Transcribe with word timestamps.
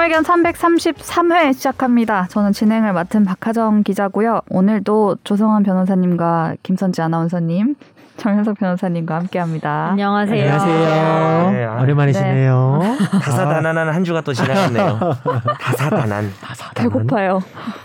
최종의견 0.00 0.22
333회 0.22 1.52
시작합니다. 1.52 2.26
저는 2.30 2.52
진행을 2.52 2.94
맡은 2.94 3.24
박하정 3.26 3.82
기자고요. 3.82 4.40
오늘도 4.48 5.18
조성환 5.24 5.62
변호사님과 5.62 6.56
김선지 6.62 7.02
아나운서님, 7.02 7.74
정현석 8.16 8.58
변호사님과 8.58 9.14
함께합니다. 9.16 9.90
안녕하세요. 9.90 10.42
안녕하세요. 10.42 11.50
네, 11.50 11.64
아, 11.66 11.82
오랜만이시네요. 11.82 12.80
다사다난한 13.22 13.88
한 13.90 14.04
주가 14.04 14.22
또 14.22 14.32
지나갔네요. 14.32 14.98
다사다난. 15.60 16.30
배고파요. 16.76 17.40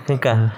그러니까 0.06 0.52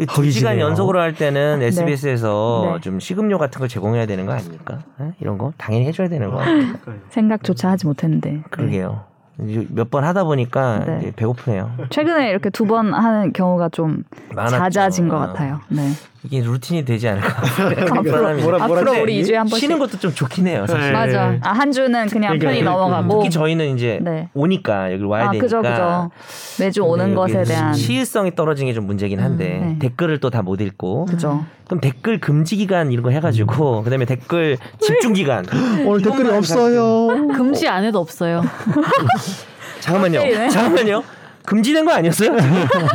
이 0.00 0.06
두. 0.06 0.28
시간 0.32 0.58
연속으로 0.58 0.98
할 1.00 1.14
때는 1.14 1.62
SBS에서 1.62 2.72
네. 2.74 2.80
좀 2.80 2.98
식음료 2.98 3.38
같은 3.38 3.60
걸 3.60 3.68
제공해야 3.68 4.06
되는 4.06 4.26
거 4.26 4.32
아닙니까? 4.32 4.80
에? 5.00 5.12
이런 5.20 5.38
거 5.38 5.52
당연히 5.58 5.86
해줘야 5.86 6.08
되는 6.08 6.28
거 6.30 6.40
아닙니까? 6.40 6.92
생각조차 7.10 7.70
하지 7.70 7.86
못했는데. 7.86 8.42
그러게요. 8.50 9.04
몇 9.38 9.90
번 9.90 10.04
하다 10.04 10.24
보니까 10.24 10.84
네. 10.84 10.98
이제 11.00 11.12
배고프네요. 11.16 11.70
최근에 11.90 12.28
이렇게 12.30 12.50
두 12.50 12.64
번 12.66 12.92
하는 12.92 13.32
경우가 13.32 13.68
좀 13.70 14.02
많았죠. 14.34 14.56
잦아진 14.58 15.08
것 15.08 15.16
아, 15.16 15.26
같아요. 15.28 15.60
네. 15.68 15.90
이게 16.24 16.40
루틴이 16.40 16.84
되지 16.84 17.08
않을까. 17.08 17.28
앞으로, 17.96 18.36
뭐라- 18.40 18.60
앞으로 18.62 18.82
뭐라 18.84 19.02
우리 19.02 19.22
2주에 19.22 19.34
한 19.34 19.46
번씩. 19.46 19.58
쉬는 19.60 19.78
것도 19.78 19.98
좀 19.98 20.12
좋긴 20.12 20.48
해요. 20.48 20.64
사실. 20.66 20.86
네. 20.86 20.92
맞아. 20.92 21.38
아, 21.42 21.52
한 21.52 21.70
주는 21.70 21.90
그냥 22.08 22.32
그러니까, 22.38 22.46
편히 22.48 22.60
그러니까. 22.60 22.70
넘어가고. 22.70 23.18
특히 23.20 23.30
저희는 23.30 23.76
이제 23.76 24.00
네. 24.02 24.28
오니까 24.34 24.92
여기 24.92 25.04
와야 25.04 25.26
아, 25.28 25.30
되니까. 25.30 25.44
그죠, 25.46 25.62
그죠. 25.62 26.10
매주 26.58 26.82
오는 26.82 27.14
것에 27.14 27.44
대한. 27.44 27.72
시일성이 27.72 28.34
떨어진 28.34 28.66
게 28.66 28.72
좀 28.74 28.86
문제긴 28.86 29.20
한데 29.20 29.60
네. 29.64 29.78
댓글을 29.78 30.18
또 30.20 30.30
다 30.30 30.42
못 30.42 30.60
읽고 30.60 31.06
그죠. 31.06 31.44
그럼 31.66 31.80
댓글 31.80 32.18
금지 32.20 32.56
기간 32.56 32.90
이런 32.90 33.02
거 33.04 33.10
해가지고 33.10 33.82
그다음에 33.84 34.04
댓글 34.04 34.56
집중 34.80 35.12
기간 35.12 35.44
오늘 35.86 36.02
댓글이 36.02 36.20
이것만 36.22 36.38
없어요. 36.38 37.06
금지 37.36 37.68
안 37.68 37.84
해도 37.84 37.98
없어요. 38.00 38.42
잠깐만요. 39.80 40.48
잠깐만요 40.50 41.02
금지된 41.44 41.84
거 41.84 41.92
아니었어요? 41.92 42.32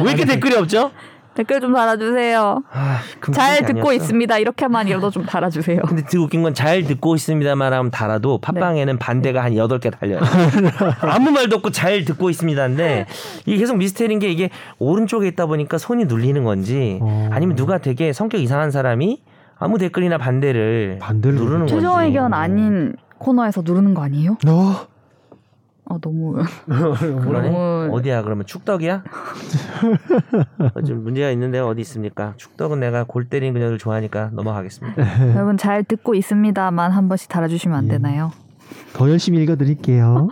왜 0.04 0.12
이렇게 0.12 0.26
댓글이 0.26 0.56
없죠? 0.56 0.92
댓글 1.36 1.60
좀 1.62 1.74
달아주세요. 1.74 2.64
아, 2.72 3.00
잘게 3.34 3.66
듣고 3.66 3.90
아니었어. 3.90 3.94
있습니다. 3.94 4.38
이렇게만 4.38 4.88
이러도 4.88 5.10
좀 5.10 5.26
달아주세요. 5.26 5.82
근데 5.88 6.04
웃긴 6.18 6.44
건 6.44 6.54
잘 6.54 6.84
듣고 6.84 7.16
있습니다만 7.16 7.74
하면 7.74 7.90
달아도 7.92 8.38
팟빵에는 8.38 8.98
반대가 9.00 9.44
한 9.44 9.54
8개 9.54 9.92
달려요. 9.92 10.20
아무 11.02 11.32
말도 11.32 11.56
없고 11.58 11.72
잘 11.72 12.06
듣고 12.06 12.30
있습니다인데 12.30 13.08
이게 13.48 13.58
계속 13.58 13.78
미스테리인 13.78 14.20
게 14.20 14.30
이게 14.30 14.50
오른쪽에 14.78 15.28
있다 15.30 15.48
보니까 15.48 15.78
손이 15.80 16.06
눌리는 16.06 16.44
건지 16.44 17.00
어. 17.02 17.30
아니면 17.32 17.56
누가 17.56 17.80
되게 17.80 18.14
성격 18.14 18.40
이상한 18.40 18.70
사람이 18.72 19.22
아무 19.58 19.78
댓글이나 19.80 20.18
반대를 20.18 21.00
반대를 21.02 21.36
누르는 21.38 21.60
건지. 21.60 21.74
최종 21.74 22.00
의견 22.02 22.34
아닌 22.34 22.96
코너에서 23.18 23.62
누르는 23.64 23.94
거 23.94 24.04
아니에요? 24.04 24.38
어? 24.48 24.76
아 25.86 25.98
너무. 26.02 26.36
너무- 26.68 27.90
어디야? 27.92 28.22
그러면 28.24 28.46
축덕이야? 28.46 29.04
어, 30.76 30.82
좀 30.82 31.04
문제가 31.04 31.30
있는데 31.32 31.60
어디 31.60 31.82
있습니까? 31.82 32.34
축덕은 32.38 32.80
내가 32.80 33.04
골 33.04 33.26
때리는 33.26 33.54
그녀를 33.54 33.78
좋아하니까 33.78 34.30
넘어가겠습니다. 34.34 34.96
여러분 35.36 35.58
잘 35.58 35.84
듣고 35.84 36.16
있습니다만 36.16 36.92
한 36.92 37.08
번씩 37.10 37.30
달아주시면 37.30 37.78
안 37.78 37.88
되나요? 37.88 38.32
더 38.94 39.10
열심히 39.10 39.42
읽어드릴게요. 39.44 40.30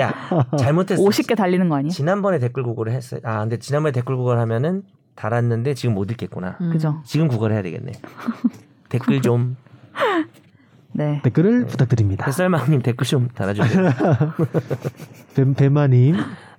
야 0.00 0.12
잘못했어. 0.58 1.02
50개 1.02 1.36
달리는 1.36 1.68
거 1.68 1.76
아니에요? 1.76 1.90
지난번에 1.90 2.38
댓글 2.38 2.62
구걸을 2.64 2.92
했어요. 2.92 3.20
아 3.24 3.40
근데 3.40 3.58
지난번에 3.58 3.92
댓글 3.92 4.16
구걸 4.16 4.38
하면은 4.40 4.82
달았는데 5.14 5.74
지금 5.74 5.94
못 5.94 6.10
읽겠구나. 6.10 6.56
음. 6.60 6.70
그죠? 6.72 7.00
지금 7.04 7.28
구걸해야 7.28 7.62
되겠네. 7.62 7.92
댓글 8.88 9.22
좀 9.22 9.56
네. 10.96 11.20
댓글을 11.22 11.66
부탁드립니다. 11.66 12.24
햇살마님 12.26 12.80
댓글 12.82 13.06
좀 13.06 13.28
달아주세요. 13.34 13.90
뱀, 15.36 15.54
뱀마님. 15.54 16.16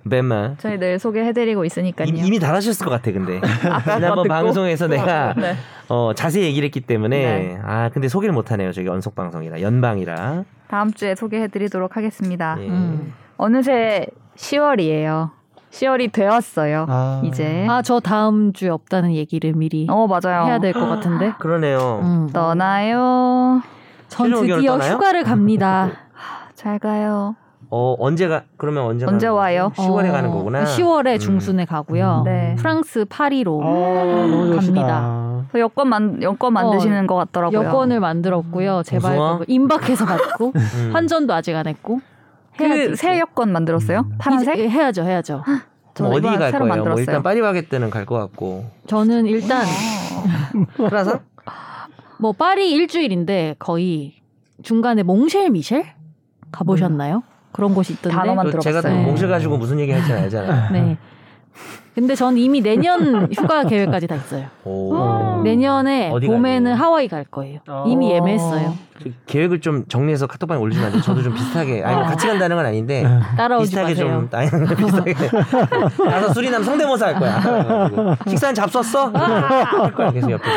뱀마 0.08 0.54
저희 0.58 0.78
늘 0.78 0.98
소개해드리고 0.98 1.64
있으니까요. 1.66 2.08
이미, 2.08 2.20
이미 2.20 2.38
달아주셨을 2.38 2.84
것 2.86 2.90
같아 2.90 3.12
근데 3.12 3.40
지난번 3.84 4.22
듣고? 4.22 4.28
방송에서 4.28 4.86
내가 4.86 5.34
네. 5.36 5.54
어, 5.88 6.12
자세히 6.14 6.44
얘기를 6.44 6.64
했기 6.66 6.80
때문에 6.80 7.18
네. 7.18 7.58
아 7.62 7.90
근데 7.92 8.08
소개를 8.08 8.32
못하네요 8.32 8.72
저기 8.72 8.86
연속 8.86 9.14
방송이라 9.14 9.60
연방이라 9.60 10.44
다음 10.68 10.92
주에 10.92 11.14
소개해드리도록 11.14 11.96
하겠습니다. 11.96 12.56
예. 12.60 12.68
음. 12.68 13.12
어느새 13.36 14.06
10월이에요. 14.36 15.30
10월이 15.72 16.12
되었어요. 16.12 16.86
아. 16.88 17.20
이제. 17.24 17.66
아, 17.68 17.82
저 17.82 18.00
다음 18.00 18.52
주에 18.54 18.70
없다는 18.70 19.12
얘기를 19.14 19.52
미리 19.52 19.86
어 19.90 20.06
맞아요. 20.06 20.46
해야 20.46 20.58
될 20.58 20.72
것 20.72 20.86
같은데. 20.86 21.34
그러네요 21.40 22.00
음. 22.02 22.30
떠나요. 22.32 23.60
전 24.08 24.30
드디어 24.32 24.72
떠나요? 24.72 24.92
휴가를 24.94 25.24
갑니다. 25.24 25.90
잘 26.54 26.78
가요. 26.78 27.36
어 27.70 27.94
언제가 27.98 28.44
그러면 28.56 28.84
언제 28.84 29.04
언제 29.04 29.26
와요? 29.26 29.70
거지? 29.76 29.86
10월에 29.86 30.08
어, 30.08 30.12
가는 30.12 30.30
거구나 30.30 30.64
10월에 30.64 31.14
음. 31.14 31.18
중순에 31.18 31.64
가고요. 31.66 32.22
네. 32.24 32.54
프랑스 32.58 33.04
파리로 33.04 33.60
어, 33.62 34.04
너무 34.30 34.46
좋으시다. 34.54 34.72
갑니다. 34.72 35.44
그 35.52 35.60
여권 35.60 35.88
만 35.88 36.22
여권 36.22 36.54
만드시는 36.54 37.06
것 37.06 37.14
같더라고요. 37.16 37.62
여권을 37.64 38.00
만들었고요. 38.00 38.82
제발 38.84 39.12
고소아? 39.12 39.40
임박해서 39.46 40.06
받고 40.06 40.52
음. 40.56 40.90
환전도 40.94 41.34
아직 41.34 41.54
안 41.54 41.66
했고. 41.66 42.00
해야지, 42.58 42.88
그새 42.88 43.18
여권 43.20 43.52
만들었어요? 43.52 44.00
음. 44.00 44.14
파란색? 44.18 44.54
이제 44.58 44.68
해야죠, 44.68 45.02
해야죠. 45.04 45.42
저 45.94 46.04
그럼 46.04 46.12
어디 46.16 46.26
갈 46.38 46.50
새로 46.50 46.50
거예요? 46.50 46.58
뭐 46.60 46.66
만들었어요. 46.76 47.00
일단 47.02 47.22
파리바게뜨는 47.22 47.90
갈 47.90 48.06
것 48.06 48.16
같고 48.18 48.64
저는 48.86 49.26
일단 49.26 49.64
프라상? 50.76 51.20
뭐 52.18 52.32
파리 52.32 52.70
일주일인데 52.72 53.56
거의 53.58 54.14
중간에 54.62 55.02
몽쉘 55.02 55.50
미셸 55.50 55.84
가보셨나요? 56.50 57.22
그런 57.52 57.74
곳이 57.74 57.94
있던데. 57.94 58.16
단어만 58.16 58.46
그 58.50 58.58
제가 58.60 58.80
또 58.80 58.88
들어봤어요. 58.88 59.06
몽실 59.06 59.28
가지고 59.28 59.56
무슨 59.58 59.78
얘기 59.80 59.92
할지 59.92 60.12
알잖아요 60.12 60.72
네. 60.72 60.98
근데 61.98 62.14
전 62.14 62.38
이미 62.38 62.60
내년 62.60 63.26
휴가 63.34 63.64
계획까지 63.64 64.06
다 64.06 64.14
있어요. 64.14 64.46
오. 64.64 65.42
내년에 65.42 66.10
어디 66.12 66.28
봄에는 66.28 66.72
가요? 66.72 66.84
하와이 66.84 67.08
갈 67.08 67.24
거예요. 67.24 67.58
어. 67.66 67.84
이미 67.88 68.12
예매했어요. 68.12 68.76
저 69.02 69.10
계획을 69.26 69.60
좀 69.60 69.84
정리해서 69.88 70.28
카톡방에 70.28 70.60
올리면 70.60 70.84
안 70.86 70.92
돼요? 70.92 71.02
저도 71.02 71.22
좀 71.22 71.34
비슷하게 71.34 71.82
아니 71.82 71.96
뭐 71.96 72.04
같이 72.04 72.26
간다는 72.28 72.54
건 72.56 72.66
아닌데 72.66 73.04
따라오지 73.36 73.70
비슷하게 73.70 73.88
마세요. 73.90 74.28
좀 74.30 74.38
아니 74.38 74.76
비슷하게 74.76 75.14
가서 75.96 76.32
수리남 76.34 76.62
성대모사 76.62 77.06
할 77.06 77.14
거야 77.18 78.16
식사는 78.28 78.54
잡섰어? 78.54 79.10
할 79.10 79.92
거야 79.92 80.10
계속 80.12 80.30
옆에서 80.30 80.50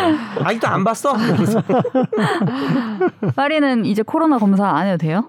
아직도 0.43 0.67
안 0.67 0.83
봤어? 0.83 1.15
파리는 3.35 3.85
이제 3.85 4.03
코로나 4.03 4.37
검사 4.37 4.67
안 4.67 4.87
해도 4.87 4.97
돼요? 4.97 5.25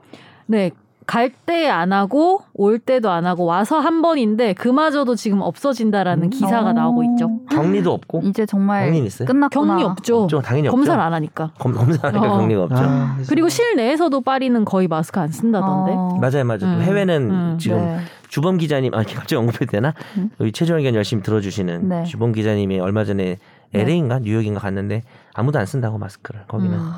네. 0.47 0.71
갈 1.07 1.31
때 1.47 1.69
안 1.69 1.93
하고 1.93 2.43
올 2.55 2.79
때도 2.79 3.11
안 3.11 3.27
하고 3.27 3.45
와서 3.45 3.79
한 3.79 4.03
번인데 4.03 4.53
그마저도 4.55 5.15
지금 5.15 5.41
없어진다라는 5.41 6.31
기사가 6.31 6.71
어. 6.71 6.73
나오고 6.73 7.03
있죠. 7.05 7.41
격리도 7.51 7.93
없고 7.93 8.23
이제 8.25 8.47
정말 8.47 8.95
있어요? 8.95 9.27
끝났구나. 9.27 9.75
격리 9.77 9.85
없죠. 9.85 10.23
없죠 10.25 10.41
당연히 10.41 10.69
없죠 10.69 10.77
검사를 10.77 11.01
안 11.01 11.13
하니까. 11.15 11.51
검, 11.59 11.73
검사하니까 11.73 12.33
어. 12.35 12.39
격리가 12.39 12.63
없죠 12.65 12.77
아, 12.85 13.17
그리고 13.29 13.49
실내에서도 13.49 14.21
파리는 14.21 14.65
거의 14.65 14.89
마스크 14.89 15.19
안 15.21 15.29
쓴다던데. 15.29 15.93
어. 15.95 16.19
맞아요 16.21 16.45
맞아요 16.45 16.59
또 16.61 16.67
음. 16.67 16.83
해외는 16.83 17.31
음. 17.31 17.59
지금 17.59 17.79
네. 17.79 17.99
주범 18.29 18.57
기자님 18.59 18.95
아 18.95 18.99
갑자기 19.03 19.35
언급해도 19.37 19.67
되나 19.73 19.95
음. 20.17 20.31
여기 20.41 20.53
최종 20.53 20.79
의견 20.79 20.95
열심히 20.95 21.23
들어주시는 21.23 21.89
네. 21.89 22.05
주범 22.05 22.33
기자님이 22.33 22.81
얼마 22.81 23.05
전에 23.05 23.39
네. 23.73 23.81
LA인가 23.81 24.21
뉴욕인가 24.21 24.61
갔는데 24.61 25.03
아무도 25.35 25.59
안 25.59 25.67
쓴다고 25.67 25.99
마스크를 25.99 26.43
거기는 26.49 26.75
음. 26.79 26.91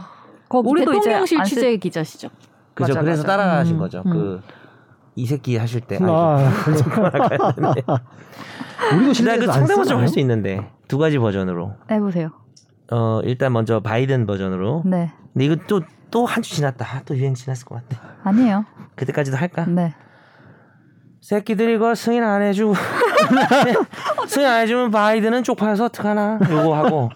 거 0.49 0.61
우리도 0.65 0.93
대통령실 0.93 1.43
취재 1.45 1.77
기자시죠. 1.77 2.29
그죠 2.75 2.93
맞아, 2.95 3.01
그래서 3.03 3.23
맞아. 3.23 3.37
따라가신 3.37 3.75
음, 3.77 3.79
거죠 3.79 4.03
음. 4.07 4.41
그이 5.15 5.27
새끼 5.27 5.57
하실 5.57 5.81
때 5.81 5.99
아, 6.01 6.39
우리도 8.93 9.07
나 9.09 9.13
실내에서 9.15 9.45
그안 9.47 9.53
상대모사 9.61 9.85
쓰나요? 9.85 10.01
할수 10.01 10.19
있는데 10.21 10.71
두 10.89 10.99
가지 10.99 11.19
버전으로 11.19 11.75
해보세요. 11.91 12.31
어 12.93 13.21
일단 13.25 13.53
먼저 13.53 13.81
바이든 13.81 14.27
버전으로 14.27 14.83
네. 14.85 15.13
근데 15.33 15.45
이거 15.47 15.57
또 15.67 15.81
또 16.11 16.27
한 16.27 16.43
주 16.43 16.55
지났다 16.55 16.85
아, 16.85 17.01
또 17.05 17.17
유행 17.17 17.35
지났을 17.35 17.65
것 17.67 17.77
같아 17.89 18.01
아니에요. 18.23 18.65
그때까지도 18.95 19.37
할까 19.37 19.65
네. 19.67 19.95
새끼들 21.21 21.71
이거 21.71 21.95
승인 21.97 22.23
안 22.23 22.41
해주고 22.43 22.75
승인 24.29 24.47
안 24.47 24.61
해주면 24.63 24.91
바이든은 24.93 25.43
쪽팔려서 25.43 25.87
어떡하나 25.87 26.39
요거 26.49 26.75
하고 26.77 27.11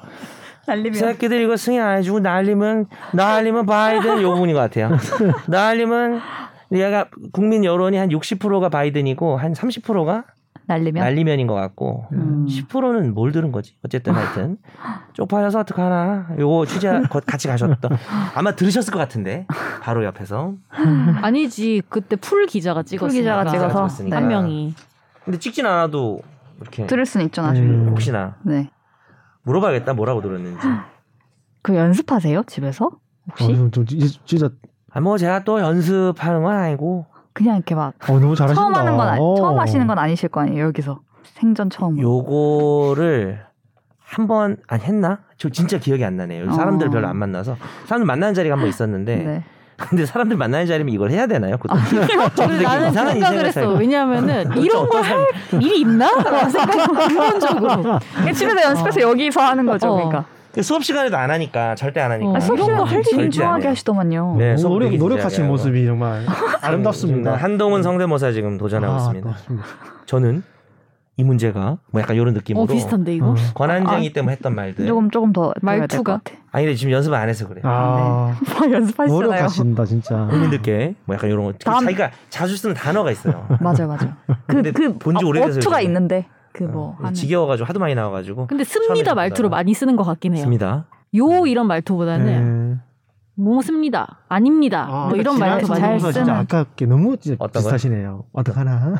날리면 0.69 0.94
새끼들 0.94 1.41
이거 1.41 1.56
승인 1.56 1.81
안 1.81 1.99
해주고 1.99 2.20
날리면 2.20 2.87
날리면 3.15 3.67
바이든 3.67 4.23
요 4.23 4.32
부분인 4.35 4.55
것 4.55 4.61
같아요 4.61 4.97
날리면 5.49 6.20
얘가 6.73 7.06
국민 7.32 7.65
여론이 7.65 7.97
한 7.97 8.11
60%가 8.11 8.69
바이든이고 8.69 9.37
한 9.38 9.53
30%가 9.55 10.25
날리면 10.67 11.03
날리면인 11.03 11.47
것 11.47 11.55
같고 11.55 12.06
음. 12.12 12.44
10%는 12.47 13.15
뭘 13.15 13.32
들은 13.32 13.50
거지 13.53 13.75
어쨌든 13.82 14.12
하여튼 14.12 14.59
쪽팔려서 15.15 15.61
어떡하나 15.61 16.29
요거 16.38 16.67
취재 16.67 16.91
거- 17.09 17.20
같이 17.26 17.49
가셨던 17.49 17.91
아마 18.35 18.55
들으셨을 18.55 18.93
것 18.93 18.99
같은데 18.99 19.47
바로 19.81 20.05
옆에서 20.05 20.53
아니지 21.23 21.82
그때 21.88 22.17
풀 22.17 22.47
기자가 22.47 22.82
찍었으니까. 22.82 23.19
기자가 23.44 23.50
찍어서 23.50 23.69
찍었으니까. 23.88 24.17
한 24.19 24.29
명이. 24.29 24.75
근데 25.25 25.38
찍진 25.38 25.65
않아도 25.65 26.20
이렇게 26.61 26.87
들을 26.87 27.06
수는 27.06 27.26
있죠 27.26 27.41
나중에. 27.41 27.67
음. 27.67 27.88
혹시나 27.88 28.37
네. 28.43 28.69
물어봐야겠다 29.48 29.94
뭐라고 29.94 30.20
들었는지 30.20 30.58
그 31.62 31.74
연습하세요 31.74 32.44
집에서 32.46 32.90
혹시? 33.30 33.44
어, 33.52 33.56
좀, 33.56 33.70
좀, 33.70 33.86
진짜 33.86 34.48
아 34.92 35.00
뭐 35.00 35.18
제가 35.18 35.44
또 35.44 35.60
연습하는 35.60 36.42
건 36.42 36.54
아니고 36.56 37.06
그냥 37.32 37.56
이렇게 37.56 37.74
막 37.74 37.94
어, 38.08 38.18
너무 38.18 38.34
잘하신다. 38.34 38.54
처음 38.60 38.74
하는 38.74 38.96
건 38.96 39.08
아니, 39.08 39.20
어. 39.22 39.34
처음 39.36 39.58
하시는 39.58 39.86
건 39.86 39.98
아니실 39.98 40.28
거 40.30 40.40
아니에요 40.40 40.64
여기서 40.66 41.00
생전 41.24 41.70
처음. 41.70 41.98
요거를 42.00 43.46
한 43.98 44.26
번 44.26 44.56
안 44.68 44.80
했나? 44.80 45.20
저 45.36 45.50
진짜 45.50 45.78
기억이 45.78 46.02
안 46.04 46.16
나네요. 46.16 46.50
사람들 46.52 46.86
어. 46.86 46.90
별로 46.90 47.06
안 47.08 47.16
만나서 47.18 47.56
사람들 47.86 48.06
만나는 48.06 48.32
자리가 48.34 48.54
한 48.54 48.60
번 48.60 48.68
있었는데 48.70 49.16
네. 49.16 49.44
근데 49.78 50.04
사람들 50.04 50.36
만나는 50.36 50.66
자리면 50.66 50.92
이걸 50.92 51.10
해야 51.10 51.26
되나요? 51.26 51.56
근데 51.56 52.00
되게 52.00 52.16
나는 52.16 52.88
그 52.88 52.92
생각을 52.92 53.46
했어. 53.46 53.69
왜냐하면은 53.75 54.56
이런 54.56 54.88
걸 54.88 55.02
할 55.02 55.26
일이 55.60 55.80
있나? 55.80 56.10
라는 56.22 56.50
생각이 56.50 57.08
근본적으로. 57.08 57.98
그냥 58.16 58.34
집에서 58.34 58.62
연습해서 58.62 59.00
여기서 59.00 59.40
하는 59.40 59.64
거죠. 59.66 59.88
어. 59.88 59.94
그러니까 59.94 60.25
수업 60.62 60.82
시간에도 60.84 61.16
안 61.16 61.30
하니까 61.30 61.76
절대 61.76 62.00
안 62.00 62.10
하니까. 62.10 62.30
어, 62.30 62.36
아, 62.36 62.40
수업 62.40 62.56
이런 62.56 62.66
시간 62.66 62.78
거할 62.78 62.96
되게 63.02 63.10
일이 63.16 63.30
진중하게 63.30 63.54
안 63.54 63.62
해요. 63.62 63.70
하시더만요. 63.70 64.36
네, 64.38 64.52
어, 64.54 64.56
노력, 64.56 64.94
노력하신 64.96 65.46
모습이 65.46 65.86
정말 65.86 66.26
아름답습니다. 66.60 67.36
한동훈 67.36 67.82
성대모사 67.84 68.32
지금 68.32 68.58
도전하고 68.58 68.94
아, 68.94 68.96
있습니다. 68.98 69.36
저는 70.06 70.42
이 71.19 71.25
문제가 71.25 71.79
뭐 71.91 72.00
약간 72.00 72.15
이런 72.15 72.32
느낌으로 72.32 72.62
어 72.62 72.67
비슷한데 72.67 73.12
이거? 73.17 73.31
어. 73.31 73.35
권한쟁이 73.55 74.12
때문에 74.12 74.35
했던 74.35 74.55
말들. 74.55 74.87
조금 74.87 75.11
조금 75.11 75.32
더 75.32 75.53
말투가? 75.61 76.20
아니 76.53 76.65
근데 76.65 76.76
지금 76.76 76.93
연습을 76.93 77.19
안 77.19 77.29
해서 77.29 77.49
그래. 77.49 77.59
요 77.59 77.62
아, 77.69 78.37
연습하시잖아요. 78.73 79.09
노력하신다 79.09 79.85
진짜. 79.85 80.26
국민들께 80.31 80.94
뭐 81.06 81.17
약간 81.17 81.29
이런 81.29 81.44
거 81.44 81.53
다음- 81.59 81.85
자기가 81.85 82.12
자주 82.31 82.56
쓰는 82.56 82.75
단어가 82.76 83.11
있어요. 83.11 83.47
맞아요, 83.61 83.88
맞아요. 83.88 84.12
근데 84.47 84.70
그그 84.70 84.99
본지 84.99 85.25
오래돼서 85.25 85.59
어투가. 85.59 85.81
있는데 85.81 86.26
그뭐 86.53 86.91
어, 86.91 86.97
하는. 87.00 87.15
지겨워가지고 87.15 87.67
하도 87.67 87.81
많이 87.81 87.97
나와가지고 87.97 88.47
근데 88.47 88.62
씁니다 88.62 89.15
말투로. 89.17 89.49
많이 89.49 89.75
쓰는 89.75 89.97
것 89.97 90.05
같긴 90.05 90.35
해요. 90.37 90.43
씁니다. 90.44 90.87
요 91.17 91.47
이런 91.47 91.67
말투보다는 91.67 92.26
네. 92.26 92.38
뭐 93.40 93.62
씁니다. 93.62 94.19
아닙니다. 94.29 94.87
아, 94.90 95.06
뭐 95.08 95.17
이런 95.17 95.37
지난 95.37 95.50
말투 95.50 95.69
많이 95.69 95.81
써요. 96.00 96.11
진짜 96.12 96.25
쓰는. 96.25 96.35
아깝게 96.40 96.87
너무 96.87 97.17
진짜 97.19 97.37
어떤 97.38 97.62
거요? 97.62 97.70
비슷하시네요. 97.73 98.25
어떡하나. 98.32 98.94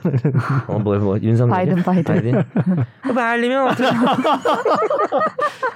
어뭐뭐 0.69 0.99
뭐, 0.99 1.19
윤석열 1.21 1.51
바이든, 1.51 1.83
바이든. 1.83 2.45
바이든면 3.15 3.69
어떡 3.69 3.91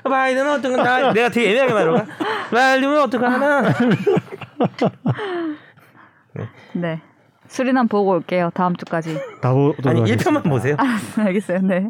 바이든은 0.05 0.51
어떤 0.53 0.73
나 0.77 1.13
내가 1.13 1.29
되게 1.29 1.51
애매하게 1.51 1.73
거야. 1.73 2.07
바이든은 2.53 3.03
어떡하나. 3.03 3.63
네. 6.75 7.01
수리남 7.49 7.89
보고 7.89 8.13
올게요. 8.13 8.51
다음 8.55 8.77
주까지. 8.77 9.19
다 9.41 9.53
보- 9.53 9.75
아니 9.85 10.01
보도록 10.01 10.05
1편만 10.05 10.45
하겠습니다. 10.45 10.51
보세요. 10.51 10.77
알겠어요. 11.19 11.59
네. 11.63 11.89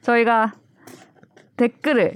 저희가 0.00 0.54
댓글을 1.58 2.14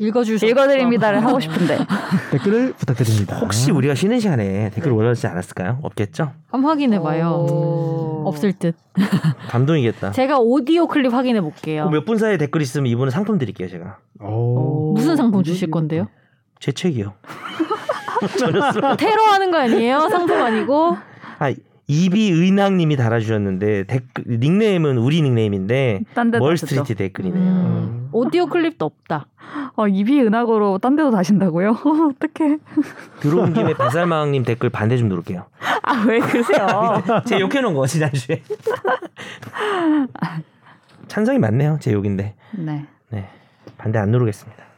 읽어줄 0.00 0.38
수 0.38 0.46
읽어드립니다를. 0.46 1.22
하고 1.24 1.38
싶은데 1.40 1.78
댓글을 2.32 2.72
부탁드립니다. 2.72 3.36
혹시 3.38 3.70
우리가 3.70 3.94
쉬는 3.94 4.18
시간에 4.18 4.70
댓글 4.70 4.92
올려주지 4.92 5.26
않았을까요? 5.26 5.78
없겠죠? 5.82 6.32
한번 6.50 6.70
확인해봐요. 6.70 7.28
오. 7.50 8.22
없을 8.26 8.52
듯. 8.54 8.74
감동이겠다. 9.50 10.12
제가 10.12 10.38
오디오 10.40 10.86
클립 10.86 11.12
확인해 11.12 11.40
볼게요. 11.40 11.88
몇 11.90 12.04
분 12.06 12.16
사이에 12.18 12.38
댓글 12.38 12.62
있으면 12.62 12.86
이분은 12.86 13.10
상품 13.10 13.36
드릴게요 13.38 13.68
제가. 13.68 13.98
오. 14.22 14.94
무슨 14.94 15.16
상품 15.16 15.42
주실 15.42 15.70
건데요? 15.70 16.08
제 16.58 16.72
책이요. 16.72 17.12
테러하는 18.98 19.50
거 19.50 19.58
아니에요? 19.58 20.08
상품 20.08 20.40
아니고? 20.42 20.96
아 21.38 21.52
이비의낙님이 21.90 22.94
달아주셨는데 22.94 23.84
댓글 23.84 24.38
닉네임은 24.38 24.96
우리 24.96 25.22
닉네임인데 25.22 26.02
멀스트리트 26.38 26.80
하셨죠? 26.80 26.94
댓글이네요. 26.94 27.42
음, 27.42 28.08
오디오 28.12 28.46
클립도 28.46 28.84
없다. 28.84 29.26
어, 29.74 29.86
은하고로 29.86 30.78
딴 30.78 30.94
데도 30.94 31.10
다신다고요? 31.10 31.70
어떡해. 32.14 32.58
들어온 33.18 33.52
김에 33.54 33.74
배살마왕님 33.74 34.44
댓글 34.44 34.70
반대 34.70 34.96
좀 34.96 35.08
누를게요. 35.08 35.46
아, 35.82 36.04
왜 36.06 36.20
그러세요? 36.20 37.02
제 37.26 37.40
욕해놓은 37.40 37.74
거 37.74 37.84
지난주에. 37.88 38.40
찬성이 41.08 41.40
많네요. 41.40 41.78
제 41.80 41.92
욕인데. 41.92 42.36
네. 42.52 42.86
네 43.08 43.28
반대 43.78 43.98
안 43.98 44.10
누르겠습니다. 44.12 44.69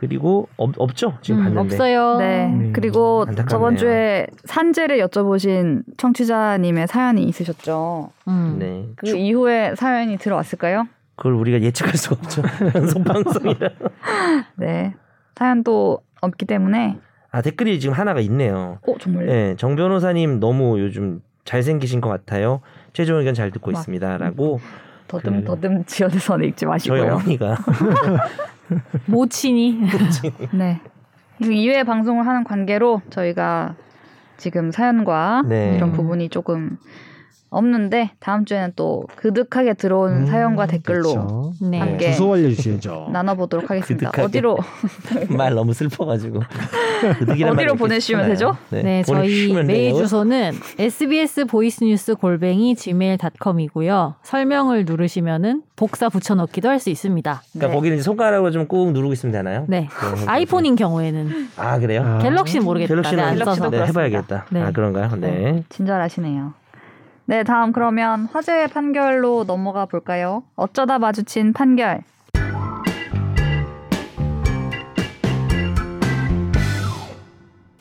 그리고 0.00 0.48
없, 0.56 0.72
없죠 0.78 1.18
지금 1.22 1.40
음, 1.40 1.44
봤는데. 1.44 1.74
없어요. 1.74 2.18
네. 2.18 2.46
네. 2.46 2.72
그리고 2.72 3.22
안타깝네요. 3.26 3.48
저번 3.48 3.76
주에 3.76 4.26
산재를 4.44 4.98
여쭤보신 5.06 5.82
청취자님의 5.96 6.86
사연이 6.86 7.24
있으셨죠. 7.24 8.10
음. 8.28 8.56
네. 8.60 8.86
그 8.96 9.08
이후에 9.16 9.74
사연이 9.76 10.16
들어왔을까요? 10.16 10.86
그걸 11.16 11.32
우리가 11.34 11.60
예측할 11.62 11.94
수가 11.96 12.16
없죠. 12.20 12.42
연속 12.78 13.02
방송이라. 13.04 13.70
네. 14.56 14.94
사연도 15.34 15.98
없기 16.20 16.46
때문에. 16.46 16.96
아 17.32 17.42
댓글이 17.42 17.80
지금 17.80 17.94
하나가 17.94 18.20
있네요. 18.20 18.78
어, 18.86 18.94
정말요? 18.98 19.26
네, 19.26 19.54
정 19.56 19.74
변호사님 19.74 20.38
너무 20.40 20.78
요즘 20.80 21.20
잘생기신 21.44 22.00
것 22.00 22.08
같아요. 22.08 22.60
최종 22.92 23.18
의견 23.18 23.34
잘 23.34 23.50
듣고 23.50 23.72
막- 23.72 23.80
있습니다라고 23.80 24.60
더듬 25.08 25.40
그- 25.40 25.44
더듬 25.44 25.84
지어내서는 25.86 26.46
읽지 26.50 26.60
저희 26.60 26.68
마시고요. 26.70 27.14
어머니가 27.14 27.56
모친이. 29.06 29.80
네. 30.52 30.80
이 31.40 31.44
2회 31.44 31.86
방송을 31.86 32.26
하는 32.26 32.44
관계로 32.44 33.02
저희가 33.10 33.76
지금 34.36 34.70
사연과 34.70 35.42
네. 35.46 35.74
이런 35.76 35.92
부분이 35.92 36.28
조금 36.30 36.78
없는데 37.50 38.10
다음 38.20 38.44
주에는 38.44 38.72
또 38.76 39.04
그득하게 39.16 39.74
들어온 39.74 40.12
음, 40.22 40.26
사연과 40.26 40.66
댓글로 40.66 41.02
그렇죠. 41.02 41.52
네. 41.62 41.78
함께 41.78 42.12
주소 42.12 42.34
알려주셔야죠. 42.34 43.08
나눠보도록 43.12 43.70
하겠습니다. 43.70 44.10
그득하게. 44.10 44.26
어디로 44.26 44.58
말 45.36 45.54
너무 45.54 45.72
슬퍼가지고 45.72 46.40
어디로 47.46 47.76
쓰잖아요. 48.00 48.28
되죠? 48.28 48.56
네, 48.70 49.02
저희 49.02 49.16
보내주시면 49.48 49.66
메일 49.66 49.90
돼요. 49.92 50.02
주소는 50.02 50.52
sbs 50.78 51.44
보이스뉴스 51.46 52.14
골뱅이 52.14 52.74
gmail.com이고요. 52.76 54.14
설명을 54.22 54.84
누르시면은 54.84 55.62
복사 55.76 56.08
붙여넣기도 56.08 56.68
할 56.68 56.78
수 56.78 56.90
있습니다. 56.90 57.42
그러니까 57.52 57.68
네. 57.68 57.74
거기는 57.74 58.02
손가락으로 58.02 58.50
좀 58.52 58.68
꾹 58.68 58.92
누르고 58.92 59.12
있으면 59.14 59.32
되나요? 59.32 59.64
네. 59.66 59.80
네, 59.80 59.88
아이폰인 60.26 60.76
경우에는 60.76 61.48
아 61.56 61.78
그래요? 61.78 62.02
아. 62.04 62.18
갤럭시는 62.18 62.64
모르겠다. 62.64 62.88
갤럭시는 62.94 63.16
네, 63.24 63.30
안 63.30 63.38
써서. 63.38 63.70
네. 63.70 63.84
해봐야겠다. 63.86 64.46
네. 64.50 64.62
아 64.62 64.70
그런가요? 64.72 65.10
네. 65.16 65.64
친절하시네요. 65.70 66.52
네, 67.28 67.44
다음 67.44 67.72
그러면 67.72 68.24
화제의 68.32 68.68
판결로 68.68 69.44
넘어가 69.44 69.84
볼까요? 69.84 70.44
어쩌다 70.56 70.98
마주친 70.98 71.52
판결. 71.52 72.02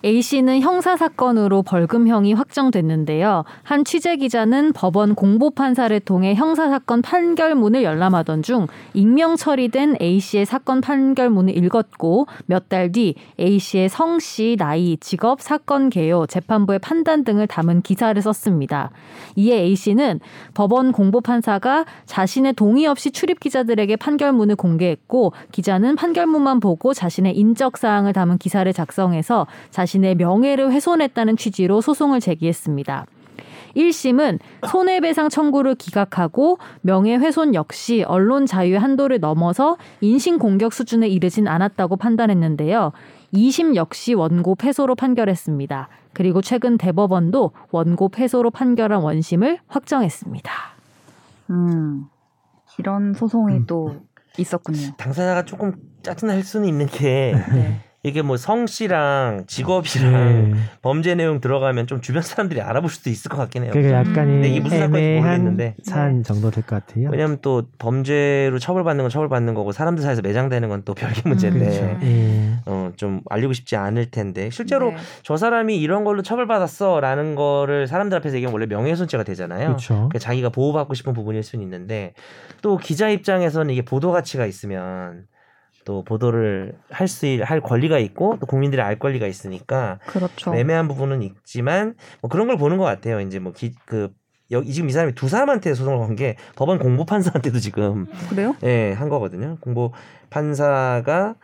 A 0.06 0.22
씨는 0.22 0.62
형사 0.62 0.96
사건으로 0.96 1.64
벌금형이 1.64 2.34
확정됐는데요. 2.34 3.46
한 3.64 3.84
취재 3.84 4.16
기자는 4.16 4.74
법원 4.74 5.16
공보 5.16 5.50
판사를 5.50 6.00
통해 6.02 6.36
형사 6.36 6.70
사건 6.70 7.02
판결문을 7.02 7.82
열람하던 7.82 8.44
중 8.44 8.68
익명 8.94 9.38
처리된 9.38 9.96
A 10.00 10.20
씨의 10.20 10.46
사건 10.46 10.82
판결문을 10.82 11.58
읽었고 11.58 12.28
몇 12.46 12.70
달 12.70 12.92
뒤 12.92 13.16
A 13.40 13.58
씨의 13.58 13.90
성씨, 13.90 14.56
나이, 14.60 14.98
직업, 14.98 15.42
사건 15.42 15.90
개요, 15.90 16.28
재판부의 16.28 16.78
판단 16.80 17.24
등을 17.24 17.48
담은 17.48 17.82
기사를 17.82 18.22
썼습니다. 18.22 18.92
이에 19.36 19.56
A 19.58 19.76
씨는 19.76 20.20
법원 20.54 20.92
공보 20.92 21.22
판사가 21.22 21.86
자신의 22.06 22.54
동의 22.54 22.86
없이 22.86 23.10
출입 23.10 23.40
기자들에게 23.40 23.96
판결문을 23.96 24.56
공개했고 24.58 25.34
기자는 25.52 25.96
판결문만 25.96 26.60
보고 26.60 26.94
자신의 26.94 27.36
인적 27.36 27.78
사항을 27.78 28.14
담은 28.14 28.38
기사를 28.38 28.72
작성해서 28.72 29.48
자신 29.72 29.87
의 30.04 30.16
명예를 30.16 30.72
훼손했다는 30.72 31.38
취지로 31.38 31.82
소송을 31.82 32.20
제기했습니다. 32.20 33.06
1심은 33.76 34.40
손해배상 34.68 35.30
청구를 35.30 35.76
기각하고 35.76 36.58
명예훼손 36.82 37.54
역시 37.54 38.04
언론 38.08 38.46
자유의 38.46 38.80
한도를 38.80 39.20
넘어서 39.20 39.78
인신공격 40.02 40.74
수준에 40.74 41.08
이르진 41.08 41.48
않았다고 41.48 41.96
판단했는데요. 41.98 42.92
2심 43.34 43.76
역시 43.76 44.14
원고 44.14 44.56
패소로 44.56 44.96
판결했습니다. 44.96 45.90
그리고 46.14 46.42
최근 46.42 46.78
대법원도 46.78 47.52
원고 47.72 48.10
패소로 48.10 48.52
판결한 48.52 49.02
원심을 49.02 49.60
확정했습니다. 49.68 50.52
음, 51.52 52.06
이런 52.80 53.14
소송이 53.14 53.66
또 53.68 53.98
있었군요. 54.38 54.96
당사자가 54.98 55.46
조금 55.46 55.74
짜증날 56.02 56.44
수는 56.44 56.68
있는 56.68 56.86
게 56.88 57.34
네. 57.52 57.82
이게 58.08 58.22
뭐 58.22 58.38
성씨랑 58.38 59.44
직업이랑 59.48 60.52
네. 60.52 60.58
범죄 60.82 61.14
내용 61.16 61.42
들어가면 61.42 61.88
좀 61.88 62.02
주변 62.02 62.22
사람들이 62.22 62.62
알아볼 62.62 62.90
수도 62.90 63.10
있을 63.10 63.30
것 63.30 63.38
같긴 63.38 63.64
해요. 63.64 63.72
그러니까 63.74 63.98
약간이 64.00 64.32
근데 64.32 64.50
이게 64.50 64.60
무슨 64.60 64.80
사건인지 64.80 65.08
애매한 65.10 65.24
모르겠는데. 65.42 65.76
사안 65.84 66.24
정도 66.24 66.50
될 66.52 66.64
것 66.64 66.86
같아요. 66.86 67.10
왜냐면 67.12 67.38
또 67.42 67.64
범죄로 67.78 68.60
처벌받는 68.60 69.04
건 69.04 69.10
처벌받는 69.10 69.54
거고 69.54 69.72
사람들 69.72 70.02
사이에서 70.04 70.22
매장되는 70.22 70.70
건 70.70 70.78
또 70.86 70.94
별개 70.94 71.22
문제인데 71.26 71.60
그렇죠. 71.60 72.00
예. 72.06 72.54
어, 72.66 72.92
좀 72.96 73.22
알리고 73.30 73.52
싶지 73.54 73.76
않을 73.76 74.12
텐데 74.12 74.50
실제로 74.52 74.92
네. 74.92 74.98
저 75.24 75.36
사람이 75.38 75.78
이런 75.78 76.04
걸로 76.04 76.22
처벌받았어라는 76.22 77.36
거를 77.36 77.88
사람들 77.88 78.18
앞에서 78.20 78.36
얘기하면 78.38 78.54
원래 78.54 78.66
명예훼손죄가 78.68 79.24
되잖아요. 79.24 79.68
그렇죠. 79.70 79.94
그러니까 79.96 80.20
자기가 80.20 80.50
보호받고 80.50 80.94
싶은 80.94 81.14
부분일 81.14 81.44
수는 81.44 81.64
있는데 81.64 82.14
또 82.62 82.78
기자 82.78 83.10
입장에서는 83.10 83.72
이게 83.74 83.82
보도 83.84 84.12
가치가 84.12 84.46
있으면 84.46 85.24
또 85.88 86.04
보도를 86.04 86.74
할 86.90 87.08
수 87.08 87.26
할 87.46 87.62
권리가 87.62 87.98
있고 88.00 88.36
또 88.42 88.46
국민들이 88.46 88.82
알 88.82 89.00
권리가 89.00 89.26
있으니까 89.26 90.00
그렇죠. 90.06 90.54
애매한 90.54 90.90
부분은 90.90 91.22
있지만 91.24 91.96
뭐 92.22 92.30
그런 92.30 92.48
걸 92.48 92.58
보는 92.58 92.78
것 92.78 92.84
같아요. 92.84 93.22
이제 93.22 93.40
뭐그 93.40 94.12
여기 94.52 94.74
지금 94.74 94.90
이 94.90 94.92
사람이 94.92 95.14
두 95.16 95.30
사람한테 95.30 95.74
소송을 95.74 96.00
건 96.00 96.16
게 96.18 96.36
법원 96.58 96.78
공보 96.80 97.06
판사한테도 97.06 97.60
지금 97.60 98.06
그래요? 98.30 98.54
예, 98.64 98.92
한 98.92 99.08
거거든요. 99.08 99.58
공보 99.62 99.94
판사가 100.30 101.36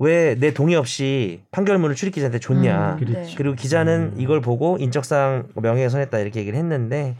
왜 0.00 0.34
내 0.40 0.52
동의 0.52 0.74
없이 0.74 1.42
판결문을 1.52 1.94
출입 1.94 2.14
기자한테 2.14 2.40
줬냐. 2.40 2.96
음, 3.00 3.12
네. 3.12 3.32
그리고 3.36 3.54
기자는 3.54 4.14
음. 4.16 4.20
이걸 4.20 4.40
보고 4.40 4.76
인적사항 4.80 5.50
명예훼손했다 5.54 6.18
이렇게 6.18 6.40
얘기를 6.40 6.58
했는데 6.58 7.14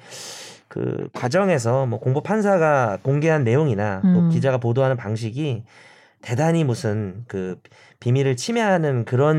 그 0.66 1.08
과정에서 1.12 1.86
뭐 1.86 2.00
공보 2.00 2.22
판사가 2.24 2.98
공개한 3.02 3.44
내용이나 3.44 4.00
또 4.02 4.08
음. 4.08 4.30
기자가 4.30 4.58
보도하는 4.58 4.96
방식이 4.96 5.62
대단히 6.24 6.64
무슨 6.64 7.24
그 7.28 7.60
비밀을 8.00 8.36
침해하는 8.36 9.04
그런 9.04 9.36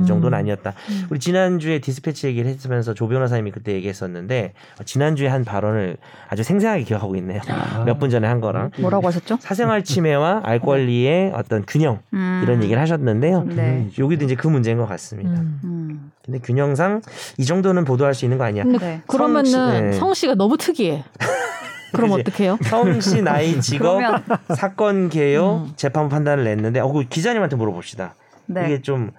음. 0.00 0.04
정도는 0.06 0.36
아니었다. 0.36 0.74
음. 0.90 1.06
우리 1.10 1.20
지난주에 1.20 1.78
디스패치 1.80 2.26
얘기를 2.26 2.50
했으면서 2.50 2.92
조 2.92 3.08
변호사님이 3.08 3.52
그때 3.52 3.72
얘기했었는데 3.72 4.52
어, 4.80 4.84
지난주에 4.84 5.28
한 5.28 5.44
발언을 5.44 5.96
아주 6.28 6.42
생생하게 6.42 6.82
기억하고 6.82 7.14
있네요. 7.16 7.40
아. 7.48 7.84
몇분 7.84 8.10
전에 8.10 8.26
한 8.26 8.40
거랑 8.40 8.70
뭐라고 8.78 9.06
하셨죠? 9.06 9.38
사생활 9.40 9.84
침해와 9.84 10.42
알 10.44 10.58
권리의 10.58 11.32
어떤 11.34 11.64
균형 11.66 12.00
음. 12.12 12.40
이런 12.44 12.62
얘기를 12.62 12.80
하셨는데요. 12.82 13.44
네. 13.44 13.88
여기도 13.98 14.24
이제 14.24 14.34
그 14.34 14.48
문제인 14.48 14.76
것 14.78 14.86
같습니다. 14.86 15.30
음. 15.30 15.60
음. 15.64 16.12
근데 16.24 16.40
균형상 16.40 17.02
이 17.38 17.44
정도는 17.44 17.84
보도할 17.84 18.14
수 18.14 18.24
있는 18.24 18.38
거 18.38 18.44
아니야? 18.44 18.64
네. 18.64 19.02
그러면은 19.06 19.90
네. 19.90 19.92
성 19.92 20.14
씨가 20.14 20.34
너무 20.34 20.56
특이해. 20.56 21.04
그럼? 21.94 22.12
어떡해요? 22.12 22.58
성씨 22.62 23.22
나이 23.22 23.58
직업 23.62 23.96
그러면 23.98 24.22
사건 24.56 25.08
개요 25.08 25.64
음. 25.68 25.72
재판부 25.76 26.10
판단을 26.10 26.44
냈는데 26.44 26.80
어, 26.80 26.88
그 26.92 27.04
기자님한테 27.04 27.56
물어봅시다. 27.56 28.14
네. 28.46 28.64
이게 28.66 28.82
좀 28.82 29.10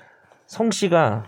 성씨가 0.47 1.23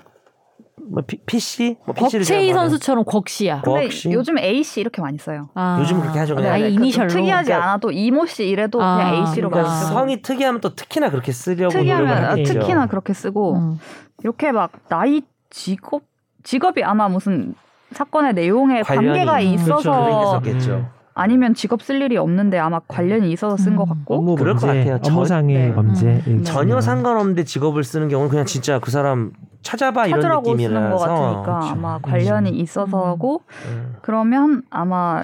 뭐 0.90 1.02
피, 1.06 1.18
PC 1.26 1.78
뭐 1.86 1.94
PC를 1.96 2.24
곽채희 2.24 2.54
선수처럼 2.54 3.04
곽씨야. 3.04 3.56
곽- 3.62 3.64
근데 3.66 3.84
혹시? 3.86 4.12
요즘 4.12 4.38
A 4.38 4.64
씨 4.64 4.80
이렇게 4.80 5.02
많이 5.02 5.18
써요. 5.18 5.50
아. 5.56 5.78
요즘 5.82 6.00
그렇게 6.00 6.20
하죠, 6.20 6.36
그냥. 6.36 6.54
아예 6.54 6.64
네, 6.64 6.70
그 6.70 6.76
이니셜로. 6.76 7.10
특이하지 7.10 7.48
그러니까- 7.48 7.68
않아도 7.70 7.92
이모 7.92 8.26
씨 8.28 8.48
이래도 8.48 8.82
아, 8.82 8.98
그냥 8.98 9.16
A 9.16 9.34
씨로 9.34 9.50
그러니까 9.50 9.72
많이 9.74 9.84
쓰고. 9.86 9.94
성이 10.00 10.22
특이하면 10.22 10.62
또 10.62 10.76
특히나 10.76 11.10
그렇게 11.10 11.32
쓰려고 11.32 11.72
특이하면 11.74 12.24
아. 12.26 12.36
특히나 12.36 12.86
그렇게 12.86 13.14
쓰고 13.14 13.56
음. 13.56 13.80
이렇게 14.24 14.52
막 14.52 14.72
나이 14.88 15.22
직업 15.50 16.04
직업이 16.44 16.84
아마 16.84 17.10
무슨 17.10 17.56
사건의 17.94 18.34
내용에 18.34 18.84
관련이 18.84 19.08
관계가 19.26 19.38
음, 19.40 19.54
있어서 19.56 20.40
그렇죠. 20.44 20.90
아니면 21.20 21.56
직업 21.56 21.82
쓸 21.82 22.00
일이 22.02 22.16
없는데 22.16 22.60
아마 22.60 22.80
관련이 22.88 23.32
있어서 23.32 23.58
쓴것 23.58 23.88
음. 23.88 23.90
같고 23.90 24.16
업무 24.16 24.36
그럴 24.36 24.54
것 24.54 24.68
같아요. 24.68 25.00
저- 25.02 25.12
업무상의 25.12 25.58
네. 25.70 25.74
범죄. 25.74 26.06
음. 26.06 26.22
일 26.28 26.44
전혀 26.44 26.76
음. 26.76 26.82
상관없는데 26.82 27.44
직업을 27.44 27.84
쓰는 27.84 28.08
경우는 28.08 28.30
그냥 28.30 28.46
진짜 28.46 28.80
그 28.80 28.92
사람 28.92 29.32
찾아봐 29.64 30.06
이런 30.08 30.22
찾으라고 30.22 30.46
쓰는 30.46 30.58
느낌이라서 30.58 30.96
것 30.96 30.98
같으니까 31.02 31.44
그렇죠. 31.60 31.68
아마 31.74 31.98
관련이 32.00 32.50
음. 32.52 32.56
있어서고 32.56 33.42
음. 33.66 33.96
그러면 34.04 34.62
아마 34.70 35.24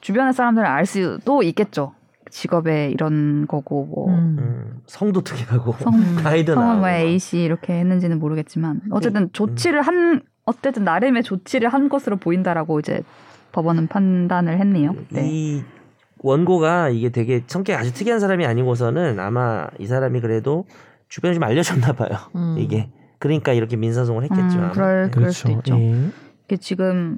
주변의 0.00 0.32
사람들은 0.32 0.66
알 0.66 0.86
수도 0.86 1.42
있겠죠. 1.42 1.92
직업에 2.30 2.88
이런 2.90 3.46
거고 3.46 3.84
뭐 3.84 4.08
음. 4.08 4.36
음, 4.38 4.80
성도 4.86 5.20
특이하고 5.22 5.72
성, 5.78 5.94
나이도 6.24 6.54
성은 6.54 6.88
A 6.88 7.18
씨 7.18 7.38
이렇게 7.40 7.74
했는지는 7.74 8.18
모르겠지만 8.18 8.80
어쨌든 8.90 9.28
조치를 9.32 9.82
한 9.82 10.22
어쨌든 10.46 10.84
나름의 10.84 11.22
조치를 11.24 11.68
한 11.68 11.88
것으로 11.88 12.16
보인다라고 12.16 12.80
이제 12.80 13.02
법원은 13.56 13.86
판단을 13.86 14.60
했네요. 14.60 14.94
네. 15.08 15.22
이 15.24 15.64
원고가 16.18 16.90
이게 16.90 17.08
되게 17.08 17.42
성격이 17.46 17.74
아주 17.74 17.94
특이한 17.94 18.20
사람이 18.20 18.44
아니고서는 18.44 19.18
아마 19.18 19.66
이 19.78 19.86
사람이 19.86 20.20
그래도 20.20 20.66
주변에 21.08 21.32
좀 21.32 21.42
알려졌나 21.42 21.94
봐요. 21.94 22.10
음. 22.34 22.56
이게 22.58 22.90
그러니까 23.18 23.54
이렇게 23.54 23.76
민사소송을 23.76 24.24
했겠죠. 24.24 24.58
음. 24.58 24.70
그럴 24.72 25.04
네. 25.04 25.10
그럴 25.10 25.32
수도 25.32 25.48
그렇죠. 25.52 25.74
있죠. 25.74 25.80
예. 25.80 26.10
이게 26.44 26.56
지금 26.58 27.16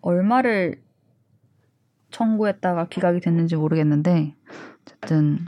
얼마를 0.00 0.76
청구했다가 2.12 2.86
기각이 2.86 3.18
됐는지 3.18 3.56
모르겠는데 3.56 4.36
어쨌든 4.82 5.38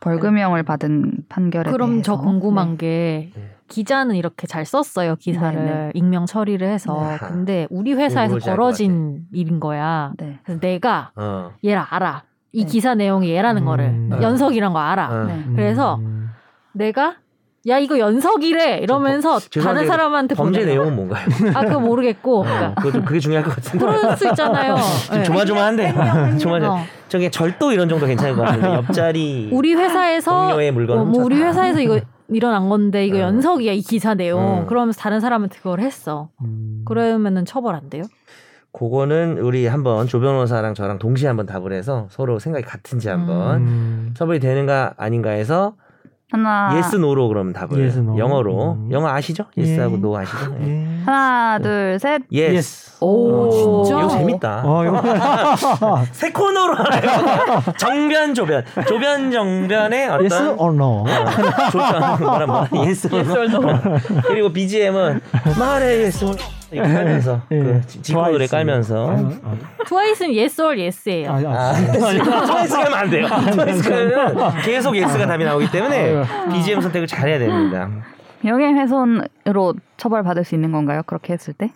벌금형을 0.00 0.64
받은 0.64 1.26
판결에 1.28 1.70
그럼 1.70 2.02
저 2.02 2.16
대해서 2.16 2.22
궁금한 2.24 2.76
게 2.76 3.30
네. 3.36 3.55
기자는 3.68 4.14
이렇게 4.16 4.46
잘 4.46 4.64
썼어요 4.64 5.16
기사를 5.16 5.64
네, 5.64 5.70
네. 5.70 5.90
익명 5.94 6.26
처리를 6.26 6.68
해서 6.68 7.08
네. 7.10 7.18
근데 7.18 7.66
우리 7.70 7.92
회사에서 7.94 8.38
벌어진 8.38 9.22
일인 9.32 9.60
거야 9.60 10.12
네. 10.18 10.38
그래서 10.44 10.60
내가 10.60 11.10
어. 11.16 11.52
얘를 11.64 11.78
알아 11.78 12.22
이 12.52 12.64
네. 12.64 12.70
기사 12.70 12.94
내용이 12.94 13.30
얘라는 13.30 13.62
음. 13.62 13.66
거를 13.66 14.08
네. 14.10 14.22
연석이란 14.22 14.72
거 14.72 14.78
알아 14.78 15.08
어. 15.10 15.24
네. 15.24 15.44
그래서 15.54 15.96
음. 15.96 16.30
내가 16.72 17.16
야 17.68 17.78
이거 17.78 17.98
연석이래 17.98 18.78
이러면서 18.78 19.38
다른 19.40 19.50
죄송한데 19.50 19.86
사람한테 19.86 20.34
범죄 20.36 20.60
보내요. 20.60 20.72
내용은 20.74 20.94
뭔가요? 20.94 21.26
아 21.52 21.64
그거 21.64 21.80
모르겠고 21.80 22.42
어, 22.42 22.44
그러니까 22.44 22.74
그거 22.76 22.92
좀 22.92 23.04
그게 23.04 23.18
중요할 23.18 23.44
것 23.44 23.56
같은데. 23.56 23.84
그럴 23.84 24.16
수 24.16 24.28
있잖아요 24.28 24.76
좀 25.10 25.16
네. 25.18 25.24
조마조마한데. 25.24 26.38
조마조. 26.38 26.72
어. 26.72 26.78
저기 27.08 27.28
절도 27.28 27.72
이런 27.72 27.88
정도 27.88 28.06
괜찮을 28.06 28.36
것 28.36 28.42
같은데 28.42 28.70
옆자리 28.74 29.50
우리 29.52 29.74
회사에서 29.74 30.30
동료의 30.46 30.70
물건 30.70 30.98
어, 30.98 31.04
뭐 31.06 31.24
우리 31.24 31.34
훔쳤다. 31.34 31.48
회사에서 31.50 31.80
이거 31.80 32.00
일어난 32.28 32.68
건데 32.68 33.06
이거 33.06 33.18
어. 33.18 33.20
연석이야 33.20 33.72
이 33.72 33.80
기사 33.80 34.14
내용 34.14 34.62
음. 34.62 34.66
그러면서 34.66 35.00
다른 35.00 35.20
사람한테 35.20 35.58
그걸 35.58 35.80
했어 35.80 36.30
음. 36.42 36.82
그러면은 36.84 37.44
처벌 37.44 37.74
안 37.74 37.88
돼요? 37.88 38.04
그거는 38.72 39.38
우리 39.38 39.66
한번 39.66 40.06
조 40.06 40.20
변호사랑 40.20 40.74
저랑 40.74 40.98
동시에 40.98 41.28
한번 41.28 41.46
답을 41.46 41.72
해서 41.72 42.08
서로 42.10 42.38
생각이 42.38 42.64
같은지 42.64 43.08
한번 43.08 43.62
음. 43.62 44.14
처벌이 44.14 44.38
되는가 44.38 44.94
아닌가 44.98 45.30
해서 45.30 45.76
하나 46.32 46.76
yes 46.76 46.96
no로 46.96 47.28
그럼 47.28 47.52
답을 47.52 47.78
Yes, 47.78 47.98
no. 48.00 48.18
영어로 48.18 48.72
음. 48.72 48.88
영어 48.90 49.08
아시죠? 49.08 49.44
yes하고 49.56 49.94
예. 49.96 50.00
no 50.00 50.16
아시죠? 50.18 50.56
예. 50.60 50.66
예. 50.68 50.86
하나 51.04 51.58
둘 51.60 51.98
셋. 52.00 52.22
yes. 52.32 52.96
오, 53.00 53.44
어, 53.48 53.84
진짜? 53.84 54.00
이거 54.00 54.08
재밌다. 54.08 54.62
어, 54.64 54.84
이거 54.84 55.02
새 56.10 56.32
코너로 56.32 56.74
하나요? 56.74 57.62
정변 57.78 58.34
조변. 58.34 58.64
조변 58.88 59.30
정변의 59.30 60.08
어떤 60.08 60.20
yes 60.20 60.54
or 60.58 60.74
no? 60.74 61.02
어, 61.04 61.70
좋다. 61.70 62.16
뭐라 62.16 62.46
뭐라 62.46 62.68
yes 62.86 63.06
no. 63.08 63.60
그리고 64.26 64.52
BGM은 64.52 65.20
말해 65.58 66.02
yes 66.06 66.24
no. 66.24 66.30
이렇게 66.32 66.44
깔면서 66.74 67.42
예. 67.52 67.58
그 67.58 67.80
지코 67.86 68.22
노래. 68.26 68.46
깔면서 68.46 69.10
아, 69.10 69.56
트와이스는 69.86 70.36
yes 70.36 70.60
or 70.60 70.78
yes예요. 70.78 71.30
아, 71.30 71.34
아, 71.34 71.70
아, 71.70 71.74
트와이스 72.46 72.76
가면 72.76 72.94
안 72.94 73.10
돼요. 73.10 73.26
트와이스 73.52 73.88
가면 73.88 74.62
계속 74.62 74.96
yes가 74.96 75.26
답이 75.26 75.44
나오기 75.44 75.70
때문에 75.70 76.22
BGM 76.52 76.80
선택을 76.80 77.06
잘해야 77.06 77.38
됩니다. 77.38 77.88
명예훼손으로 78.42 79.74
처벌받을 79.96 80.44
수 80.44 80.54
있는 80.54 80.72
건가요? 80.72 81.02
그렇게 81.06 81.32
했을 81.32 81.52
때? 81.54 81.70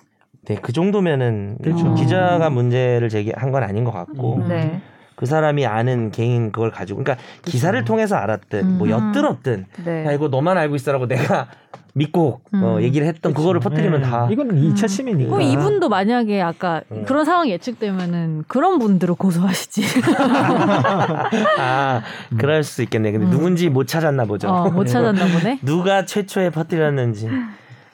네, 0.47 0.57
그 0.61 0.73
정도면은 0.73 1.59
그렇죠. 1.63 1.95
기자가 1.95 2.51
문제를 2.51 3.09
제기한 3.09 3.53
건 3.53 3.63
아닌 3.63 3.85
것 3.85 3.93
같고 3.93 4.37
음. 4.37 4.49
네. 4.49 4.81
그 5.15 5.27
사람이 5.27 5.67
아는 5.67 6.11
개인 6.11 6.51
그걸 6.51 6.71
가지고 6.71 7.03
그러니까 7.05 7.23
기사를 7.45 7.83
통해서 7.85 8.17
알았든 8.17 8.79
뭐 8.79 8.87
음. 8.87 8.91
엿들었든 8.91 9.67
네. 9.85 10.07
야 10.07 10.13
이거 10.13 10.29
너만 10.29 10.57
알고 10.57 10.77
있어라고 10.77 11.07
내가 11.09 11.49
믿고 11.95 12.41
어, 12.53 12.77
음. 12.77 12.83
얘기를 12.83 13.07
했던 13.07 13.35
그거를 13.35 13.61
퍼뜨리면 13.61 14.01
예. 14.01 14.05
다 14.05 14.29
이건 14.31 14.49
2차 14.51 14.89
침해니까. 14.89 15.31
그럼 15.31 15.43
이분도 15.43 15.89
만약에 15.89 16.41
아까 16.41 16.83
음. 16.93 17.05
그런 17.07 17.25
상황이 17.25 17.51
예측되면은 17.51 18.45
그런 18.49 18.79
분들을 18.79 19.15
고소하시지. 19.15 19.83
아, 21.59 22.03
그럴 22.39 22.63
수 22.63 22.83
있겠네. 22.83 23.13
근데 23.13 23.27
음. 23.27 23.31
누군지 23.31 23.69
못 23.69 23.87
찾았나 23.87 24.25
보죠. 24.25 24.49
어, 24.49 24.71
못 24.71 24.85
찾았나 24.85 25.27
보네. 25.27 25.59
누가 25.65 26.05
최초에 26.05 26.51
퍼뜨렸는지. 26.51 27.29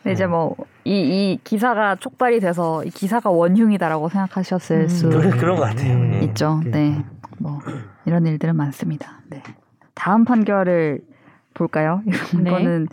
근데 0.02 0.12
이제 0.12 0.26
뭐 0.26 0.54
이 0.86 0.92
이 0.92 1.38
기사가 1.42 1.96
촉발이 1.96 2.38
돼서 2.38 2.84
이 2.84 2.90
기사가 2.90 3.28
원흉이다라고 3.30 4.08
생각하셨을 4.08 4.82
음. 4.82 4.88
수 4.88 5.08
그런 5.08 5.30
그런 5.30 5.56
것 5.56 5.62
같아요. 5.62 5.94
음. 5.94 6.14
예. 6.14 6.24
있죠. 6.26 6.60
네. 6.64 7.04
뭐 7.38 7.58
이런 8.06 8.24
일들은 8.24 8.54
많습니다. 8.54 9.20
네. 9.28 9.42
다음 9.94 10.24
판결을 10.24 11.00
볼까요? 11.54 12.02
네. 12.38 12.50
이거는 12.50 12.86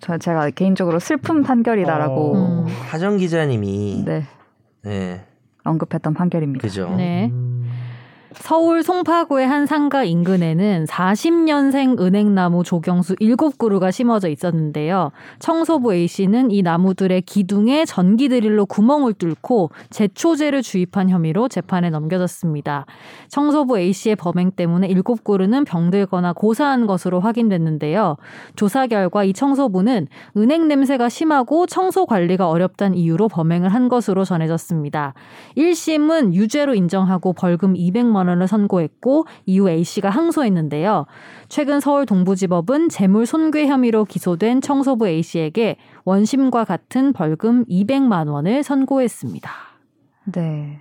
저 0.00 0.18
제가 0.18 0.50
개인적으로 0.50 0.98
슬픈 0.98 1.42
판결이다라고 1.42 2.34
음. 2.34 2.66
하정 2.90 3.16
기자님이 3.18 4.04
네, 4.04 4.24
네, 4.82 5.24
언급했던 5.64 6.14
판결입니다. 6.14 6.62
그죠. 6.62 6.94
네. 6.96 7.30
음. 7.32 7.73
서울 8.36 8.82
송파구의 8.82 9.46
한 9.46 9.66
상가 9.66 10.04
인근에는 10.04 10.86
40년생 10.86 12.00
은행나무 12.00 12.64
조경수 12.64 13.16
7그루가 13.16 13.92
심어져 13.92 14.28
있었는데요. 14.28 15.12
청소부 15.38 15.94
A씨는 15.94 16.50
이 16.50 16.62
나무들의 16.62 17.22
기둥에 17.22 17.84
전기 17.84 18.28
드릴로 18.28 18.66
구멍을 18.66 19.14
뚫고 19.14 19.70
제초제를 19.90 20.62
주입한 20.62 21.10
혐의로 21.10 21.48
재판에 21.48 21.90
넘겨졌습니다. 21.90 22.86
청소부 23.28 23.78
A씨의 23.78 24.16
범행 24.16 24.52
때문에 24.52 24.88
7그루는 24.88 25.64
병들거나 25.64 26.32
고사한 26.32 26.86
것으로 26.86 27.20
확인됐는데요. 27.20 28.16
조사 28.56 28.86
결과 28.86 29.24
이 29.24 29.32
청소부는 29.32 30.08
은행 30.36 30.68
냄새가 30.68 31.08
심하고 31.08 31.66
청소 31.66 32.06
관리가 32.06 32.48
어렵다는 32.48 32.96
이유로 32.96 33.28
범행을 33.28 33.68
한 33.68 33.88
것으로 33.88 34.24
전해졌습니다. 34.24 35.14
1심은 35.56 36.34
유죄로 36.34 36.74
인정하고 36.74 37.32
벌금 37.32 37.74
200만 37.74 38.23
200만 38.24 38.28
원을 38.28 38.48
선고했고 38.48 39.26
이후 39.46 39.68
A 39.70 39.84
씨가 39.84 40.10
항소했는데요. 40.10 41.06
최근 41.48 41.80
서울 41.80 42.06
동부지법은 42.06 42.88
재물 42.88 43.26
손괴 43.26 43.66
혐의로 43.66 44.04
기소된 44.04 44.60
청소부 44.60 45.06
A 45.06 45.22
씨에게 45.22 45.76
원심과 46.04 46.64
같은 46.64 47.12
벌금 47.12 47.64
200만 47.66 48.28
원을 48.28 48.62
선고했습니다. 48.62 49.50
네. 50.32 50.80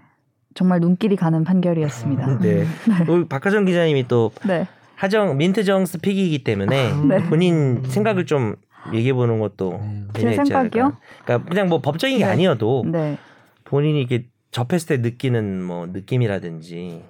정말 0.55 0.79
눈길이 0.79 1.15
가는 1.15 1.43
판결이었습니다. 1.43 2.39
네. 2.39 2.65
우리 3.09 3.27
박하정 3.27 3.65
기자님이 3.65 4.07
또 4.07 4.31
네. 4.47 4.67
하정 4.95 5.37
민트정스 5.37 5.99
픽이기 5.99 6.43
때문에 6.43 6.93
네. 7.07 7.23
본인 7.23 7.83
생각을 7.83 8.25
좀 8.25 8.55
얘기해 8.93 9.13
보는 9.13 9.39
것도 9.39 9.81
제 10.13 10.21
괜찮지 10.21 10.49
생각이요? 10.49 10.83
않을까. 10.83 10.99
그러니까 11.25 11.49
그냥 11.49 11.69
뭐 11.69 11.81
법적인 11.81 12.19
게 12.19 12.25
네. 12.25 12.31
아니어도 12.31 12.83
네. 12.85 13.17
본인이 13.63 13.99
이렇게 13.99 14.27
접했을 14.51 14.97
때 14.97 15.09
느끼는 15.09 15.63
뭐 15.63 15.87
느낌이라든지 15.87 17.03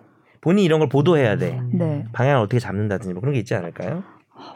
본인이 0.43 0.65
이런 0.65 0.79
걸 0.79 0.89
보도해야 0.89 1.37
돼. 1.37 1.61
네. 1.71 2.05
방향을 2.11 2.41
어떻게 2.41 2.59
잡는다든지 2.59 3.13
뭐 3.13 3.21
그런 3.21 3.33
게 3.33 3.39
있지 3.39 3.55
않을까요? 3.55 4.03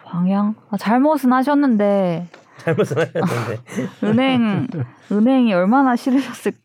방향? 0.04 0.54
아, 0.70 0.76
잘못은 0.76 1.32
하셨는데 1.32 2.28
잘못은 2.60 2.98
하셨는데. 2.98 3.62
은행 4.04 4.68
은행이 5.10 5.54
얼마나 5.54 5.96
싫으셨을까 5.96 6.58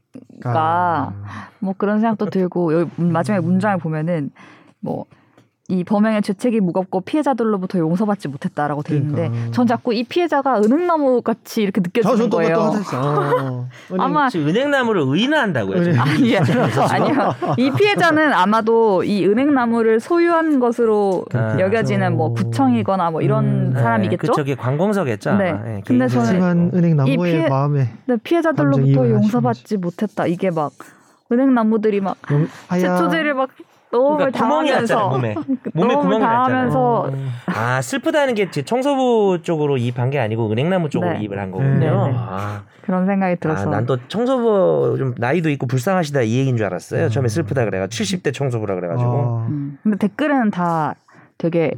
아. 0.45 1.13
뭐 1.61 1.73
그런 1.79 2.01
생각도 2.01 2.31
들고 2.31 2.81
여기 2.81 2.91
마지막에 3.01 3.41
문장을 3.47 3.79
보면은 3.79 4.31
뭐 4.81 5.07
이 5.69 5.85
범행의 5.85 6.23
죄책이 6.23 6.61
무겁고 6.61 7.03
피해자들로부터 7.03 7.79
용서받지 7.79 8.27
못했다라고 8.27 8.83
돼 8.83 8.97
있는데 8.97 9.29
그러니까. 9.29 9.53
전 9.53 9.67
자꾸 9.69 9.95
이 9.95 10.03
피해자가 10.03 10.59
은행나무 10.61 11.23
같이 11.23 11.63
이렇게 11.63 11.81
느껴지는 11.81 12.29
거예요. 12.31 12.55
똑같았어. 12.57 13.67
아마 13.97 14.29
은행나무를 14.35 15.03
의인화한다고요. 15.07 15.77
은행- 15.79 15.93
지금. 15.95 16.01
아니, 16.03 16.37
아니요. 17.07 17.35
이 17.59 17.71
피해자는 17.71 18.33
아마도 18.33 19.05
이 19.05 19.25
은행나무를 19.25 20.01
소유한 20.01 20.59
것으로 20.59 21.25
아, 21.33 21.57
여겨지는 21.61 22.17
뭐. 22.17 22.33
구청이거나 22.35 23.13
뭐 23.13 23.23
이런 23.23 23.45
음, 23.69 23.73
사람이겠죠. 23.73 24.33
그쪽에 24.33 24.57
관공서겠죠. 24.57 25.31
아마. 25.31 25.39
네. 25.45 25.77
예, 25.77 25.83
근데 25.87 26.07
저는- 26.07 26.19
하지만 26.19 26.71
은행 26.75 26.97
나무의 26.97 27.15
이 27.15 27.17
피해- 27.19 27.49
마음에 27.49 27.89
근데 28.05 28.21
피해자들로부터 28.25 29.09
용서받지 29.09 29.77
못했다. 29.77 30.27
이게 30.27 30.51
막 30.51 30.73
은행나무들이 31.31 32.01
막 32.01 32.17
하야 32.69 32.81
제초제를 32.81 33.35
막 33.35 33.49
너무 33.93 34.17
그러니까 34.17 34.39
구멍이 34.43 34.71
났잖아요. 34.71 34.87
당하면서 34.87 35.09
몸에. 35.11 35.35
몸에 35.75 35.95
구멍이 35.95 36.21
당하면서 36.21 37.03
났잖아요. 37.05 37.29
아 37.47 37.83
슬프다는 37.83 38.35
게 38.35 38.51
청소부 38.51 39.41
쪽으로 39.43 39.77
이입한 39.77 40.11
게 40.11 40.19
아니고 40.19 40.51
은행나무 40.51 40.89
쪽으로 40.89 41.13
네. 41.13 41.21
이입을 41.21 41.39
한 41.39 41.51
네, 41.51 41.53
거군요. 41.53 42.07
네. 42.07 42.15
아, 42.17 42.63
그런 42.83 43.07
생각이 43.07 43.37
들어서 43.39 43.69
난또 43.69 44.09
청소부 44.09 44.97
좀 44.99 45.15
나이도 45.19 45.51
있고 45.51 45.67
불쌍하시다 45.67 46.23
이 46.23 46.39
얘기인 46.39 46.57
줄 46.57 46.65
알았어요. 46.67 47.05
음. 47.05 47.11
처음에 47.11 47.29
슬프다 47.29 47.67
그래가 47.67 47.87
70대 47.87 48.33
청소부라 48.33 48.75
그래가지고 48.75 49.11
아, 49.11 49.47
음. 49.49 49.79
근데 49.83 49.99
댓글에는 49.99 50.51
다 50.51 50.95
되게 51.37 51.73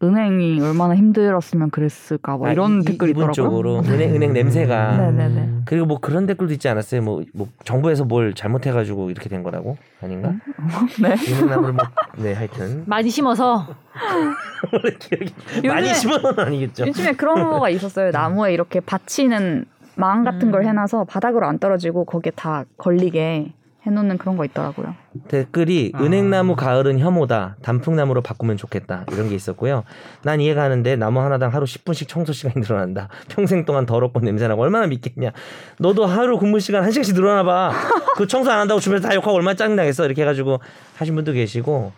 은행이 0.00 0.60
얼마나 0.60 0.94
힘들었으면 0.94 1.70
그랬을까 1.70 2.36
뭐 2.36 2.46
아, 2.46 2.52
이런 2.52 2.82
이- 2.82 2.84
댓글이 2.84 3.10
있더라고요. 3.12 3.80
은행 3.80 4.14
은행 4.14 4.32
냄새가 4.32 4.96
네네네. 4.96 5.48
그리고 5.64 5.86
뭐 5.86 5.98
그런 5.98 6.24
댓글도 6.26 6.52
있지 6.52 6.68
않았어요? 6.68 7.02
뭐, 7.02 7.22
뭐 7.34 7.48
정부에서 7.64 8.04
뭘 8.04 8.32
잘못해가지고 8.32 9.10
이렇게 9.10 9.28
된 9.28 9.42
거라고 9.42 9.76
아닌가? 10.00 10.34
네. 11.02 11.14
은행나무를 11.34 11.74
뭐, 11.74 11.84
네 12.16 12.32
하여튼 12.32 12.84
많이 12.86 13.10
심어서 13.10 13.66
기억이 15.00 15.32
요즘에- 15.62 15.66
많이 15.68 15.92
심은 15.92 16.22
건 16.22 16.38
아니겠죠. 16.38 16.86
요즘에 16.86 17.12
그런 17.14 17.42
거가 17.50 17.68
있었어요. 17.68 18.12
나무에 18.12 18.52
이렇게 18.54 18.78
받치는 18.78 19.64
망 19.96 20.22
같은 20.22 20.52
걸 20.52 20.62
음. 20.62 20.68
해놔서 20.68 21.04
바닥으로 21.06 21.44
안 21.46 21.58
떨어지고 21.58 22.04
거기에 22.04 22.30
다 22.36 22.64
걸리게 22.76 23.52
해놓는 23.88 24.18
그런 24.18 24.36
거 24.36 24.44
있더라고요. 24.44 24.94
댓글이 25.28 25.92
아. 25.94 26.02
은행나무 26.02 26.54
가을은 26.56 26.98
혐오다. 26.98 27.56
단풍나무로 27.62 28.22
바꾸면 28.22 28.56
좋겠다. 28.56 29.04
이런 29.12 29.28
게 29.28 29.34
있었고요. 29.34 29.84
난 30.22 30.40
이해가 30.40 30.62
하는데 30.62 30.96
나무 30.96 31.20
하나당 31.20 31.52
하루 31.52 31.64
10분씩 31.64 32.06
청소 32.08 32.32
시간이 32.32 32.60
늘어난다. 32.62 33.08
평생 33.28 33.64
동안 33.64 33.86
더럽고 33.86 34.20
냄새나고 34.20 34.62
얼마나 34.62 34.86
믿겠냐. 34.86 35.32
너도 35.78 36.06
하루 36.06 36.38
근무 36.38 36.60
시간 36.60 36.84
1시간씩 36.88 37.14
늘어나 37.14 37.42
봐 37.42 37.72
그 38.16 38.26
청소 38.26 38.50
안 38.50 38.58
한다고 38.58 38.80
주변에서 38.80 39.08
다 39.08 39.14
욕하고 39.14 39.34
얼마나 39.36 39.54
짜증나겠어. 39.54 40.04
이렇게 40.04 40.22
해가지고 40.22 40.60
하신 40.96 41.14
분도 41.14 41.32
계시고 41.32 41.92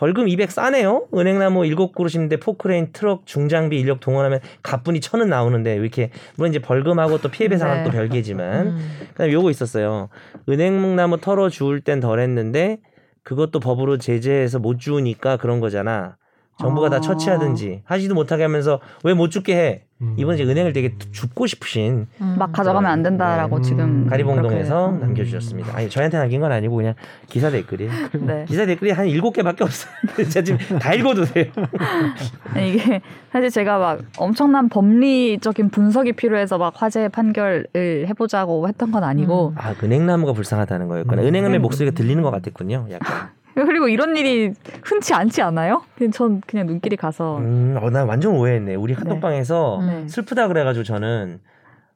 벌금 0.00 0.28
200 0.30 0.50
싸네요 0.50 1.08
은행나무 1.14 1.60
7그루인데 1.60 2.40
포크레인 2.40 2.88
트럭 2.94 3.26
중장비 3.26 3.78
인력 3.78 4.00
동원하면 4.00 4.40
가뿐히 4.62 4.98
천은 4.98 5.28
나오는데 5.28 5.74
왜 5.74 5.76
이렇게 5.76 6.08
물론 6.36 6.48
이제 6.48 6.58
벌금하고 6.58 7.18
또 7.18 7.30
피해 7.30 7.50
배상은 7.50 7.76
네. 7.76 7.84
또 7.84 7.90
별개지만 7.90 8.66
음. 8.80 8.98
그다음에 9.10 9.30
요거 9.34 9.50
있었어요. 9.50 10.08
은행나무 10.48 11.18
털어 11.20 11.50
주울 11.50 11.82
땐 11.82 12.00
덜했는데 12.00 12.78
그것도 13.24 13.60
법으로 13.60 13.98
제재해서 13.98 14.58
못 14.58 14.78
주우니까 14.78 15.36
그런 15.36 15.60
거잖아. 15.60 16.16
정부가 16.60 16.86
아. 16.86 16.90
다 16.90 17.00
처치하든지 17.00 17.82
하지도 17.84 18.14
못하게 18.14 18.42
하면서 18.44 18.80
왜 19.04 19.14
못 19.14 19.30
죽게 19.30 19.56
해? 19.56 19.82
음. 20.02 20.14
이번 20.16 20.34
이제 20.36 20.44
은행을 20.44 20.72
되게 20.72 20.94
줍고 21.12 21.46
싶으신 21.46 22.06
음. 22.22 22.36
막 22.38 22.52
가져가면 22.52 22.90
안 22.90 23.02
된다라고 23.02 23.56
네. 23.58 23.62
지금 23.62 23.84
음. 23.84 24.06
가리봉동에서 24.08 24.86
그렇게- 24.92 25.04
남겨주셨습니다. 25.04 25.76
아니 25.76 25.90
저한테 25.90 26.16
남긴 26.16 26.40
건 26.40 26.52
아니고 26.52 26.76
그냥 26.76 26.94
기사 27.28 27.50
댓글이에요. 27.50 27.90
네. 28.26 28.44
기사 28.48 28.64
댓글이 28.64 28.92
한 28.92 29.06
일곱 29.08 29.32
개밖에 29.32 29.62
없어요. 29.64 29.92
제가 30.30 30.42
지금 30.42 30.78
다 30.78 30.94
읽어도 30.94 31.24
돼요. 31.26 31.46
이게 32.56 33.02
사실 33.30 33.50
제가 33.50 33.78
막 33.78 34.00
엄청난 34.16 34.68
법리적인 34.70 35.68
분석이 35.70 36.12
필요해서 36.14 36.56
막 36.56 36.72
화재 36.76 37.08
판결을 37.08 37.66
해보자고 38.08 38.68
했던 38.68 38.90
건 38.92 39.04
아니고 39.04 39.52
아 39.56 39.74
은행나무가 39.82 40.32
불쌍하다는 40.32 40.88
거였구나. 40.88 41.20
음. 41.22 41.26
은행나무의 41.28 41.60
음. 41.60 41.62
목소리가 41.62 41.94
들리는 41.94 42.22
것 42.22 42.30
같았군요. 42.30 42.86
약간. 42.90 43.28
그리고 43.66 43.88
이런 43.88 44.16
일이 44.16 44.52
흔치 44.84 45.12
않지 45.14 45.42
않아요? 45.42 45.82
그냥 45.96 46.10
전 46.12 46.40
그냥 46.46 46.66
눈길이 46.66 46.96
가서 46.96 47.38
음, 47.38 47.76
어, 47.80 47.90
난 47.90 48.06
완전 48.06 48.32
오해했네. 48.34 48.74
우리 48.76 48.94
카톡방에서 48.94 49.82
네. 49.86 50.08
슬프다 50.08 50.48
그래가지고 50.48 50.84
저는 50.84 51.40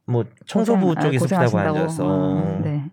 뭐 0.07 0.25
청소부 0.47 0.87
고생- 0.87 0.99
아, 0.99 1.01
쪽이 1.03 1.19
슬프다고 1.19 1.45
고생하신다고. 1.45 1.79
앉았어. 1.79 2.05
어, 2.07 2.61
네. 2.63 2.85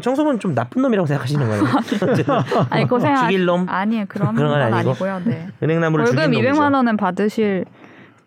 청소부는 0.00 0.40
좀 0.40 0.54
나쁜 0.54 0.82
놈이라고 0.82 1.06
생각하시는 1.06 1.46
거예요. 1.46 1.62
아니 2.70 2.88
고생 2.88 3.14
죽일 3.14 3.44
놈 3.44 3.68
아니에요 3.68 4.06
그런, 4.08 4.34
그런 4.34 4.50
건건 4.50 4.72
아니고? 4.74 4.90
아니고요. 4.90 5.20
네. 5.24 5.48
은행나무를 5.62 6.04
월급 6.06 6.22
죽인 6.24 6.42
놈이죠. 6.42 6.58
200만 6.60 6.74
원은 6.74 6.96
받으실 6.96 7.64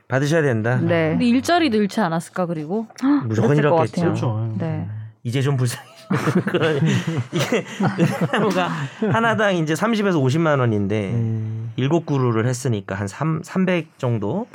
받으셔야 0.08 0.44
된다. 0.44 0.78
네 0.78 1.10
근데 1.12 1.26
일자리도 1.26 1.78
잃지 1.78 2.00
않았을까 2.00 2.46
그리고 2.46 2.88
무조건 3.26 3.58
이렇겠죠. 3.58 3.92
같아요. 3.92 4.06
그렇죠. 4.06 4.54
네. 4.60 4.88
이제 5.24 5.42
좀 5.42 5.58
불쌍해. 5.58 5.95
그런 6.46 6.78
이게 7.32 7.66
은행나무가 7.82 8.70
하나당 9.12 9.56
이제 9.58 9.74
30에서 9.74 10.22
50만 10.24 10.60
원인데 10.60 11.12
음, 11.14 11.72
일곱 11.76 12.06
그루를 12.06 12.48
했으니까 12.48 12.96
한 12.96 13.08
3, 13.08 13.42
300 13.44 13.98
정도 14.00 14.48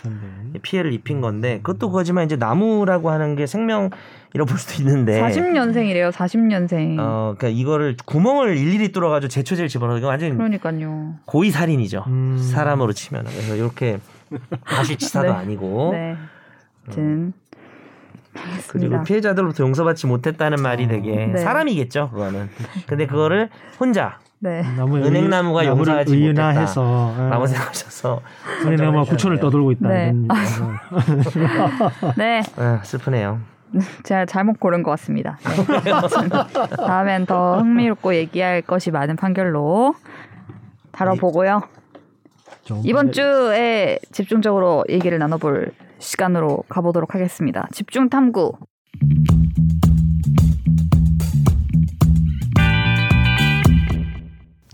피해를 0.62 0.92
입힌 0.92 1.20
건데 1.20 1.60
그것도 1.62 1.88
그거지만 1.90 2.24
이제 2.26 2.36
나무라고 2.36 3.10
하는 3.10 3.36
게 3.36 3.46
생명이라고 3.46 4.44
볼 4.46 4.58
수도 4.58 4.82
있는데 4.82 5.20
40년생이래요. 5.20 6.12
40년생. 6.12 6.70
네. 6.70 6.96
어, 6.98 7.34
그러니까 7.36 7.48
이거를 7.48 7.96
구멍을 8.04 8.56
일일이 8.56 8.92
뚫어 8.92 9.08
가지고 9.08 9.28
제초제를 9.28 9.68
집어넣어 9.68 9.98
이거 9.98 10.06
완전 10.08 10.36
그러니까요. 10.36 11.14
고의 11.24 11.50
살인이죠. 11.50 12.04
음. 12.06 12.38
사람으로 12.38 12.92
치면 12.92 13.24
그래서 13.24 13.56
이렇게 13.56 13.98
다시 14.64 14.96
치사도 14.96 15.28
네. 15.28 15.32
아니고 15.32 15.90
네. 15.92 16.16
아무튼 16.86 17.32
알겠습니다. 18.34 19.02
피해자들로부터 19.02 19.64
용서받지 19.64 20.06
못했다는 20.06 20.62
말이 20.62 20.86
되게 20.88 21.26
네. 21.26 21.38
사람이겠죠 21.38 22.10
그거는. 22.10 22.48
근데 22.86 23.06
그거를 23.06 23.48
혼자 23.78 24.18
네. 24.38 24.62
나무 24.76 24.96
은행나무가 24.96 25.66
용서하지 25.66 26.14
의인화해서 26.14 27.14
예. 27.18 27.28
라고 27.28 27.46
생각하셔서 27.46 28.20
은행나무가 28.64 29.04
구천을 29.04 29.38
떠들고 29.38 29.72
있다. 29.72 29.88
네. 29.88 30.14
이런 30.14 30.28
네. 32.16 32.42
아, 32.56 32.80
슬프네요. 32.82 33.40
제가 34.02 34.26
잘못 34.26 34.58
고른 34.58 34.82
것 34.82 34.90
같습니다. 34.92 35.38
네. 35.84 35.92
다음엔 36.86 37.26
더 37.26 37.58
흥미롭고 37.58 38.14
얘기할 38.14 38.62
것이 38.62 38.90
많은 38.90 39.16
판결로 39.16 39.94
다뤄보고요. 40.92 41.62
좀 42.64 42.80
이번 42.84 43.12
주에 43.12 43.98
집중적으로 44.12 44.84
얘기를 44.88 45.18
나눠볼 45.18 45.72
시간으로 46.00 46.64
가보도록 46.68 47.14
하겠습니다. 47.14 47.68
집중 47.72 48.08
탐구. 48.08 48.54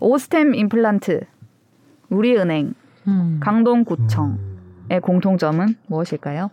오스템 0.01 0.55
임플란트, 0.55 1.21
우리은행, 2.11 2.75
음. 3.09 3.41
강동구청의 3.43 5.01
공통점은 5.03 5.75
무엇일까요? 5.89 6.51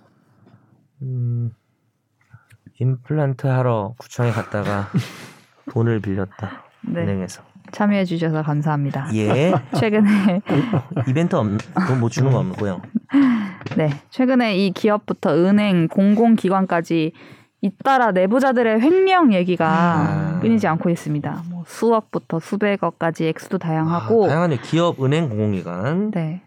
음, 1.02 1.52
임플란트 2.80 3.48
하러 3.48 3.94
구청에 3.98 4.32
갔다가 4.32 4.88
돈을 5.72 6.00
빌렸다 6.00 6.64
네, 6.82 7.02
은행에서. 7.02 7.44
참여해 7.72 8.06
주셔서 8.06 8.44
감사합니다. 8.44 9.08
예. 9.16 9.54
최근에 9.78 10.42
이벤트 11.08 11.36
없, 11.36 11.48
돈못 11.88 12.12
주는 12.12 12.32
거 12.32 12.40
없고요. 12.40 12.82
네, 13.78 13.90
최근에 14.10 14.58
이 14.58 14.72
기업부터 14.72 15.34
은행, 15.36 15.88
공공기관까지 15.88 17.12
잇따라 17.62 18.12
내부자들의 18.12 18.82
횡령 18.82 19.34
얘기가 19.34 19.66
아. 19.68 20.40
끊이지 20.42 20.68
않고 20.68 20.90
있습니다. 20.90 21.44
뭐 21.50 21.64
수억부터 21.66 22.40
수백억까지 22.40 23.28
액수도 23.28 23.58
다양하고 23.58 24.26
아, 24.26 24.28
다양하네. 24.28 24.58
기업, 24.64 25.02
은행, 25.04 25.30
공공기관. 25.30 26.12
네. 26.12 26.42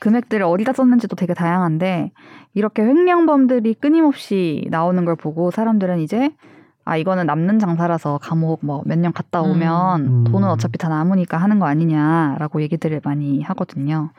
금액들을 0.00 0.44
어디다 0.44 0.72
썼는지도 0.72 1.16
되게 1.16 1.34
다양한데 1.34 2.10
이렇게 2.54 2.82
횡령범들이 2.82 3.74
끊임없이 3.74 4.66
나오는 4.70 5.04
걸 5.04 5.14
보고 5.16 5.50
사람들은 5.50 6.00
이제 6.00 6.30
아 6.84 6.96
이거는 6.96 7.26
남는 7.26 7.58
장사라서 7.58 8.18
감옥 8.22 8.60
뭐 8.64 8.82
몇 8.86 8.98
년 8.98 9.12
갔다 9.12 9.42
오면 9.42 10.00
음. 10.06 10.24
돈은 10.24 10.48
어차피 10.48 10.78
다 10.78 10.88
남으니까 10.88 11.36
하는 11.36 11.58
거 11.58 11.66
아니냐라고 11.66 12.60
얘기들을 12.62 13.00
많이 13.04 13.42
하거든요. 13.42 14.10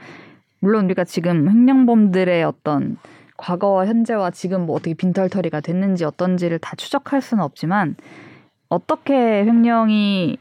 물론 0.59 0.85
우리가 0.85 1.03
지금 1.03 1.49
횡령범들의 1.49 2.43
어떤 2.43 2.97
과거와 3.37 3.85
현재와 3.85 4.31
지금 4.31 4.65
뭐 4.65 4.75
어떻게 4.75 4.93
빈털터리가 4.93 5.61
됐는지 5.61 6.03
어떤지를 6.03 6.59
다 6.59 6.75
추적할 6.75 7.21
수는 7.21 7.43
없지만 7.43 7.95
어떻게 8.69 9.13
횡령이 9.13 10.37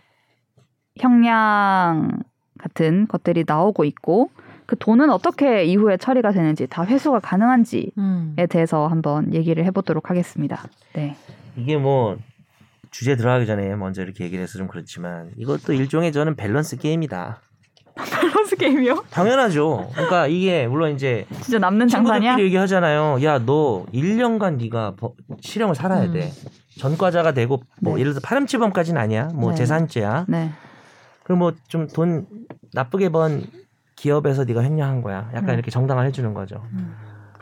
형량 0.96 2.22
같은 2.58 3.06
것들이 3.06 3.44
나오고 3.46 3.84
있고 3.84 4.30
그 4.64 4.76
돈은 4.76 5.10
어떻게 5.10 5.64
이후에 5.64 5.96
처리가 5.96 6.32
되는지 6.32 6.66
다 6.66 6.84
회수가 6.84 7.20
가능한지에 7.20 7.90
음. 7.98 8.34
대해서 8.48 8.88
한번 8.88 9.32
얘기를 9.32 9.64
해보도록 9.66 10.10
하겠습니다. 10.10 10.64
네. 10.94 11.14
이게 11.56 11.76
뭐 11.76 12.18
주제 12.90 13.14
들어가기 13.14 13.46
전에 13.46 13.76
먼저 13.76 14.02
이렇게 14.02 14.24
얘기를 14.24 14.42
해서 14.42 14.58
좀 14.58 14.66
그렇지만 14.66 15.30
이것도 15.36 15.72
일종의 15.74 16.12
저는 16.12 16.34
밸런스 16.34 16.78
게임이다. 16.78 17.40
밸런스 17.96 18.56
게임이요? 18.56 19.04
당연하죠. 19.10 19.88
그러니까 19.92 20.26
이게 20.26 20.66
물론 20.66 20.92
이제 20.94 21.26
진짜 21.40 21.58
남는 21.58 21.88
장사냐? 21.88 22.38
얘기하잖아요. 22.38 23.22
야, 23.24 23.38
너 23.38 23.86
1년간 23.92 24.56
네가 24.62 24.94
버- 24.96 25.14
실형을 25.40 25.74
살아야 25.74 26.04
음. 26.04 26.12
돼. 26.12 26.30
전과자가 26.78 27.32
되고 27.32 27.62
뭐 27.80 27.94
네. 27.94 28.00
예를 28.00 28.12
들어 28.12 28.20
파렴치범까지는 28.22 29.00
아니야. 29.00 29.28
뭐 29.34 29.50
네. 29.50 29.56
재산죄야. 29.56 30.26
네. 30.28 30.50
그럼 31.24 31.38
뭐 31.40 31.52
좀 31.68 31.88
돈 31.88 32.26
나쁘게 32.74 33.08
번 33.08 33.44
기업에서 33.96 34.44
네가 34.44 34.62
횡령한 34.62 35.00
거야. 35.00 35.30
약간 35.34 35.50
음. 35.50 35.54
이렇게 35.54 35.70
정당화해 35.70 36.12
주는 36.12 36.34
거죠. 36.34 36.62
음. 36.72 36.94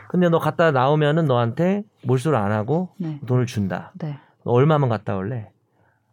근데 0.07 0.29
너 0.29 0.39
갔다 0.39 0.71
나오면은 0.71 1.25
너한테 1.25 1.83
몰수를 2.03 2.37
안 2.37 2.53
하고 2.53 2.89
네. 2.97 3.19
돈을 3.27 3.45
준다. 3.45 3.91
네. 3.99 4.17
너 4.45 4.51
얼마만 4.51 4.87
갔다 4.87 5.17
올래? 5.17 5.49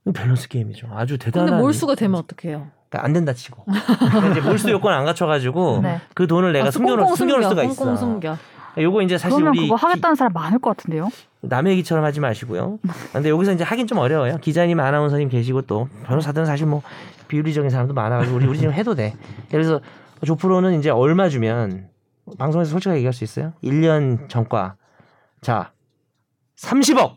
이거 0.04 0.12
밸런스 0.12 0.48
게임이죠. 0.48 0.88
아주 0.92 1.16
대단한. 1.18 1.48
근데 1.50 1.62
몰수가 1.62 1.94
되면 1.94 2.18
어떡해요? 2.18 2.66
그러니까 2.92 3.04
안 3.06 3.12
된다 3.14 3.32
치고. 3.32 3.64
그러니까 3.64 4.28
이제 4.28 4.40
몰수 4.42 4.70
요건 4.70 4.92
안 4.92 5.04
갖춰가지고 5.06 5.80
네. 5.82 6.00
그 6.14 6.26
돈을 6.26 6.52
내가 6.52 6.68
아, 6.68 6.70
숨겨놓을, 6.70 7.16
숨겨놓을 7.16 7.42
수가 7.44 7.64
있어. 7.64 7.96
숨겨. 7.96 8.36
요거 8.78 9.02
이제 9.02 9.18
사실 9.18 9.36
그러면 9.36 9.54
우리 9.58 9.66
그거 9.68 9.76
기- 9.76 9.80
하겠다는 9.86 10.14
사람 10.14 10.32
많을 10.34 10.58
것 10.58 10.76
같은데요? 10.76 11.08
남의 11.40 11.72
얘기처럼 11.72 12.04
하지 12.04 12.20
마시고요. 12.20 12.78
근데 13.12 13.28
여기서 13.30 13.52
이제 13.52 13.64
하긴 13.64 13.86
좀 13.86 13.98
어려워요. 13.98 14.38
기자님, 14.38 14.78
아나운서님 14.80 15.28
계시고 15.28 15.62
또 15.62 15.88
변호사들은 16.04 16.46
사실 16.46 16.66
뭐 16.66 16.82
비윤리적인 17.28 17.68
사람도 17.70 17.92
많아가지고 17.94 18.36
우리 18.36 18.46
우리 18.46 18.58
지금 18.58 18.72
해도 18.72 18.94
돼. 18.94 19.14
그래서 19.50 19.80
조프로는 20.24 20.78
이제 20.78 20.88
얼마 20.90 21.28
주면 21.28 21.88
방송에서 22.38 22.70
솔직하게 22.70 22.98
얘기할 22.98 23.12
수 23.12 23.24
있어요? 23.24 23.52
1년 23.62 24.28
전과 24.28 24.76
자 25.40 25.72
30억 26.58 27.16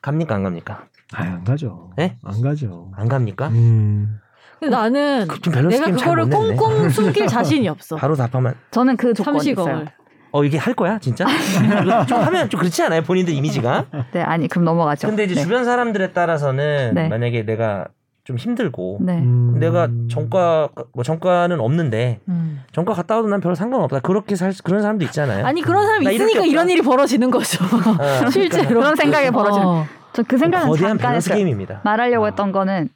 갑니까 0.00 0.36
안 0.36 0.42
갑니까? 0.44 0.84
아유, 1.14 1.30
안 1.32 1.44
가죠. 1.44 1.90
네? 1.96 2.16
안 2.24 2.40
가죠. 2.40 2.92
안 2.96 3.08
갑니까? 3.08 3.48
음. 3.48 4.20
근데 4.58 4.74
나는 4.74 5.26
그- 5.28 5.50
내가 5.68 5.90
그거를. 5.90 6.30
꽁꽁 6.30 6.88
숨길 6.88 7.26
자신이 7.28 7.68
없어. 7.68 7.96
바로 7.96 8.14
답하면 8.16 8.54
저는 8.70 8.96
그 8.96 9.12
조건이 9.14 9.38
있어요. 9.50 9.54
30억을. 9.54 9.86
어 10.32 10.44
이게 10.44 10.58
할 10.58 10.74
거야 10.74 10.98
진짜? 10.98 11.24
좀 12.08 12.18
하면 12.20 12.50
좀 12.50 12.58
그렇지 12.60 12.82
않아요 12.82 13.02
본인들 13.02 13.32
이미지가? 13.34 13.86
네, 14.12 14.20
아니 14.22 14.48
그럼 14.48 14.64
넘어가죠. 14.64 15.06
근데 15.08 15.24
이제 15.24 15.34
네. 15.34 15.40
주변 15.42 15.64
사람들에 15.64 16.12
따라서는 16.12 16.92
네. 16.94 17.08
만약에 17.08 17.44
내가 17.46 17.86
좀 18.24 18.36
힘들고 18.36 18.98
네. 19.02 19.18
음. 19.18 19.56
내가 19.60 19.88
전과 20.10 20.70
뭐 20.92 21.04
전과는 21.04 21.60
없는데 21.60 22.18
음. 22.28 22.60
전과 22.72 22.92
갔다 22.94 23.16
와도 23.16 23.28
난 23.28 23.40
별로 23.40 23.54
상관없다 23.54 24.00
그렇게 24.00 24.34
살 24.34 24.52
그런 24.64 24.82
사람도 24.82 25.04
있잖아요. 25.06 25.46
아니 25.46 25.62
그런 25.62 25.86
사람이 25.86 26.12
있으니까 26.12 26.42
게 26.42 26.48
이런. 26.48 26.68
일이 26.68 26.82
벌어지는 26.82 27.30
거죠. 27.30 27.64
어, 27.64 28.28
실제로 28.30 28.68
그런 28.68 28.96
생각이 28.96 29.30
벌어지는. 29.30 29.66
어. 29.66 29.86
저그 30.12 30.38
생각은 30.38 30.68
거대한 30.68 30.98
잠깐 30.98 31.14
했어요. 31.14 31.34
게임입니다. 31.36 31.82
말하려고 31.84 32.24
아. 32.24 32.28
했던 32.28 32.50
거는 32.50 32.88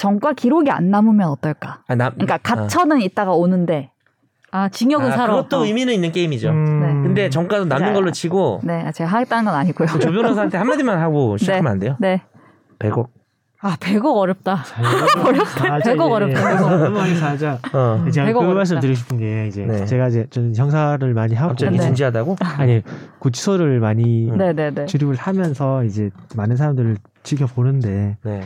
전과 0.00 0.32
기록이 0.32 0.70
안 0.70 0.90
남으면 0.90 1.28
어떨까? 1.28 1.82
아, 1.86 1.94
나, 1.94 2.08
그러니까 2.08 2.38
갇혀는 2.38 3.02
있다가 3.02 3.32
오는데 3.32 3.90
아 4.50 4.70
징역은 4.70 5.12
아, 5.12 5.14
살아. 5.14 5.34
그것도 5.34 5.66
의미는 5.66 5.92
있는 5.92 6.10
게임이죠. 6.10 6.48
음. 6.48 6.80
네. 6.80 6.86
근데 7.06 7.28
전과도 7.28 7.66
남는 7.66 7.88
맞아요. 7.88 7.94
걸로 7.94 8.10
치고 8.10 8.62
네, 8.64 8.90
제가 8.92 9.10
하겠다는 9.10 9.44
건 9.44 9.54
아니고요. 9.54 9.88
그조 9.88 10.10
변호사한테 10.10 10.56
한마디만 10.56 10.98
하고 10.98 11.36
시작하면 11.38 11.72
안 11.72 11.78
돼요? 11.78 11.96
네. 12.00 12.22
100억. 12.78 13.08
아 13.60 13.76
100억 13.76 14.16
어렵다. 14.16 14.64
어렵다. 15.22 15.78
백억 15.84 16.10
어렵다, 16.10 16.48
백억. 16.48 16.78
넘어가기 16.78 17.14
살자. 17.16 17.58
어. 17.74 18.02
제가 18.10 18.32
그 18.32 18.38
어렵다. 18.38 18.54
말씀 18.54 18.80
드리고 18.80 18.96
싶은 18.96 19.18
게 19.18 19.48
이제 19.48 19.66
네. 19.66 19.84
제가 19.84 20.08
이제 20.08 20.26
저는 20.30 20.56
형사를 20.56 21.12
많이 21.12 21.34
하고 21.34 21.50
갑자기 21.50 21.76
네. 21.76 21.84
진지하다고? 21.84 22.36
아니 22.56 22.80
구치소를 23.18 23.80
많이 23.80 24.30
음. 24.30 24.38
네, 24.38 24.54
네, 24.54 24.70
네. 24.70 24.86
출입을 24.86 25.16
하면서 25.16 25.84
이제 25.84 26.08
많은 26.34 26.56
사람들을 26.56 26.96
지켜보는데 27.22 28.16
네. 28.24 28.40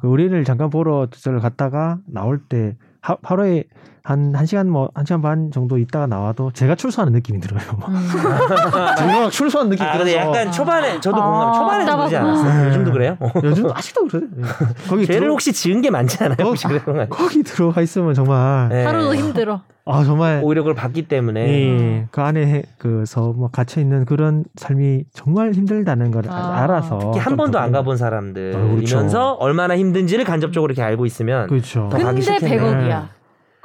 그 0.00 0.08
우리를 0.08 0.44
잠깐 0.44 0.70
보러 0.70 1.08
저를 1.10 1.40
갔다가 1.40 1.98
나올 2.06 2.38
때 2.38 2.76
하, 3.00 3.16
하루에 3.22 3.64
한, 4.06 4.32
한 4.36 4.46
시간 4.46 4.70
뭐, 4.70 4.88
한 4.94 5.04
시간 5.04 5.20
반 5.20 5.50
정도 5.50 5.78
있다가 5.78 6.06
나와도 6.06 6.52
제가 6.52 6.76
출소하는 6.76 7.12
느낌이 7.12 7.40
들어요. 7.40 7.60
막. 7.76 7.88
음. 7.88 7.94
막 9.20 9.30
출소하는 9.32 9.68
느낌이 9.70 9.84
아, 9.88 9.92
들어서. 9.94 10.04
근데 10.12 10.16
약간 10.16 10.52
초반에 10.52 11.00
저도 11.00 11.20
아, 11.20 11.26
공감. 11.28 11.52
초반에는 11.54 11.86
그러지 11.96 12.14
답답하고. 12.14 12.40
않았어요. 12.40 12.62
네. 12.62 12.68
요즘도 12.68 12.92
그래요? 12.92 13.16
어. 13.18 13.30
요즘 13.42 13.68
아직도 13.72 14.06
그래요. 14.06 14.28
예. 14.38 14.42
거기 14.88 15.06
죄를 15.06 15.20
들어, 15.22 15.32
혹시 15.32 15.52
지은 15.52 15.82
게 15.82 15.90
많지 15.90 16.22
않아요? 16.22 16.36
어, 16.38 16.44
혹시 16.50 16.68
그런 16.68 16.84
거 16.84 16.90
아니에요? 16.92 17.08
거기 17.08 17.42
들어가 17.42 17.82
있으면 17.82 18.14
정말, 18.14 18.68
네. 18.68 18.84
하루도 18.84 19.16
힘들어. 19.16 19.62
아, 19.86 20.04
정말, 20.04 20.40
오히려 20.44 20.62
그걸 20.62 20.76
봤기 20.76 21.08
때문에 21.08 21.40
예, 21.48 22.06
그 22.12 22.20
안에 22.20 22.46
해- 22.46 22.62
그서 22.78 23.32
뭐 23.32 23.48
갇혀 23.50 23.80
있는 23.80 24.04
그런 24.04 24.44
삶이 24.54 25.02
정말 25.14 25.50
힘들다는 25.52 26.12
걸 26.12 26.24
아. 26.28 26.62
알아서. 26.62 26.98
특히 26.98 27.18
한좀 27.18 27.36
번도 27.38 27.58
더안 27.58 27.72
가본 27.72 27.96
사람들이면서 27.96 28.58
아, 28.58 29.00
그렇죠. 29.00 29.36
얼마나 29.40 29.76
힘든지를 29.76 30.24
간접적으로 30.24 30.70
이렇게 30.72 30.82
알고 30.82 31.06
있으면 31.06 31.48
그렇죠. 31.48 31.88
더 31.90 31.98
가기 31.98 32.20
근데 32.20 32.38
싫겠네. 32.38 32.56
100억이야. 32.58 33.16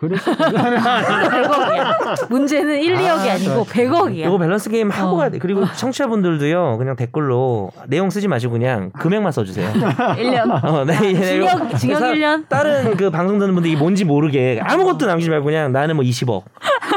그래서 0.01 0.31
100억이야. 0.31 2.27
문제는 2.29 2.79
1, 2.81 2.95
2억이 2.97 3.29
아, 3.29 3.33
아니고 3.33 3.65
100억이야. 3.65 4.15
이거 4.27 4.37
밸런스 4.37 4.69
게임 4.69 4.89
하고 4.89 5.11
어. 5.13 5.17
가야 5.17 5.29
돼. 5.29 5.37
그리고 5.37 5.63
청취자분들도요, 5.73 6.77
그냥 6.77 6.95
댓글로 6.95 7.71
내용 7.87 8.09
쓰지 8.09 8.27
마시고 8.27 8.53
그냥 8.53 8.91
금액만 8.91 9.31
써주세요. 9.31 9.71
1년. 9.71 10.49
어, 10.65 10.85
네, 10.85 10.97
네, 10.99 11.13
징역 11.25 11.77
징역 11.77 11.99
사- 11.99 12.07
1년. 12.07 12.49
다른 12.49 12.97
그 12.97 13.09
방송 13.11 13.37
듣는 13.39 13.53
분들이 13.53 13.75
뭔지 13.75 14.03
모르게 14.03 14.59
아무것도 14.63 15.05
남기지 15.05 15.29
말고 15.29 15.45
그냥 15.45 15.71
나는 15.71 15.95
뭐 15.95 16.03
20억, 16.03 16.43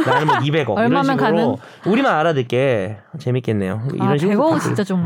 나는 0.07 0.27
뭐 0.27 0.37
200억 0.37 0.63
이런 0.73 0.79
얼마면 0.79 1.05
식으로 1.05 1.17
가는? 1.19 1.57
우리만 1.87 2.15
알아듣게 2.15 2.97
재밌겠네요. 3.19 3.83
이런 3.95 4.09
아 4.09 4.17
식으로 4.17 4.35
100억은 4.35 4.39
부탁드려요. 4.49 4.61
진짜 4.61 4.85
좀 4.85 5.01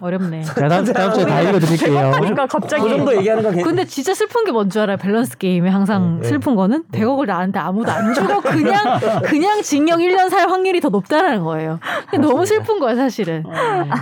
아유. 0.00 0.06
어렵네. 0.06 0.42
자, 0.44 0.54
다음, 0.68 0.84
다음 0.84 1.12
주에 1.12 1.24
다 1.24 1.40
읽어드릴게요. 1.42 2.12
그러니까 2.14 2.46
갑자기 2.46 2.82
그 2.84 2.88
정도 2.90 3.16
얘기하는 3.16 3.42
건 3.42 3.54
괜- 3.54 3.64
근데 3.64 3.84
진짜 3.84 4.14
슬픈 4.14 4.44
게 4.44 4.52
뭔 4.52 4.70
줄 4.70 4.82
알아요? 4.82 4.96
밸런스 4.98 5.36
게임에 5.38 5.68
항상 5.68 6.16
네, 6.16 6.22
네. 6.22 6.28
슬픈 6.28 6.54
거는 6.54 6.84
100억을 6.92 7.26
나 7.26 7.39
한테 7.40 7.58
아무도 7.58 7.90
안 7.90 8.12
주고 8.14 8.40
그냥 8.40 9.00
그냥 9.24 9.62
징역 9.62 9.98
1년 9.98 10.28
살 10.30 10.48
확률이 10.48 10.80
더 10.80 10.88
높다는 10.88 11.44
거예요. 11.44 11.78
너무 12.20 12.46
슬픈 12.46 12.78
거야 12.78 12.94
사실은. 12.94 13.44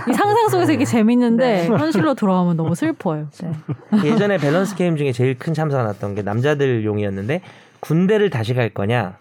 이 0.08 0.12
상상 0.12 0.48
속에서 0.48 0.72
이게 0.72 0.84
재밌는데 0.84 1.66
현실로 1.66 2.14
돌아오면 2.14 2.56
너무 2.56 2.74
슬퍼요. 2.74 3.28
네. 3.42 3.52
예전에 4.04 4.38
밸런스 4.38 4.74
게임 4.74 4.96
중에 4.96 5.12
제일 5.12 5.38
큰 5.38 5.54
참사가 5.54 5.82
났던 5.84 6.14
게 6.14 6.22
남자들 6.22 6.84
용이었는데 6.84 7.40
군대를 7.80 8.30
다시 8.30 8.54
갈 8.54 8.70
거냐 8.70 9.16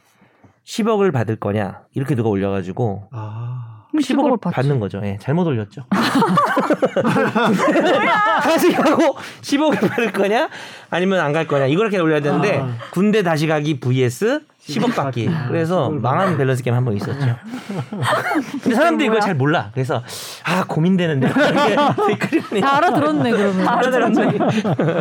10억을 0.66 1.14
받을 1.14 1.36
거냐 1.36 1.82
이렇게 1.94 2.16
누가 2.16 2.30
올려가지고 2.30 3.08
아. 3.12 3.57
10억을 4.02 4.40
받지. 4.42 4.56
받는 4.56 4.80
거죠. 4.80 5.02
예, 5.04 5.18
잘못 5.22 5.46
올렸죠. 5.48 5.84
다시 8.44 8.74
가고 8.74 9.18
10억을 9.42 9.80
받을 9.90 10.12
거냐 10.12 10.50
아니면 10.90 11.20
안 11.20 11.34
갈 11.38 11.46
거냐 11.46 11.66
이렇게 11.68 12.00
올려야 12.00 12.20
되는데 12.22 12.60
아. 12.60 12.70
군대 12.92 13.22
다시 13.22 13.46
가기 13.48 13.80
vs 13.80 14.42
10억 14.68 14.96
받기. 14.96 15.30
그래서 15.48 15.90
망한 15.90 16.36
밸런스 16.38 16.62
게임 16.64 16.76
한 16.76 16.84
번 16.84 16.96
있었죠. 16.98 17.36
근데 18.64 18.76
사람들이 18.76 19.08
이걸 19.08 19.22
잘 19.22 19.36
몰라. 19.36 19.70
그래서 19.74 20.02
아 20.44 20.64
고민되는데 20.68 21.28
다 22.62 22.78
알아들었네 22.78 23.32
그러면. 23.38 23.68
알아들었네. 23.68 24.26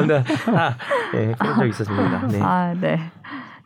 네. 0.06 0.24
아, 0.54 0.74
네, 1.12 1.34
그런 1.38 1.56
적 1.58 1.66
있었습니다. 1.66 2.26
네. 2.28 2.38
아, 2.42 2.74
네. 2.78 3.00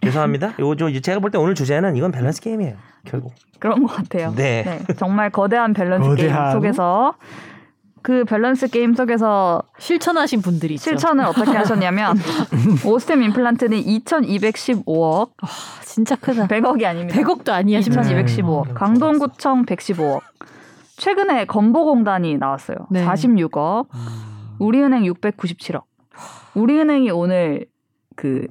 죄송합니다. 0.03 0.55
요, 0.61 0.75
저, 0.77 0.91
제가 1.01 1.21
볼 1.21 1.31
때 1.31 1.39
오늘 1.39 1.55
주제는 1.55 1.97
이건 1.97 2.11
밸런스 2.13 2.41
게임이에요. 2.41 2.77
결국. 3.05 3.33
그런 3.59 3.83
것 3.83 3.95
같아요. 3.95 4.33
네. 4.35 4.81
정말 4.97 5.31
거대한 5.31 5.73
밸런스 5.75 6.09
거대한. 6.09 6.43
게임 6.45 6.53
속에서 6.53 7.15
그 8.03 8.25
밸런스 8.25 8.69
게임 8.69 8.95
속에서 8.95 9.63
실천하신 9.79 10.41
분들이 10.41 10.75
있죠. 10.75 10.85
실천을 10.85 11.25
어떻게 11.27 11.51
하셨냐면 11.51 12.17
오스템 12.87 13.23
임플란트는 13.23 13.77
2,215억, 13.83 15.31
아, 15.43 15.47
진짜 15.85 16.17
크다. 16.17 16.47
100억이 16.47 16.85
아닙니다. 16.87 17.21
100억도 17.21 17.51
아니야 17.51 17.83
심지어. 17.83 18.01
2,215억, 18.03 18.69
음. 18.71 18.75
강동구청 18.75 19.67
115억, 19.67 20.21
최근에 20.97 21.45
건보공단이 21.45 22.39
나왔어요. 22.39 22.77
네. 22.91 23.05
46억. 23.05 23.87
우리은행 24.59 25.03
697억. 25.05 25.83
우리은행이 26.55 27.11
오늘 27.11 27.67
그 28.17 28.47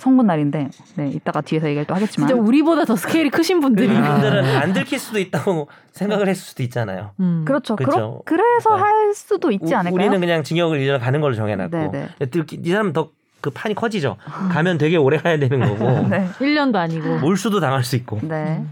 선고 0.00 0.22
날인데, 0.22 0.68
네, 0.96 1.08
이따가 1.08 1.40
뒤에서 1.42 1.66
얘기를 1.68 1.84
또 1.86 1.94
하겠지만. 1.94 2.26
진짜 2.28 2.42
우리보다 2.42 2.84
더 2.86 2.96
스케일이 2.96 3.28
크신 3.30 3.60
분들이. 3.60 3.86
이분들은 3.94 4.56
안 4.56 4.72
들킬 4.72 4.98
수도 4.98 5.18
있다고 5.18 5.68
생각을 5.92 6.26
했을 6.28 6.42
수도 6.42 6.62
있잖아요. 6.62 7.10
음. 7.20 7.44
그렇죠. 7.46 7.76
그렇죠. 7.76 8.22
그래서 8.24 8.74
네. 8.76 8.80
할 8.82 9.14
수도 9.14 9.50
있지 9.52 9.74
우- 9.74 9.76
않을까요? 9.76 9.94
우리는 9.94 10.18
그냥 10.20 10.42
징역을 10.42 10.78
1년 10.80 10.98
가는 11.00 11.20
걸로 11.20 11.34
정해놨고 11.34 11.76
네, 11.76 11.88
네. 12.18 12.26
들키- 12.26 12.60
이 12.64 12.70
사람은 12.70 12.92
더그 12.94 13.50
판이 13.52 13.74
커지죠. 13.74 14.16
가면 14.50 14.78
되게 14.78 14.96
오래 14.96 15.18
가야 15.18 15.38
되는 15.38 15.60
거고 15.60 15.84
네. 16.08 16.26
1년도 16.38 16.76
아니고. 16.76 17.18
몰수도 17.18 17.60
당할 17.60 17.84
수 17.84 17.94
있고. 17.96 18.18
네. 18.22 18.64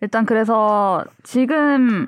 일단 0.00 0.24
그래서 0.26 1.04
지금 1.22 2.06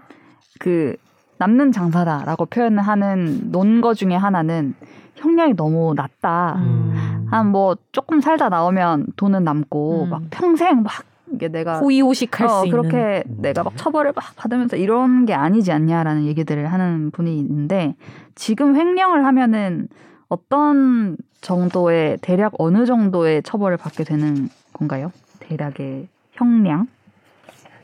그 0.59 0.97
남는 1.39 1.73
장사다라고 1.73 2.47
표현을 2.47 2.83
하는 2.83 3.51
논거 3.53 3.93
중에 3.93 4.15
하나는 4.15 4.75
형량이 5.17 5.55
너무 5.57 5.93
낮다. 5.95 6.55
음. 6.59 6.96
한 7.31 7.47
뭐 7.53 7.77
조금 7.93 8.21
살다 8.21 8.49
나오면 8.49 9.07
돈은 9.17 9.45
남고 9.45 10.05
음. 10.05 10.11
막 10.11 10.23
평생 10.31 10.83
막 10.83 10.93
이게 11.33 11.49
내가 11.49 11.81
호의호식할 11.81 12.47
어, 12.47 12.51
수 12.61 12.67
있는. 12.67 12.83
그렇게 12.83 13.25
내가 13.27 13.63
막 13.65 13.77
처벌을 13.77 14.13
막 14.15 14.25
받으면서 14.37 14.77
이런 14.77 15.27
게 15.27 15.35
아니지 15.35 15.73
않냐라는 15.73 16.25
얘기들을 16.27 16.73
하는 16.73 17.11
분이 17.11 17.37
있는데 17.39 17.95
지금 18.35 18.77
횡령을 18.77 19.25
하면은 19.25 19.89
어떤 20.29 21.17
정도의 21.41 22.19
대략 22.23 22.53
어느 22.59 22.87
정도의 22.87 23.43
처벌을 23.43 23.77
받게 23.77 24.05
되는 24.05 24.49
건가요? 24.73 25.11
대략의 25.41 26.09
형량? 26.33 26.87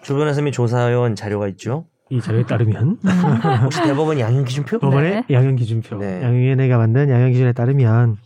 주변에서 0.02 0.40
이미 0.40 0.50
조사해온 0.52 1.14
자료가 1.14 1.48
있죠. 1.48 1.84
이 2.10 2.20
자료에 2.20 2.44
따르면 2.44 2.98
혹시 3.64 3.80
대법원 3.82 4.18
양형 4.18 4.44
기준표? 4.44 4.78
법원의 4.80 5.24
양형 5.30 5.56
기준표, 5.56 5.96
네. 5.98 6.22
양형위원회가 6.22 6.76
만든 6.76 7.08
양형 7.08 7.30
기준에 7.30 7.52
따르면 7.52 8.16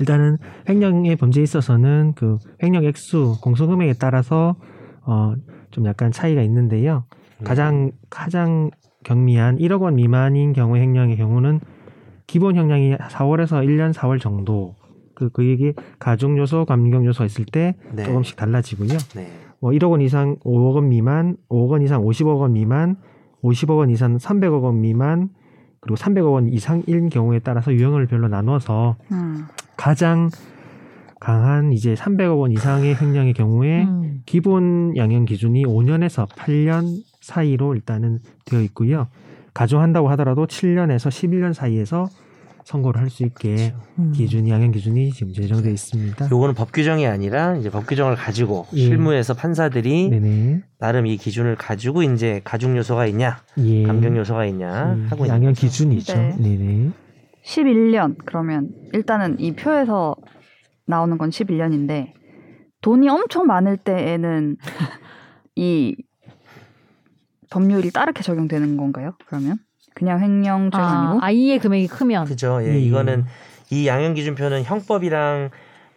일단은 0.00 0.38
횡령의 0.68 1.16
범죄에 1.16 1.42
있어서는 1.42 2.14
그 2.16 2.38
횡령 2.62 2.84
액수, 2.84 3.36
공소금액에 3.40 3.94
따라서 3.98 4.56
어 5.02 5.34
좀 5.70 5.86
약간 5.86 6.10
차이가 6.10 6.42
있는데요. 6.42 7.04
네. 7.38 7.44
가장 7.44 7.92
가장 8.10 8.70
경미한 9.04 9.56
1억 9.56 9.80
원 9.82 9.94
미만인 9.94 10.52
경우 10.52 10.76
횡령의 10.76 11.16
경우는 11.16 11.60
기본 12.26 12.56
형량이 12.56 12.96
4월에서 12.96 13.64
1년 13.66 13.92
4월 13.92 14.20
정도. 14.20 14.74
그, 15.14 15.28
그 15.30 15.46
얘기 15.46 15.74
가중 15.98 16.38
요소, 16.38 16.64
감경 16.64 17.04
요소가 17.04 17.26
있을 17.26 17.44
때 17.44 17.76
네. 17.92 18.04
조금씩 18.04 18.36
달라지고요. 18.36 18.96
네. 19.14 19.30
뭐 19.60 19.72
1억 19.72 19.90
원 19.90 20.00
이상 20.00 20.36
5억 20.36 20.76
원 20.76 20.88
미만, 20.88 21.36
5억 21.50 21.68
원 21.68 21.82
이상 21.82 22.02
50억 22.02 22.40
원 22.40 22.54
미만, 22.54 22.96
50억 23.42 23.76
원 23.76 23.90
이상 23.90 24.16
300억 24.16 24.62
원 24.62 24.80
미만, 24.80 25.28
그리고 25.80 25.96
300억 25.96 26.32
원 26.32 26.48
이상인 26.48 27.10
경우에 27.10 27.40
따라서 27.40 27.72
유형을 27.72 28.06
별로 28.06 28.28
나눠서 28.28 28.96
음. 29.12 29.44
가장 29.80 30.28
강한 31.20 31.72
이제 31.72 31.94
300억 31.94 32.38
원 32.38 32.52
이상의 32.52 32.96
횡령의 32.96 33.32
경우에 33.32 33.84
음. 33.84 34.20
기본 34.26 34.94
양형 34.94 35.24
기준이 35.24 35.64
5년에서 35.64 36.28
8년 36.28 37.02
사이로 37.22 37.74
일단은 37.74 38.18
되어 38.44 38.60
있고요. 38.60 39.08
가중한다고 39.54 40.10
하더라도 40.10 40.46
7년에서 40.46 41.08
11년 41.08 41.54
사이에서 41.54 42.08
선고를 42.64 43.00
할 43.00 43.08
수 43.08 43.24
있게 43.24 43.72
음. 43.98 44.12
기준이 44.14 44.50
양형 44.50 44.70
기준이 44.72 45.12
지금 45.12 45.32
제정되어 45.32 45.72
있습니다. 45.72 46.28
요거는 46.30 46.54
법 46.54 46.72
규정이 46.72 47.06
아니라 47.06 47.56
이제 47.56 47.70
법 47.70 47.86
규정을 47.86 48.16
가지고 48.16 48.66
예. 48.74 48.80
실무에서 48.82 49.32
판사들이 49.32 50.10
네네. 50.10 50.60
나름 50.78 51.06
이 51.06 51.16
기준을 51.16 51.56
가지고 51.56 52.02
이제 52.02 52.42
가중 52.44 52.76
요소가 52.76 53.06
있냐, 53.06 53.40
예. 53.58 53.82
감경 53.84 54.14
요소가 54.16 54.44
있냐 54.46 54.92
음, 54.92 55.06
하고 55.10 55.24
있는 55.24 55.36
양형 55.36 55.54
거죠. 55.54 55.66
기준이죠. 55.66 56.14
네. 56.14 56.36
네네. 56.38 56.90
11년 57.44 58.16
그러면 58.24 58.70
일단은 58.92 59.38
이 59.38 59.52
표에서 59.54 60.16
나오는 60.86 61.16
건 61.18 61.30
11년인데 61.30 62.12
돈이 62.82 63.08
엄청 63.08 63.46
많을 63.46 63.76
때에는 63.76 64.56
이 65.56 65.96
법률이 67.50 67.90
따르게 67.90 68.22
적용되는 68.22 68.76
건가요? 68.76 69.16
그러면 69.26 69.58
그냥 69.94 70.20
횡령죄가 70.20 70.82
아, 70.82 71.08
아니고 71.10 71.24
아이의 71.24 71.58
금액이 71.58 71.88
크면. 71.88 72.26
그죠. 72.26 72.60
예, 72.62 72.68
예. 72.74 72.78
이거는 72.78 73.24
이 73.70 73.86
양형 73.86 74.14
기준표는 74.14 74.62
형법이랑 74.64 75.50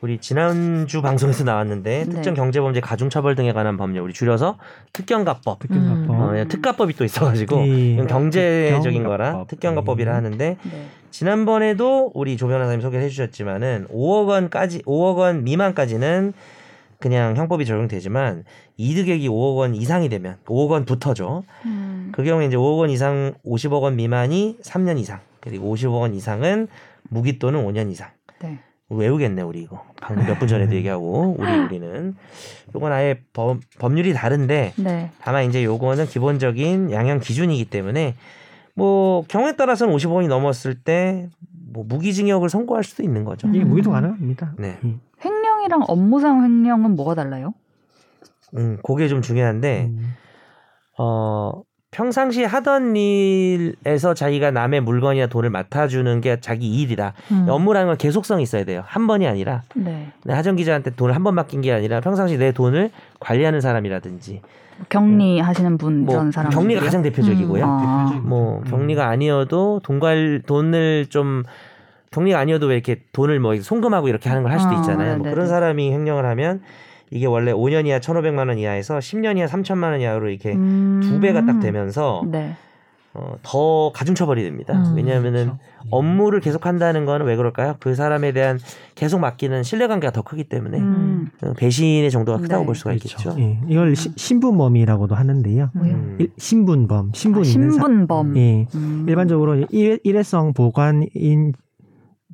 우리 0.04 0.18
지난주 0.18 1.02
방송에서 1.02 1.46
나왔는데 1.46 2.04
네. 2.04 2.10
특정 2.10 2.34
경제범죄 2.34 2.82
가중처벌 2.82 3.36
등에 3.36 3.54
관한 3.54 3.78
법률 3.78 4.04
우리 4.04 4.12
줄여서 4.12 4.58
특경가법 4.92 5.60
특경가법. 5.60 6.10
어, 6.10 6.38
예, 6.38 6.44
특가법이 6.44 6.96
또 6.96 7.06
있어가지고 7.06 7.62
예. 7.62 7.94
이건 7.94 8.08
경제적인 8.08 8.82
특경가법. 8.82 9.06
거라 9.06 9.46
특경가법이라 9.48 10.12
예. 10.12 10.16
하는데 10.16 10.58
네. 10.62 10.88
지난번에도 11.10 12.12
우리 12.16 12.36
조 12.36 12.50
변호사님 12.50 12.82
소개를 12.82 13.06
해주셨지만은 13.06 13.88
5억 13.94 14.28
원까지 14.28 14.82
5억 14.82 15.20
원 15.20 15.46
미만까지는 15.46 16.34
그냥 17.00 17.38
형법이 17.38 17.66
적용되지만 17.66 18.44
이득액이 18.76 19.30
5억 19.30 19.56
원 19.56 19.74
이상이 19.74 20.10
되면 20.10 20.36
5억 20.46 20.72
원부터죠. 20.72 21.46
음. 21.64 22.10
그 22.12 22.26
경우에 22.26 22.48
이제 22.48 22.58
5억 22.58 22.80
원 22.80 22.90
이상 22.90 23.36
50억 23.46 23.84
원 23.84 23.96
미만이 23.96 24.58
3년 24.64 25.00
이상 25.00 25.22
그리고 25.40 25.74
50억 25.74 26.02
원 26.02 26.14
이상은 26.14 26.68
무기 27.04 27.40
또는 27.40 27.66
5년 27.66 27.90
이상. 27.90 28.10
네. 28.42 28.60
외우겠네 28.96 29.42
우리 29.42 29.62
이거 29.62 29.84
방금 30.02 30.26
몇 30.26 30.40
분 30.40 30.48
전에도 30.48 30.74
얘기하고 30.76 31.36
우리 31.38 31.52
우리는 31.60 32.16
요건 32.76 32.92
아예 32.92 33.22
법, 33.34 33.60
법률이 33.80 34.14
다른데 34.14 34.74
네. 34.78 35.12
다만 35.22 35.46
이제 35.46 35.64
요거는 35.64 36.06
기본적인 36.08 36.92
양형 36.92 37.20
기준이기 37.20 37.66
때문에 37.66 38.16
뭐 38.76 39.24
경우에 39.28 39.56
따라서는 39.56 39.94
50억 39.96 40.16
원이 40.16 40.28
넘었을 40.28 40.76
때 40.76 41.30
뭐 41.74 41.84
무기징역을 41.88 42.50
선고할 42.50 42.84
수도 42.84 43.02
있는 43.02 43.24
거죠. 43.26 43.48
이게 43.48 43.64
음. 43.64 43.70
무기도 43.70 43.90
가능합니다. 43.90 44.54
네. 44.60 44.78
음. 44.84 45.02
횡령이랑 45.26 45.86
업무상 45.88 46.44
횡령은 46.44 46.96
뭐가 46.96 47.16
달라요? 47.16 47.56
음, 48.56 48.78
그게 48.84 49.08
좀 49.08 49.24
중요한데 49.24 49.86
음. 49.90 50.14
어 51.00 51.64
평상시 51.98 52.44
하던 52.44 52.96
일에서 52.96 54.14
자기가 54.16 54.50
남의 54.52 54.82
물건이나 54.82 55.28
돈을 55.28 55.52
맡아주는 55.52 56.22
게 56.22 56.40
자기 56.42 56.68
일이다. 56.82 57.14
음. 57.32 57.46
업무라는 57.48 57.88
건 57.88 57.98
계속성이 57.98 58.42
있어야 58.44 58.66
돼요. 58.66 58.84
한 58.86 59.06
번이 59.08 59.28
아니라 59.28 59.62
네. 59.76 60.08
내 60.26 60.34
하정 60.34 60.56
기자한테 60.56 60.92
돈을 60.96 61.14
한 61.16 61.24
번 61.24 61.36
맡긴 61.36 61.62
게 61.62 61.72
아니라 61.72 62.02
평상시 62.02 62.38
내 62.38 62.52
돈을 62.52 62.90
관리하는 63.22 63.62
사람이라든지 63.62 64.42
격리 64.90 65.40
하시는 65.40 65.78
분뭐 65.78 66.14
이런 66.14 66.32
사람 66.32 66.52
격리가 66.52 66.82
가장 66.82 67.02
대표적이고요. 67.04 67.64
음. 67.64 67.70
아. 67.70 68.20
뭐 68.24 68.62
격리가 68.64 69.08
아니어도 69.08 69.80
돈관 69.84 70.42
돈을 70.48 71.06
좀 71.10 71.44
격리가 72.12 72.40
아니어도 72.40 72.66
왜 72.68 72.74
이렇게 72.76 73.04
돈을 73.14 73.40
뭐 73.40 73.56
송금하고 73.56 74.08
이렇게 74.10 74.30
하는 74.30 74.42
걸 74.44 74.52
할 74.52 74.60
수도 74.60 74.76
아, 74.76 74.80
있잖아요. 74.80 75.08
뭐 75.10 75.18
네네네. 75.18 75.30
그런 75.32 75.48
사람이 75.48 75.92
횡령을 75.94 76.26
하면 76.26 76.62
이게 77.14 77.26
원래 77.28 77.52
5년 77.54 77.86
이하 77.86 78.00
1,500만 78.00 78.48
원 78.50 78.58
이하에서 78.58 78.98
10년 78.98 79.38
이하 79.38 79.46
3천만 79.46 79.92
원 79.92 80.02
이하로 80.02 80.30
이렇게 80.30 80.54
음. 80.54 81.00
두 81.04 81.20
배가 81.20 81.46
딱 81.46 81.60
되면서 81.60 82.24
네. 82.26 82.56
어, 83.14 83.36
더 83.44 83.92
가중 83.94 84.16
처벌이 84.16 84.42
됩니다. 84.42 84.74
음, 84.74 84.96
왜냐하면은 84.96 85.44
그렇죠. 85.44 85.60
업무를 85.92 86.40
계속 86.40 86.66
한다는 86.66 87.06
거는 87.06 87.28
왜 87.28 87.36
그럴까요? 87.36 87.76
그 87.80 87.94
사람에 87.94 88.32
대한 88.32 88.58
계속 88.96 89.20
맡기는 89.20 89.62
신뢰관계가 89.62 90.12
더 90.12 90.24
크기 90.24 90.46
때문에 90.46 90.80
음. 90.80 91.30
어, 91.44 91.54
배신의 91.56 92.10
정도가 92.10 92.40
크다고 92.40 92.62
네. 92.64 92.66
볼 92.66 92.76
수가 92.76 92.90
그렇죠. 92.90 93.08
있겠죠. 93.08 93.36
예, 93.40 93.60
이걸 93.68 93.96
시- 93.96 94.14
신분범이라고도 94.16 95.14
하는데요. 95.14 95.70
음. 95.76 96.16
일- 96.20 96.32
신분범, 96.40 97.12
신분 97.14 97.42
아, 97.42 97.44
신분범. 97.44 98.36
예, 98.38 98.66
음. 98.74 99.06
일반적으로 99.08 99.64
일, 99.70 100.00
일회성 100.04 100.54
보관인 100.54 101.54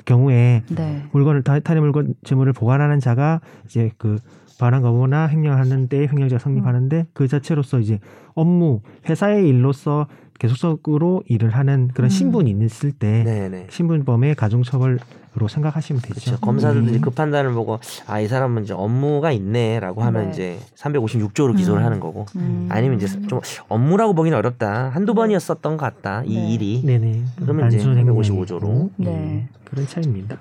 경우에 0.06 0.64
네. 0.70 1.04
물건을 1.12 1.44
타- 1.44 1.60
타인의 1.60 1.82
물건 1.82 2.14
재물을 2.24 2.54
보관하는 2.54 3.02
자가 3.02 3.42
이제 3.66 3.92
그 3.98 4.18
반환 4.60 4.82
거부나 4.82 5.28
횡령하는 5.30 5.88
때 5.88 6.08
횡령죄가 6.08 6.38
성립하는데 6.40 7.08
그 7.14 7.28
자체로서 7.28 7.80
이제 7.80 8.00
업무 8.36 8.82
회사의 9.08 9.48
일로서 9.48 10.08
계속적으로 10.38 11.24
일을 11.28 11.50
하는 11.50 11.90
그런 11.94 12.06
음. 12.06 12.10
신분이 12.10 12.52
있을 12.66 12.92
때 12.92 13.24
네네. 13.24 13.68
신분범의 13.70 14.36
가중처벌로 14.36 15.48
생각하시면 15.50 16.02
되죠. 16.02 16.14
그렇죠. 16.14 16.40
검사들도 16.42 16.88
음. 16.88 16.90
이제 16.90 17.00
그 17.00 17.10
판단을 17.10 17.54
보고 17.54 17.80
아 18.08 18.22
이 18.22 18.28
사람은 18.28 18.64
이제 18.64 18.74
업무가 18.74 19.32
있네라고 19.32 20.02
하면 20.04 20.26
네. 20.26 20.30
이제 20.32 20.60
356조로 20.76 21.56
기소를 21.58 21.82
음. 21.82 21.86
하는 21.86 22.00
거고 22.00 22.26
음. 22.36 22.68
아니면 22.70 22.98
이제 23.02 23.08
좀 23.28 23.40
업무라고 23.68 24.14
보기는 24.14 24.38
어렵다 24.38 24.90
한두 24.90 25.14
번이었었던 25.14 25.78
것 25.78 25.78
같다 25.78 26.24
이 26.26 26.36
네. 26.36 26.54
일이 26.54 26.84
네네. 26.86 27.24
그러면 27.42 27.68
이제 27.68 27.78
단순 27.78 27.98
횡령이고. 27.98 28.24
355 28.24 28.60
로. 28.60 28.90
네. 28.98 29.08
예, 29.10 29.48
그런 29.66 29.88
차이입니다. 29.88 30.38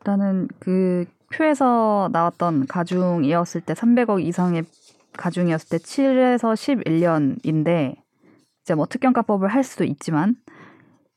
일단은 0.00 0.48
그 0.58 1.04
표에서 1.30 2.10
나왔던 2.12 2.66
가중이었을 2.66 3.62
때 3.62 3.72
300억 3.74 4.22
이상의 4.24 4.64
가중이었을 5.16 5.68
때 5.70 5.78
7에서 5.78 6.54
11년인데 6.54 7.96
이제 8.62 8.74
뭐 8.74 8.86
특경가법을 8.86 9.48
할 9.48 9.64
수도 9.64 9.84
있지만 9.84 10.36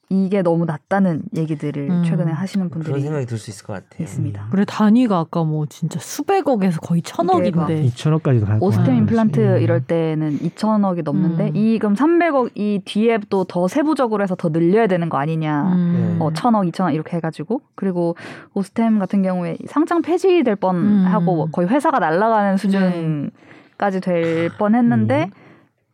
이게 0.10 0.42
너무 0.44 0.66
낮다는 0.66 1.24
얘기들을 1.36 1.89
음. 1.89 2.04
최근에 2.04 2.32
하시는 2.32 2.70
그런 2.70 2.84
분들이 2.84 3.02
생각이 3.02 3.26
들 3.26 3.38
수 3.39 3.50
있을 3.50 3.66
것 3.66 3.74
같아요. 3.74 4.04
있습니다. 4.04 4.48
그래 4.52 4.63
단위가 4.68 5.18
아까 5.18 5.44
뭐 5.44 5.66
진짜 5.66 6.00
수백억에서 6.00 6.80
거의 6.82 7.02
천억인데 7.02 7.84
2천억까지도 7.84 8.46
갈 8.46 8.58
오스템. 8.62 8.96
임플란트 8.96 9.39
음. 9.39 9.62
이럴 9.62 9.82
때는 9.82 10.38
2천억이 10.39 11.04
넘는데 11.04 11.48
음. 11.48 11.56
이 11.56 11.80
그럼 11.80 11.96
300억 11.96 12.52
이 12.56 12.82
뒤에 12.86 13.18
또 13.30 13.46
더 13.46 13.68
세부적으로 13.68 14.22
해서 14.24 14.36
더 14.36 14.50
늘려야 14.50 14.86
되는 14.88 15.10
거 15.10 15.18
아니냐. 15.18 15.74
음. 15.74 16.18
어, 16.20 16.32
천억, 16.34 16.68
이천억 16.68 16.94
이렇게 16.94 17.18
해가지고 17.18 17.62
그리고 17.76 18.16
오스템 18.54 19.00
같은 19.00 19.24
경우에 19.24 19.58
상장 19.68 20.02
폐지될 20.02 20.56
뻔하고 20.58 21.46
음. 21.46 21.52
거의 21.52 21.68
회사가 21.70 22.00
날아가는 22.00 22.58
수준까지 22.58 24.02
될 24.02 24.50
뻔했는데 24.58 25.24
음. 25.26 25.32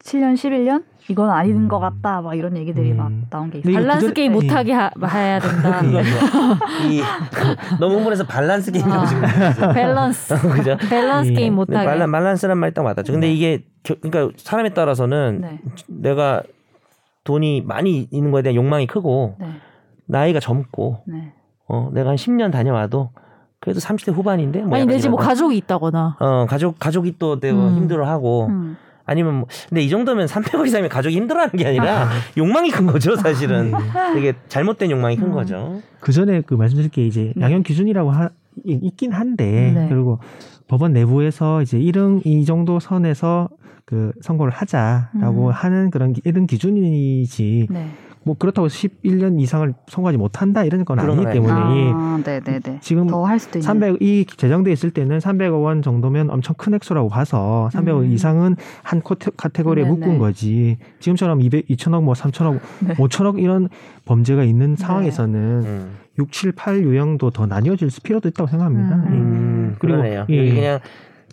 7년, 0.04 0.34
11년 0.36 0.84
이건 1.10 1.30
아닌 1.32 1.58
음. 1.58 1.68
것 1.68 1.80
같다 1.80 2.22
막 2.22 2.36
이런 2.36 2.56
얘기들이 2.56 2.92
음. 2.92 2.98
막 2.98 3.12
나온 3.32 3.50
게 3.50 3.60
있어요. 3.60 3.74
밸런스 3.76 4.08
그대로- 4.08 4.14
게임 4.14 4.32
예. 4.32 4.36
못하게 4.36 4.74
하, 4.74 4.92
해야 5.08 5.40
된다. 5.40 5.82
이거 5.84 6.00
이 6.90 7.02
너무 7.80 7.96
흥분해서 7.96 8.26
밸런스 8.28 8.72
게임 8.72 8.92
아. 8.92 9.06
지금 9.06 9.24
밸런스 9.74 10.36
그죠? 10.54 10.78
밸런스 10.90 11.32
예. 11.32 11.34
게임 11.34 11.56
못하게. 11.56 11.86
밸런, 11.86 12.12
밸런스란 12.12 12.58
말이 12.60 12.74
딱 12.74 12.84
맞았죠. 12.84 13.12
근데 13.12 13.32
이게 13.32 13.64
겨- 13.84 13.96
그러니까 14.02 14.36
사람에 14.38 14.70
따라서는 14.70 15.42
네. 15.42 15.60
내가 15.88 16.44
돈이 17.24 17.64
많이 17.66 18.08
있는 18.12 18.32
거에 18.32 18.42
대한 18.44 18.56
욕망이 18.56 18.86
크고 18.88 19.36
네. 19.40 19.48
나이가 20.06 20.40
젊고 20.40 21.04
네. 21.08 21.34
어 21.68 21.90
내가 21.94 22.10
한 22.12 22.16
10년 22.16 22.52
다녀와도 22.52 23.10
그래도 23.60 23.80
30대 23.80 24.14
후반인데 24.14 24.60
뭐 24.62 24.76
아니 24.76 24.84
약간 24.84 24.96
내집뭐 24.96 25.18
가족이 25.18 25.58
있다거나. 25.58 26.18
어 26.20 26.46
가족 26.48 26.78
가족이 26.80 27.18
또 27.20 27.40
내가 27.40 27.58
음. 27.58 27.76
힘들어하고 27.76 28.48
음. 28.48 28.78
아니면 29.10 29.36
뭐 29.40 29.48
근데 29.68 29.82
이 29.82 29.90
정도면 29.90 30.28
300억 30.28 30.66
이상이면 30.68 30.90
가족이 30.90 31.16
힘들어하는 31.16 31.52
게 31.58 31.66
아니라 31.68 32.10
욕망이 32.38 32.70
큰 32.70 32.86
거죠 32.86 33.16
사실은 33.16 33.72
되게 34.14 34.34
잘못된 34.48 34.92
욕망이 34.92 35.16
큰 35.18 35.28
음. 35.28 35.32
거죠. 35.34 35.82
그 36.00 36.12
전에 36.12 36.42
그 36.42 36.54
말씀드릴 36.54 36.92
게 36.92 37.06
이제 37.06 37.34
네. 37.36 37.44
양형 37.46 37.64
기준이라고 37.64 38.12
하, 38.12 38.30
이- 38.66 38.80
있긴 38.84 39.12
한데 39.12 39.72
네. 39.74 39.88
그리고 39.90 40.20
법원 40.68 40.94
내부에서 40.94 41.62
이제 41.62 41.80
이런 41.80 42.22
이 42.24 42.46
정도 42.46 42.80
선에서 42.80 43.50
그 43.86 44.12
선고를 44.22 44.54
하자라고 44.54 45.48
음. 45.48 45.52
하는 45.52 45.90
그런 45.90 46.14
기- 46.14 46.22
이런 46.24 46.46
기준이지 46.46 47.68
네. 47.72 47.88
뭐 48.30 48.36
그렇다고 48.38 48.68
11년 48.68 49.42
이상을 49.42 49.74
선고하지 49.88 50.20
못한다 50.20 50.64
이런 50.64 50.86
건 50.86 51.00
아니기 51.00 51.24
건 51.24 51.34
때문에 51.34 51.52
이 51.52 51.92
아, 51.92 52.20
네, 52.24 52.40
네, 52.42 52.60
네. 52.60 52.78
지금 52.80 53.08
더 53.08 53.26
할 53.26 53.40
수도 53.40 53.58
있는. 53.58 53.66
300, 53.66 54.02
이 54.04 54.24
제정돼 54.24 54.72
있을 54.72 54.92
때는 54.92 55.18
300억 55.18 55.64
원 55.64 55.82
정도면 55.82 56.30
엄청 56.30 56.54
큰 56.56 56.76
액수라고 56.76 57.10
봐서 57.10 57.70
300억 57.74 58.02
음. 58.02 58.12
이상은 58.12 58.56
한 58.84 59.02
코테, 59.02 59.32
카테고리에 59.36 59.84
네네. 59.84 59.96
묶은 59.96 60.20
거지. 60.20 60.78
지금처럼 61.00 61.42
200, 61.42 61.68
2천억, 61.70 62.04
뭐 62.04 62.14
3천억, 62.14 62.60
네. 62.88 62.94
5천억 62.96 63.42
이런 63.42 63.68
범죄가 64.06 64.44
있는 64.44 64.76
상황에서는 64.76 65.40
음, 65.66 65.92
6, 66.20 66.32
7, 66.32 66.52
8 66.52 66.84
유형도 66.84 67.32
더 67.32 67.48
나뉘어질 67.48 67.90
필요도 68.04 68.28
있다고 68.30 68.48
생각합니다. 68.48 68.96
음. 68.96 69.06
예. 69.06 69.10
음 69.10 69.76
그리고, 69.80 69.98
그러네요. 69.98 70.26
예. 70.30 70.54
그냥 70.54 70.80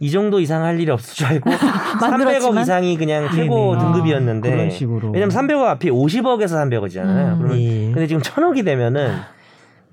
이 0.01 0.11
정도 0.11 0.41
이상 0.41 0.63
할 0.63 0.79
일이 0.81 0.91
없을 0.91 1.15
줄 1.15 1.27
알고 1.27 1.49
300억 2.01 2.01
만들었지만? 2.11 2.63
이상이 2.63 2.97
그냥 2.99 3.29
최고 3.35 3.77
네네. 3.77 3.85
등급이었는데 3.85 4.51
그런 4.51 4.71
식으로. 4.71 5.11
왜냐면 5.11 5.35
300억 5.35 5.63
앞이 5.65 5.91
50억에서 5.91 6.49
300억이잖아요. 6.69 7.33
음. 7.33 7.39
그러면 7.39 7.59
예. 7.61 7.87
근데 7.93 8.07
지금 8.07 8.23
1000억이 8.23 8.65
되면은 8.65 9.15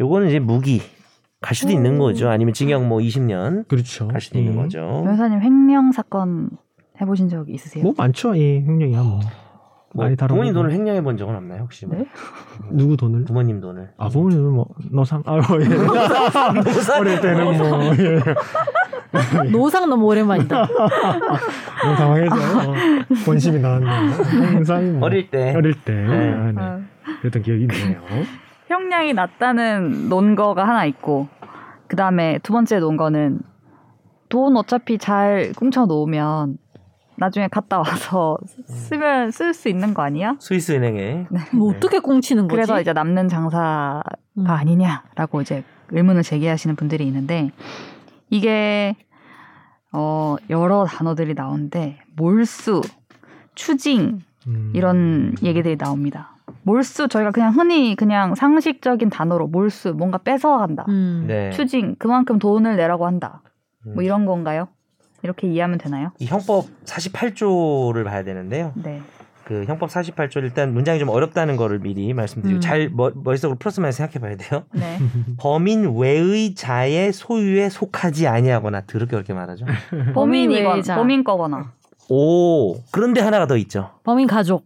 요거는 0.01 0.27
이제 0.29 0.39
무기 0.39 0.81
갈 1.41 1.55
수도 1.55 1.71
있는 1.71 1.99
거죠. 1.99 2.29
아니면 2.29 2.53
징역 2.53 2.85
뭐 2.85 2.99
20년 2.99 3.67
그렇죠. 3.67 4.07
갈 4.07 4.21
수도 4.21 4.39
있는 4.39 4.53
예. 4.53 4.57
거죠. 4.57 5.01
변호사님 5.03 5.41
횡령 5.41 5.91
사건 5.91 6.49
해보신 7.01 7.29
적 7.29 7.49
있으세요? 7.49 7.83
뭐 7.83 7.93
많죠. 7.97 8.37
예, 8.37 8.61
횡령이야 8.61 9.01
뭐. 9.01 9.19
뭐 9.95 10.05
많이. 10.05 10.15
부모님 10.15 10.53
돈을 10.53 10.71
횡령해 10.71 11.01
본 11.03 11.17
적은 11.17 11.35
없나요 11.35 11.61
혹시? 11.63 11.85
뭐? 11.85 11.97
네? 11.97 12.05
누구 12.71 12.97
돈을? 12.97 13.25
부모님 13.25 13.61
돈을. 13.61 13.91
아, 13.97 14.09
부모님은 14.09 14.51
뭐, 14.51 14.65
노상, 14.91 15.21
아, 15.25 15.35
예. 15.37 15.39
어릴 16.99 17.21
때는 17.21 17.57
뭐, 17.57 17.77
예. 17.99 18.19
노상 19.51 19.89
너무 19.89 20.05
오랜만이다. 20.05 20.57
뭐 21.85 21.95
당황해서 21.95 22.35
어, 22.35 22.73
본심이 23.25 23.59
나왔네. 23.59 23.85
항상 23.87 24.99
뭐 24.99 25.07
어릴 25.07 25.29
때. 25.29 25.53
어릴 25.55 25.73
때 25.73 25.93
네. 25.93 26.33
아, 26.33 26.51
네. 26.51 26.61
아, 26.61 26.79
그랬던 27.21 27.41
기억이 27.43 27.63
있네요. 27.63 28.01
형량이 28.67 29.13
낮다는 29.13 30.09
논거가 30.09 30.67
하나 30.67 30.85
있고 30.85 31.27
그 31.87 31.95
다음에 31.95 32.39
두 32.41 32.53
번째 32.53 32.79
논거는 32.79 33.39
돈 34.29 34.57
어차피 34.57 34.97
잘 34.97 35.53
꿍쳐 35.55 35.85
놓으면 35.85 36.57
나중에 37.17 37.47
갔다 37.47 37.77
와서 37.77 38.37
쓰면 38.65 39.29
쓸 39.29 39.53
수 39.53 39.69
있는 39.69 39.93
거 39.93 40.01
아니야? 40.01 40.35
스위스 40.39 40.71
은행에 40.71 41.27
뭐 41.53 41.71
네. 41.71 41.77
어떻게 41.77 41.99
꽁치는 41.99 42.47
거지? 42.47 42.55
그래서 42.55 42.81
이제 42.81 42.93
남는 42.93 43.27
장사가 43.27 44.01
음. 44.39 44.47
아니냐라고 44.47 45.41
이제 45.41 45.63
의문을 45.91 46.23
제기하시는 46.23 46.75
분들이 46.75 47.05
있는데 47.05 47.51
이게 48.33 48.95
어 49.91 50.35
여러 50.49 50.85
단어들이 50.85 51.35
나오는데 51.35 51.99
몰수, 52.15 52.81
추징 53.53 54.21
음. 54.47 54.71
이런 54.73 55.35
얘기들이 55.43 55.77
나옵니다. 55.77 56.35
몰수 56.63 57.07
저희가 57.07 57.29
그냥 57.29 57.53
흔히 57.53 57.95
그냥 57.95 58.33
상식적인 58.33 59.11
단어로 59.11 59.47
몰수 59.47 59.93
뭔가 59.93 60.17
뺏어간다. 60.17 60.85
음. 60.89 61.25
네. 61.27 61.51
추징 61.51 61.95
그만큼 61.99 62.39
돈을 62.39 62.75
내라고 62.75 63.05
한다. 63.05 63.43
음. 63.85 63.93
뭐 63.93 64.03
이런 64.03 64.25
건가요? 64.25 64.67
이렇게 65.21 65.47
이해하면 65.47 65.77
되나요? 65.77 66.11
이 66.19 66.25
형법 66.25 66.65
48조를 66.85 68.03
봐야 68.03 68.23
되는데요. 68.23 68.73
네. 68.75 69.01
그 69.53 69.65
형법 69.65 69.89
48조 69.89 70.37
일단 70.37 70.73
문장이 70.73 70.97
좀 70.97 71.09
어렵다는 71.09 71.57
거를 71.57 71.77
미리 71.77 72.11
말씀드리고 72.13 72.57
음. 72.57 72.61
잘 72.61 72.89
머, 72.89 73.11
머릿속으로 73.13 73.59
플러스만 73.59 73.91
생각해 73.91 74.19
봐야 74.19 74.35
돼요. 74.35 74.63
네. 74.73 74.97
범인 75.37 75.95
외의 75.95 76.55
자의 76.55 77.13
소유에 77.13 77.69
속하지 77.69 78.27
아니하거나 78.27 78.81
더럽게 78.87 79.15
어렵게 79.15 79.33
말하죠. 79.33 79.65
범인이건 80.15 80.77
외자. 80.77 80.95
범인 80.95 81.23
거거나. 81.23 81.71
오 82.09 82.73
그런데 82.91 83.21
하나가 83.21 83.45
더 83.45 83.55
있죠. 83.57 83.91
범인 84.03 84.25
가족. 84.25 84.65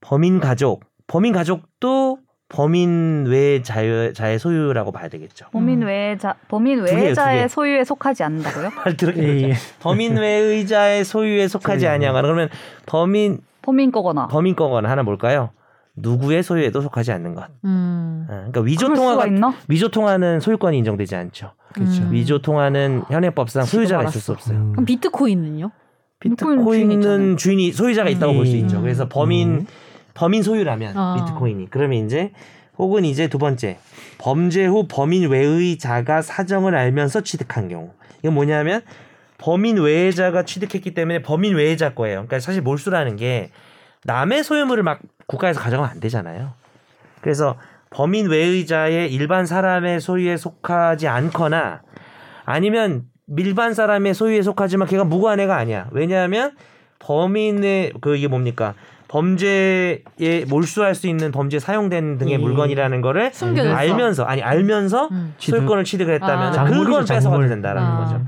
범인 0.00 0.40
가족. 0.40 0.84
범인 1.06 1.34
가족도 1.34 2.18
범인 2.48 3.26
외의 3.26 3.62
자유, 3.64 4.12
자의 4.12 4.38
소유라고 4.38 4.92
봐야 4.92 5.08
되겠죠. 5.08 5.46
범인 5.50 5.82
음. 5.82 5.88
외자 5.88 6.34
범인 6.48 6.78
두 6.78 6.84
개예요, 6.84 6.98
두 7.00 7.04
외자의 7.08 7.42
개. 7.42 7.48
소유에 7.48 7.84
속하지 7.84 8.22
않는다고요? 8.22 8.70
말 8.84 8.96
더럽게 8.96 9.22
예. 9.22 9.42
예. 9.50 9.54
범인 9.80 10.16
외의 10.16 10.66
자의 10.66 11.04
소유에 11.04 11.48
속하지. 11.48 11.86
아니하거나 11.88 12.22
그러면 12.22 12.48
범인 12.86 13.38
범인 13.62 13.90
거거나. 13.90 14.28
범인 14.28 14.54
거거나 14.54 14.88
하나 14.88 15.02
뭘까요? 15.02 15.50
누구의 15.96 16.42
소유에도 16.44 16.82
속하지 16.82 17.10
않는 17.12 17.34
것. 17.34 17.46
음. 17.64 18.26
어, 18.28 18.32
그러니까 18.32 18.60
위조 18.60 18.92
통화가 18.94 19.26
있나? 19.26 19.54
위조 19.66 19.88
통화는 19.88 20.40
소유권이 20.40 20.78
인정되지 20.78 21.16
않죠. 21.16 21.52
그렇죠. 21.72 22.02
음. 22.02 22.12
위조 22.12 22.40
통화는 22.40 23.04
현행법상 23.08 23.64
소유자가 23.64 24.04
있을 24.04 24.20
수 24.20 24.32
없어요. 24.32 24.56
음. 24.58 24.72
그럼 24.72 24.84
비트코인은요? 24.84 25.70
비트코인 26.20 26.58
비트코인은 26.58 26.88
주인이잖아요. 26.90 27.36
주인이 27.36 27.72
소유자가 27.72 28.08
있다고 28.10 28.32
음. 28.32 28.36
볼수 28.36 28.56
있죠. 28.56 28.80
그래서 28.82 29.08
범인 29.08 29.48
음. 29.50 29.66
범인 30.16 30.42
소유라면 30.42 30.96
아. 30.96 31.14
비트코인이 31.18 31.68
그러면 31.70 32.04
이제 32.06 32.32
혹은 32.78 33.04
이제 33.04 33.28
두 33.28 33.38
번째 33.38 33.78
범죄 34.18 34.66
후 34.66 34.86
범인 34.88 35.28
외의 35.28 35.78
자가 35.78 36.22
사정을 36.22 36.74
알면서 36.74 37.20
취득한 37.20 37.68
경우 37.68 37.92
이건 38.20 38.34
뭐냐면 38.34 38.82
범인 39.38 39.76
외의자가 39.76 40.44
취득했기 40.44 40.94
때문에 40.94 41.20
범인 41.20 41.54
외의자 41.54 41.94
거예요. 41.94 42.16
그러니까 42.16 42.40
사실 42.40 42.62
몰수라는 42.62 43.16
게 43.16 43.50
남의 44.04 44.42
소유물을 44.44 44.82
막 44.82 45.00
국가에서 45.26 45.60
가져가면 45.60 45.90
안 45.90 46.00
되잖아요. 46.00 46.54
그래서 47.20 47.56
범인 47.90 48.28
외의자의 48.28 49.12
일반 49.12 49.44
사람의 49.44 50.00
소유에 50.00 50.38
속하지 50.38 51.08
않거나 51.08 51.82
아니면 52.44 53.04
일반 53.36 53.74
사람의 53.74 54.14
소유에 54.14 54.40
속하지만 54.40 54.88
걔가 54.88 55.04
무고한 55.04 55.40
애가 55.40 55.56
아니야. 55.56 55.88
왜냐하면 55.90 56.52
범인의 57.00 57.94
그 58.00 58.16
이게 58.16 58.28
뭡니까? 58.28 58.74
범죄에 59.08 60.44
몰수할 60.48 60.94
수 60.94 61.06
있는 61.06 61.30
범죄 61.30 61.58
사용된 61.58 62.18
등의 62.18 62.34
예. 62.34 62.38
물건이라는 62.38 63.00
거를 63.00 63.32
숨겨졌어. 63.32 63.74
알면서 63.74 64.24
아니 64.24 64.42
알면서 64.42 65.08
음. 65.10 65.34
소유권을 65.38 65.84
취득을 65.84 66.14
했다면 66.14 66.58
아. 66.58 66.64
그걸 66.64 67.04
뺏어가도. 67.04 67.48
된다라는 67.48 67.88
아. 67.88 67.98
거죠. 67.98 68.24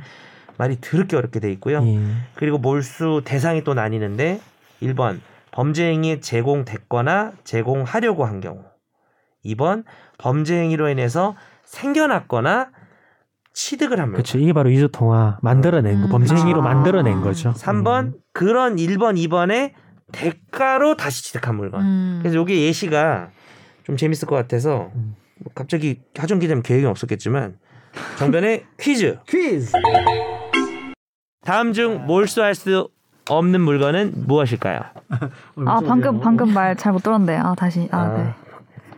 말이 0.56 0.80
더럽게 0.80 1.16
어렵게 1.16 1.40
돼 1.40 1.50
있고요. 1.52 1.82
예. 1.84 1.98
그리고 2.34 2.58
몰수 2.58 3.22
대상이 3.24 3.64
또 3.64 3.74
나뉘는데 3.74 4.40
1번 4.82 5.20
범죄 5.50 5.86
행위에 5.90 6.20
제공됐거나 6.20 7.32
제공하려고 7.44 8.24
한 8.24 8.40
경우 8.40 8.62
2번 9.44 9.84
범죄 10.18 10.56
행위로 10.56 10.88
인해서 10.88 11.34
생겨났거나 11.64 12.70
취득을 13.52 13.98
한 13.98 14.10
물건 14.10 14.22
그렇죠. 14.22 14.38
이게 14.38 14.52
바로 14.52 14.70
위조 14.70 14.86
통화 14.88 15.38
만들어낸 15.42 16.00
거, 16.00 16.06
음. 16.06 16.10
범죄 16.10 16.36
행위로 16.36 16.60
아. 16.60 16.62
만들어낸 16.62 17.20
거죠. 17.20 17.52
3번 17.52 18.14
그런 18.32 18.76
1번 18.76 19.16
2번의 19.16 19.72
대가로 20.12 20.96
다시 20.96 21.22
취득한 21.24 21.56
물건 21.56 21.82
음. 21.82 22.18
그래서 22.22 22.40
이게 22.40 22.62
예시가 22.66 23.30
좀 23.84 23.96
재밌을 23.96 24.26
것 24.28 24.34
같아서 24.36 24.90
음. 24.94 25.14
뭐 25.38 25.52
갑자기 25.54 26.00
하정 26.16 26.38
기자님 26.38 26.62
계획이 26.62 26.86
없었겠지만 26.86 27.58
정변의 28.18 28.64
퀴즈 28.80 29.18
퀴즈. 29.28 29.72
다음 31.44 31.72
중 31.72 32.04
몰수할 32.06 32.54
수 32.54 32.88
없는 33.28 33.60
물건은 33.60 34.12
무엇일까요? 34.26 34.80
아 35.66 35.80
방금 35.86 36.20
방금 36.20 36.52
말 36.52 36.74
잘 36.76 36.92
못 36.92 37.02
들었는데 37.02 37.36
아 37.36 37.54
다시 37.54 37.88
아, 37.90 37.98
아. 37.98 38.16
네. 38.16 38.34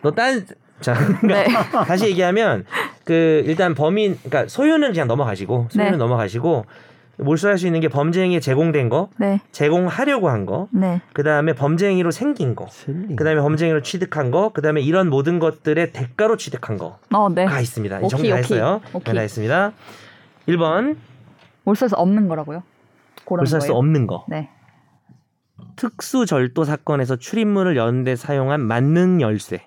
너딴 0.02 0.46
자, 0.80 0.94
그러니까 1.20 1.42
네. 1.82 1.84
다시 1.86 2.06
얘기하면 2.06 2.64
그 3.04 3.42
일단 3.46 3.74
범인 3.74 4.16
그러니까 4.22 4.48
소유는 4.48 4.92
그냥 4.92 5.08
넘어가시고 5.08 5.68
소유는 5.70 5.92
네. 5.92 5.96
넘어가시고 5.98 6.64
몰수할 7.22 7.58
수 7.58 7.66
있는 7.66 7.80
게 7.80 7.88
범죄 7.88 8.22
행위에 8.22 8.40
제공된 8.40 8.88
거, 8.88 9.10
네. 9.18 9.40
제공하려고 9.52 10.28
한 10.30 10.46
거, 10.46 10.68
네. 10.72 11.00
그 11.12 11.22
다음에 11.22 11.52
범죄 11.54 11.88
행위로 11.88 12.10
생긴 12.10 12.54
거, 12.54 12.66
그 13.16 13.24
다음에 13.24 13.40
범죄 13.40 13.66
행위로 13.66 13.82
취득한 13.82 14.30
거, 14.30 14.50
그 14.52 14.62
다음에 14.62 14.80
이런 14.80 15.08
모든 15.10 15.38
것들의 15.38 15.92
대가로 15.92 16.36
취득한 16.36 16.78
거가 16.78 16.98
어, 17.12 17.28
네. 17.28 17.46
있습니다. 17.60 17.98
오케이, 17.98 18.08
정리 18.08 18.30
다. 18.30 18.36
했어요. 18.36 18.80
오케이. 18.92 19.12
네, 19.12 19.18
다 19.18 19.20
했습니다. 19.22 19.72
1번 20.48 20.96
몰수에서 21.64 21.96
없는 21.96 22.28
거라고요? 22.28 22.62
몰수할 23.28 23.60
수 23.60 23.68
거예요? 23.68 23.78
없는 23.78 24.06
거. 24.06 24.24
네. 24.28 24.48
특수 25.76 26.26
절도 26.26 26.64
사건에서 26.64 27.16
출입문을 27.16 27.76
여는데 27.76 28.16
사용한 28.16 28.60
만능 28.60 29.20
열쇠. 29.20 29.66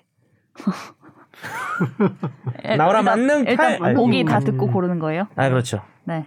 일단- 2.64 3.04
만능 3.04 3.44
일단 3.46 3.78
팔. 3.78 3.94
보기 3.94 4.24
다 4.24 4.38
음. 4.38 4.44
듣고 4.44 4.70
고르는 4.70 4.98
거예요? 4.98 5.26
아 5.36 5.48
그렇죠. 5.48 5.82
네. 6.04 6.26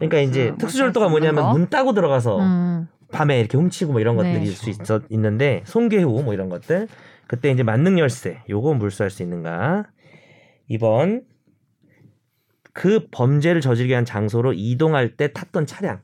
그러니까 0.00 0.18
이제 0.20 0.48
음, 0.50 0.58
특수 0.58 0.78
몰수할 0.78 0.88
절도가 0.88 1.08
수 1.08 1.14
없는 1.14 1.20
뭐냐면 1.34 1.44
거. 1.52 1.58
문 1.58 1.68
따고 1.68 1.92
들어가서 1.94 2.38
음. 2.40 2.88
밤에 3.12 3.38
이렇게 3.38 3.56
훔치고 3.56 3.92
뭐 3.92 4.00
이런 4.00 4.16
네. 4.16 4.22
것들이 4.24 4.44
있을 4.50 4.54
수 4.56 4.70
있어, 4.70 5.00
있는데 5.10 5.62
송괴후 5.66 6.22
뭐 6.22 6.34
이런 6.34 6.48
것들 6.48 6.88
그때 7.26 7.50
이제 7.50 7.62
만능 7.62 7.98
열쇠 7.98 8.42
요거 8.48 8.74
물수할 8.74 9.10
수 9.10 9.22
있는가 9.22 9.84
2번 10.70 11.22
그 12.72 13.06
범죄를 13.10 13.60
저지르게 13.60 13.94
한 13.94 14.04
장소로 14.04 14.52
이동할 14.54 15.16
때 15.16 15.32
탔던 15.32 15.66
차량 15.66 16.00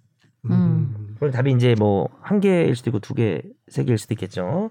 음. 0.50 1.16
그럼 1.18 1.32
답이 1.32 1.50
이제 1.52 1.74
뭐 1.78 2.08
한 2.26 2.40
개일 2.40 2.74
수도 2.74 2.90
있고 2.90 2.98
두 2.98 3.14
개, 3.14 3.40
세 3.68 3.84
개일 3.84 3.98
수도 3.98 4.12
있겠죠. 4.14 4.70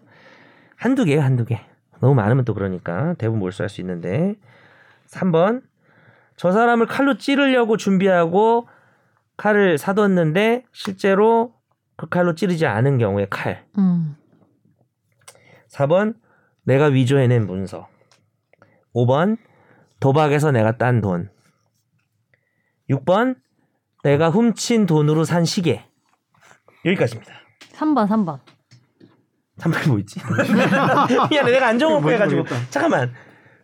한두 0.76 1.06
개예요, 1.06 1.22
한두 1.22 1.46
개. 1.46 1.62
너무 2.02 2.14
많으면 2.16 2.44
또 2.44 2.54
그러니까 2.54 3.14
대부분 3.18 3.40
몰수할 3.40 3.70
수 3.70 3.80
있는데 3.80 4.36
3번 5.08 5.62
저 6.36 6.52
사람을 6.52 6.86
칼로 6.88 7.18
찌르려고 7.18 7.78
준비하고 7.78 8.68
칼을 9.38 9.78
사뒀는데 9.78 10.64
실제로 10.74 11.54
그 11.98 12.08
칼로 12.10 12.36
찌르지 12.36 12.66
않은 12.66 12.98
경우에 12.98 13.28
칼. 13.30 13.66
음. 13.78 14.16
4번 15.70 16.16
내가 16.64 16.86
위조해낸 16.86 17.46
문서. 17.46 17.88
5번 18.96 19.38
도박에서 20.00 20.52
내가 20.52 20.78
딴 20.78 21.02
돈. 21.02 21.30
6번 22.90 23.36
내가 24.04 24.30
훔친 24.30 24.86
돈으로 24.86 25.24
산 25.24 25.46
시계. 25.46 25.86
여기까지입니다. 26.86 27.34
3번 27.74 28.08
3번. 28.08 28.40
3번이 29.58 29.88
뭐 29.90 30.00
있지? 30.00 30.20
미안해 31.32 31.52
내가 31.52 31.68
안 31.68 31.80
적은 31.80 32.02
거 32.02 32.12
해가지고 32.12 32.44
잠깐만 32.70 33.14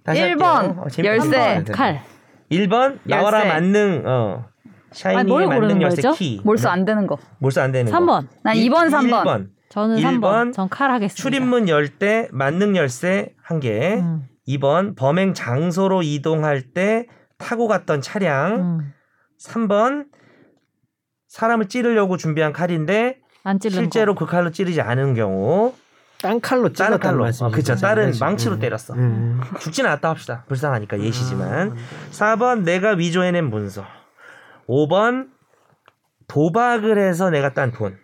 다시 0.04 0.22
1번, 0.22 0.42
할게요. 0.42 0.84
어, 0.86 1.04
열쇠. 1.04 1.64
칼. 1.74 2.02
1번 2.50 3.00
나와라 3.04 3.40
열쇠. 3.40 3.50
만능 3.50 4.04
어 4.06 4.46
샤이니의 4.92 5.26
뭘 5.26 5.48
만능 5.48 5.82
열쇠 5.82 6.02
거죠? 6.02 6.12
키 6.18 6.42
몰수 6.44 6.68
안 6.70 6.86
되는 6.86 7.08
거. 7.08 7.18
몰수 7.40 7.62
안 7.62 7.72
되는 7.72 7.92
거 7.92 7.98
3번. 7.98 8.28
난 8.44 8.56
이- 8.56 8.70
2번, 8.70 8.90
3번. 8.90 9.24
1번 9.24 9.48
저는 9.70 9.98
일 9.98 10.04
3번. 10.06 10.22
번전 10.22 10.70
칼 10.70 10.92
하겠습니다. 10.92 11.16
출입문 11.22 11.70
열 11.70 11.88
때 11.98 12.28
만능 12.32 12.76
열쇠 12.76 13.34
한 13.42 13.60
개 13.60 13.96
음. 14.00 14.24
2번 14.48 14.96
범행 14.98 15.34
장소로 15.34 16.02
이동할 16.04 16.62
때 16.74 17.06
타고 17.38 17.68
갔던 17.68 18.02
차량 18.02 18.56
음. 18.80 18.94
3번 19.40 20.06
사람을 21.28 21.68
찌르려고 21.70 22.18
준비한 22.18 22.52
칼인데 22.52 23.20
실제로 23.70 24.14
거. 24.16 24.26
그 24.26 24.32
칼로 24.32 24.52
찌르지 24.52 24.82
않은 24.82 25.14
경우 25.14 25.74
딴 26.22 26.40
칼로 26.42 26.72
찔렀다는 26.72 27.00
칼로 27.00 27.24
말씀이죠. 27.24 27.46
어, 27.46 27.50
그쵸 27.56 27.76
다른 27.76 28.12
네. 28.12 28.18
망치로 28.20 28.56
음. 28.56 28.60
때렸어 28.60 28.94
음. 28.94 29.40
죽지는 29.60 29.90
않았다 29.90 30.10
합시다. 30.10 30.44
불쌍하니까 30.48 31.00
예시지만. 31.00 31.72
아, 31.72 31.76
4번 32.12 32.62
내가 32.64 32.92
위조해낸 32.92 33.50
문서. 33.50 33.84
5번 34.68 35.30
도박을 36.28 36.98
해서 36.98 37.30
내가 37.30 37.54
딴 37.54 37.72
돈. 37.72 37.98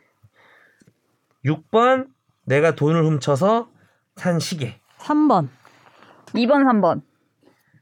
6번 1.45 2.08
내가 2.45 2.76
돈을 2.76 3.05
훔쳐서 3.05 3.70
산 4.16 4.39
시계. 4.39 4.80
3번. 4.99 5.47
2번, 6.34 6.64
3번. 6.66 7.01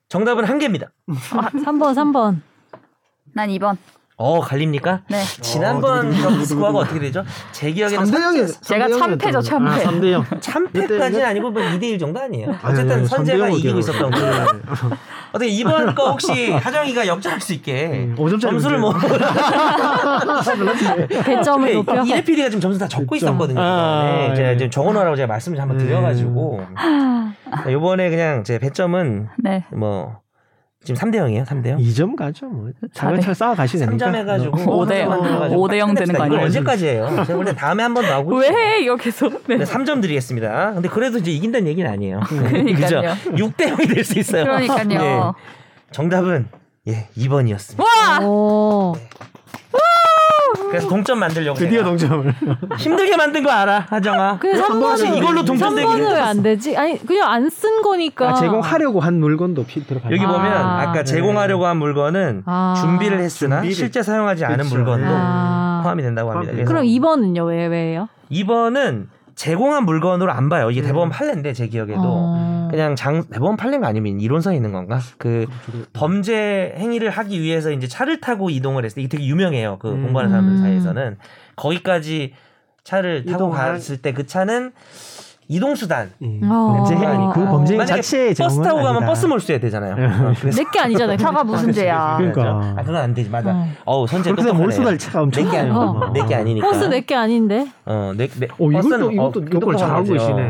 정답은 0.10 0.46
한 0.46 0.60
개입니다. 0.60 0.92
3번 1.08 1.94
3번. 1.96 2.42
난 3.34 3.50
2번. 3.50 3.78
어 4.18 4.40
갈립니까? 4.40 5.02
네. 5.10 5.22
지난번 5.42 6.10
경 6.14 6.42
스코어가 6.46 6.80
어떻게 6.80 7.00
되죠? 7.02 7.26
제 7.52 7.70
기억에는 7.74 8.06
3대 8.06 8.16
0이 8.16 8.62
제가 8.62 8.88
참패죠, 8.88 9.42
참패. 9.42 9.70
아, 9.70 9.78
3대 9.92 10.12
0. 10.12 10.24
3패까지는 10.24 11.22
아니고 11.26 11.52
뭐 11.52 11.62
2대 11.62 11.84
1 11.84 12.00
정도 12.00 12.22
아니에요. 12.22 12.52
아니, 12.62 12.74
어쨌든 12.74 12.98
아니, 12.98 13.08
선재가 13.08 13.46
3대 13.48 13.50
0 13.50 13.58
이기고? 13.58 13.80
있었던 13.80 14.12
거. 14.12 14.18
어떻게 15.36 15.52
이번 15.52 15.94
거 15.94 16.12
혹시 16.12 16.50
하정이가 16.52 17.08
역전할 17.08 17.42
수 17.42 17.52
있게 17.54 17.88
음, 17.88 18.16
5점짜리 18.18 18.40
점수를 18.42 18.80
뭐 18.80 18.94
배점을 21.26 21.68
네, 21.68 21.74
높여. 21.74 22.04
이래 22.06 22.24
PD가 22.24 22.48
지금 22.50 22.62
점수 22.62 22.80
다 22.80 22.88
적고. 22.88 23.16
있었거든요. 23.18 23.60
아, 23.60 24.04
네, 24.06 24.30
예. 24.32 24.36
제가 24.36 24.54
지금 24.54 24.70
적어놓으라고 24.72 25.16
제가 25.18 25.28
말씀을 25.28 25.60
한번 25.60 25.78
네. 25.78 25.84
드려가지고 25.86 26.62
이번에 27.70 28.10
그냥 28.10 28.44
제 28.46 28.60
배점은 28.60 29.28
네. 29.44 29.66
뭐 29.74 30.20
지금 30.86 31.00
3대 31.02 31.16
0이에요. 31.16 31.46
3대 31.46 31.68
0. 31.72 31.80
2점 31.80 32.16
가죠 32.16 32.46
뭐. 32.48 32.70
차근차근 32.94 33.34
쌓아 33.34 33.54
가시니까. 33.56 33.92
3점 33.92 34.16
해가지고 34.16 34.72
오 34.78 34.86
대- 34.86 35.04
오대영 35.06 35.96
되는 35.96 36.16
거 36.16 36.24
아니에요? 36.24 36.44
언제까지 36.44 36.88
해요? 36.88 37.08
제가 37.26 37.36
볼때 37.36 37.54
다음에 37.56 37.84
한번더 37.84 38.14
하고 38.14 38.38
왜 38.38 38.50
해? 38.50 38.80
이거 38.82 38.96
계속. 38.96 39.44
네. 39.48 39.58
3점 39.58 40.02
드리겠습니다. 40.02 40.74
근데 40.74 40.88
그래도 40.88 41.18
이제 41.18 41.32
이긴다는 41.32 41.68
얘기는 41.68 41.90
아니에요. 41.92 42.20
그러니까요. 42.22 43.02
6대 43.26 43.58
0이 43.76 43.94
될 43.94 44.04
수 44.06 44.18
있어요. 44.20 44.44
그러니까요. 44.44 45.34
정답은 45.92 46.48
예 46.88 47.08
2번이었습니다. 47.18 47.80
와! 47.82 48.20
오. 48.26 48.94
그래서 50.76 50.88
동점 50.90 51.20
만들려고 51.20 51.58
드디어 51.58 51.80
내가 51.82 51.90
동점을. 51.90 52.34
힘들게 52.78 53.16
만든 53.18 53.44
거 53.44 53.52
알아, 53.52 53.86
하정아. 53.90 54.40
사실 54.42 54.62
3번은 54.64 55.18
이걸로 55.18 55.44
동점 55.46 55.76
되기 55.76 55.88
3번은 55.88 55.92
왜 55.94 56.02
힘들었어. 56.04 56.24
안 56.30 56.44
되지? 56.44 56.78
아니 56.78 57.06
그냥 57.06 57.32
안 57.32 57.50
쓴 57.50 57.82
거니까. 57.82 58.30
아, 58.32 58.34
제공하려고 58.34 59.00
한 59.00 59.20
물건도 59.20 59.66
피 59.66 59.86
들어가. 59.86 60.12
여기 60.12 60.24
아. 60.24 60.28
보면 60.32 60.52
아까 60.54 60.94
네. 60.94 61.04
제공하려고 61.04 61.66
한 61.66 61.78
물건은 61.78 62.44
아. 62.46 62.74
준비를 62.80 63.20
했으나 63.20 63.58
준비를. 63.58 63.76
실제 63.76 64.04
사용하지 64.04 64.44
않은 64.46 64.66
그쵸. 64.66 64.76
물건도 64.76 65.08
아. 65.10 65.80
포함이 65.84 66.02
된다고 66.04 66.32
합니다. 66.32 66.52
그럼 66.66 66.84
2번은요? 66.84 67.48
왜 67.48 67.68
왜요? 67.68 68.10
2번은 68.32 69.08
제공한 69.36 69.84
물건으로 69.86 70.32
안 70.32 70.50
봐요. 70.50 70.72
이게 70.72 70.82
음. 70.82 70.86
대법원 70.86 71.10
판례인데 71.10 71.54
제 71.54 71.68
기억에도 71.68 72.02
어. 72.66 72.68
그냥 72.70 72.96
장 72.96 73.24
대법원 73.30 73.58
판례가 73.58 73.88
아니면 73.88 74.20
이론서에 74.20 74.56
있는 74.56 74.72
건가? 74.72 75.00
그 75.18 75.46
범죄 75.94 76.74
행위를 76.78 77.10
하기 77.10 77.42
위해서 77.42 77.72
이제 77.72 77.88
차를 77.88 78.20
타고 78.22 78.50
이동을 78.50 78.84
했을 78.86 78.96
때 78.96 79.02
이게 79.02 79.10
되게 79.10 79.26
유명해요. 79.28 79.78
그 79.80 79.90
음. 79.92 80.04
공부하는 80.04 80.32
사람들 80.32 80.54
음. 80.56 80.62
사이에서는 80.62 81.18
거기까지 81.56 82.34
차를 82.84 83.26
타고 83.26 83.50
갔을 83.50 83.98
때 83.98 84.12
그 84.14 84.26
차는 84.26 84.72
이동 85.48 85.76
수단. 85.76 86.12
음. 86.24 86.42
어. 86.44 86.74
범죄 86.78 86.96
행위. 86.96 87.28
그 87.34 87.46
범죄 87.46 87.78
만약에 87.78 88.02
자체의 88.02 88.34
버스 88.34 88.60
타고 88.64 88.78
가면 88.78 88.96
아니다. 88.96 89.06
버스 89.06 89.28
몰수해야 89.28 89.60
되잖아요. 89.60 89.94
어, 89.94 90.34
그래서 90.40 90.58
내게 90.64 90.80
아니잖아요. 90.80 91.18
차가 91.18 91.44
무슨 91.44 91.72
죄야. 91.72 92.16
그러니까. 92.18 92.74
아 92.76 92.82
그건 92.82 92.96
안 92.96 93.14
되지 93.14 93.30
맞아. 93.30 93.52
어. 93.52 93.68
어우 93.86 94.08
선제 94.08 94.32
똑똑하네. 94.32 94.58
몰수할 94.58 94.98
차가 94.98 95.22
엄청 95.22 95.44
내게 95.46 95.58
아니. 95.60 95.70
많아요. 95.70 96.12
내게 96.14 96.34
아니니까. 96.36 96.68
버스 96.68 96.86
내게 96.86 97.14
아닌데. 97.16 97.68
어 97.86 98.12
내 98.18 98.28
내. 98.28 98.48
오 98.58 98.72
이것도 98.72 99.12
이것도 99.12 99.40
어, 99.40 99.44
요걸 99.44 99.50
똑똑한 99.52 99.78
잘 99.78 99.90
알고 99.92 100.08
거지. 100.08 100.14
계시네. 100.14 100.42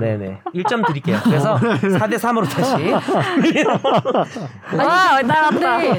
음. 0.00 0.18
네네. 0.18 0.40
1점 0.54 0.86
드릴게요. 0.86 1.18
그래서 1.22 1.56
4대 1.58 2.14
3으로 2.14 2.48
다시. 2.48 2.90
와, 4.76 5.22
나왔다. 5.22 5.78
근데 5.78 5.98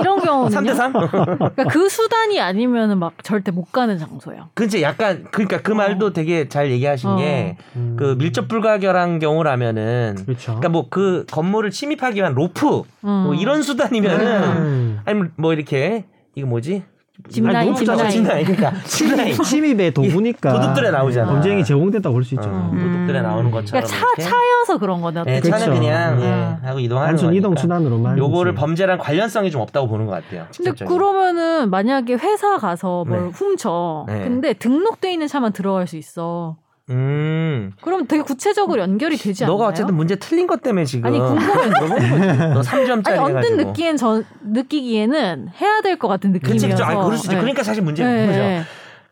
이런 0.00 0.20
경우는요. 0.20 0.60
3대 0.60 0.74
3? 0.74 0.92
그러니까 0.92 1.64
그 1.64 1.88
수단이 1.88 2.40
아니면은 2.40 2.98
막 2.98 3.12
절대 3.22 3.50
못 3.50 3.72
가는 3.72 3.98
장소예요. 3.98 4.48
그치 4.54 4.82
약간 4.82 5.26
그러니까 5.30 5.60
그 5.60 5.72
말도 5.72 6.12
되게 6.12 6.48
잘 6.48 6.70
얘기하신 6.70 7.10
어. 7.10 7.16
게 7.16 7.56
음. 7.76 7.96
그 7.98 8.16
밀접 8.16 8.48
불가결한 8.48 9.18
경우라면은 9.18 10.16
그렇죠. 10.24 10.44
그러니까 10.58 10.68
뭐 10.70 10.84
그 10.94 11.24
건물을 11.30 11.70
침입하기 11.72 12.20
위한 12.20 12.34
로프 12.34 12.82
음. 13.04 13.08
뭐 13.24 13.34
이런 13.34 13.62
수단이면은 13.62 14.42
음. 14.56 15.00
아니면 15.04 15.32
뭐 15.36 15.52
이렇게 15.52 16.04
이거 16.36 16.46
뭐지? 16.46 16.84
짚라인. 17.30 17.74
짚라인 17.74 18.44
그러니까 18.44 18.72
짚라인 18.84 19.34
침입의 19.42 19.94
도구니까 19.94 20.52
도둑들에 20.52 20.90
나오잖아. 20.90 21.30
범죄행위 21.32 21.64
제공된다고 21.64 22.12
볼 22.12 22.24
수 22.24 22.34
있죠. 22.34 22.48
어, 22.48 22.70
음. 22.72 22.78
도둑들에 22.78 23.22
나오는 23.22 23.50
것처럼 23.50 23.82
그러니까 23.82 23.86
차 23.86 23.96
이렇게. 24.18 24.22
차여서 24.22 24.78
그런 24.78 25.00
거네. 25.00 25.22
네, 25.24 25.40
차는 25.40 25.66
그렇죠. 25.66 25.80
그냥 25.80 26.18
네. 26.18 26.26
예, 26.26 26.66
하고 26.66 26.80
이동하는 26.80 27.10
단순 27.10 27.26
거니까. 27.28 27.38
이동 27.38 27.56
수단으로만. 27.56 28.18
요거를. 28.18 28.54
범죄랑 28.54 28.98
관련성이 28.98 29.50
좀 29.50 29.60
없다고 29.62 29.88
보는 29.88 30.06
것 30.06 30.12
같아요. 30.12 30.46
근데. 30.56 30.84
그러면은 30.84 31.70
만약에 31.70 32.14
회사 32.14 32.58
가서 32.58 33.04
뭘 33.06 33.24
네. 33.26 33.28
훔쳐. 33.32 34.04
네. 34.08 34.24
근데 34.24 34.52
등록돼 34.52 35.12
있는 35.12 35.26
차만 35.28 35.52
들어갈 35.52 35.86
수 35.86 35.96
있어. 35.96 36.56
음. 36.90 37.72
그럼 37.80 38.06
되게 38.06 38.22
구체적으로 38.22 38.82
연결이 38.82 39.16
되지 39.16 39.44
않나요? 39.44 39.56
너가 39.56 39.68
어쨌든 39.70 39.94
문제 39.94 40.16
틀린 40.16 40.46
것 40.46 40.62
때문에 40.62 40.84
지금 40.84 41.06
아니 41.06 41.18
궁금해. 41.18 42.48
너 42.54 42.60
3점짜리 42.60 43.08
아니 43.08 43.18
언뜻 43.18 43.36
해가지고. 43.52 43.56
느끼엔 43.70 43.96
전 43.96 44.24
느끼기에는 44.42 45.48
해야 45.60 45.80
될 45.80 45.98
것 45.98 46.08
같은 46.08 46.32
느낌이어서. 46.32 46.66
그치 46.66 46.68
그치. 46.68 46.82
아 46.82 47.02
그럴 47.04 47.16
수 47.16 47.26
있지. 47.26 47.34
네. 47.36 47.40
그러니까 47.40 47.62
사실 47.62 47.82
문제가 47.82 48.10
네, 48.10 48.26
그죠. 48.26 48.38
네. 48.38 48.62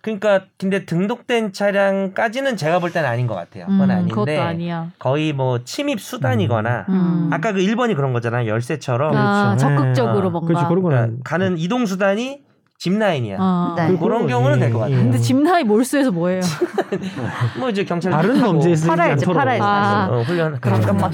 그러니까 0.02 0.42
근데 0.58 0.84
등록된 0.84 1.52
차량까지는 1.52 2.56
제가 2.56 2.80
볼 2.80 2.90
때는 2.92 3.08
아닌 3.08 3.26
것 3.28 3.34
같아요. 3.36 3.66
그건 3.66 3.88
음, 3.88 3.90
아닌데 3.90 4.10
그것도 4.14 4.40
아니야. 4.42 4.88
거의 4.98 5.32
뭐 5.32 5.60
침입 5.64 6.00
수단이거나 6.00 6.86
음. 6.88 7.30
아까 7.32 7.52
그 7.52 7.60
1번이 7.60 7.94
그런 7.94 8.12
거잖아요. 8.12 8.48
열쇠처럼 8.50 9.16
아, 9.16 9.56
그렇죠. 9.56 9.68
적극적으로 9.76 10.26
예. 10.26 10.30
뭔가. 10.30 10.46
그렇지 10.48 10.64
그런 10.66 10.82
그러니까 10.82 11.06
거는 11.06 11.20
가는 11.22 11.56
이동 11.56 11.86
수단이 11.86 12.40
짚라인이야. 12.82 13.36
어. 13.38 13.74
네. 13.76 13.86
그- 13.88 13.98
그런 13.98 14.26
경우는 14.26 14.58
될 14.58 14.72
것 14.72 14.80
같아요. 14.80 14.96
근데 14.96 15.18
집나이 15.18 15.62
몰수해서 15.62 16.10
뭐예요? 16.10 16.40
뭐 17.60 17.68
이제 17.70 17.84
경찰 17.84 18.10
다른 18.10 18.40
범죄에 18.40 18.74
쓰이지 18.74 18.88
팔아야지, 18.88 19.12
않도록 19.24 19.36
팔아야지. 19.36 19.62
아. 19.64 20.08
어, 20.10 20.22
훈련 20.22 20.58
잠깐만. 20.60 21.10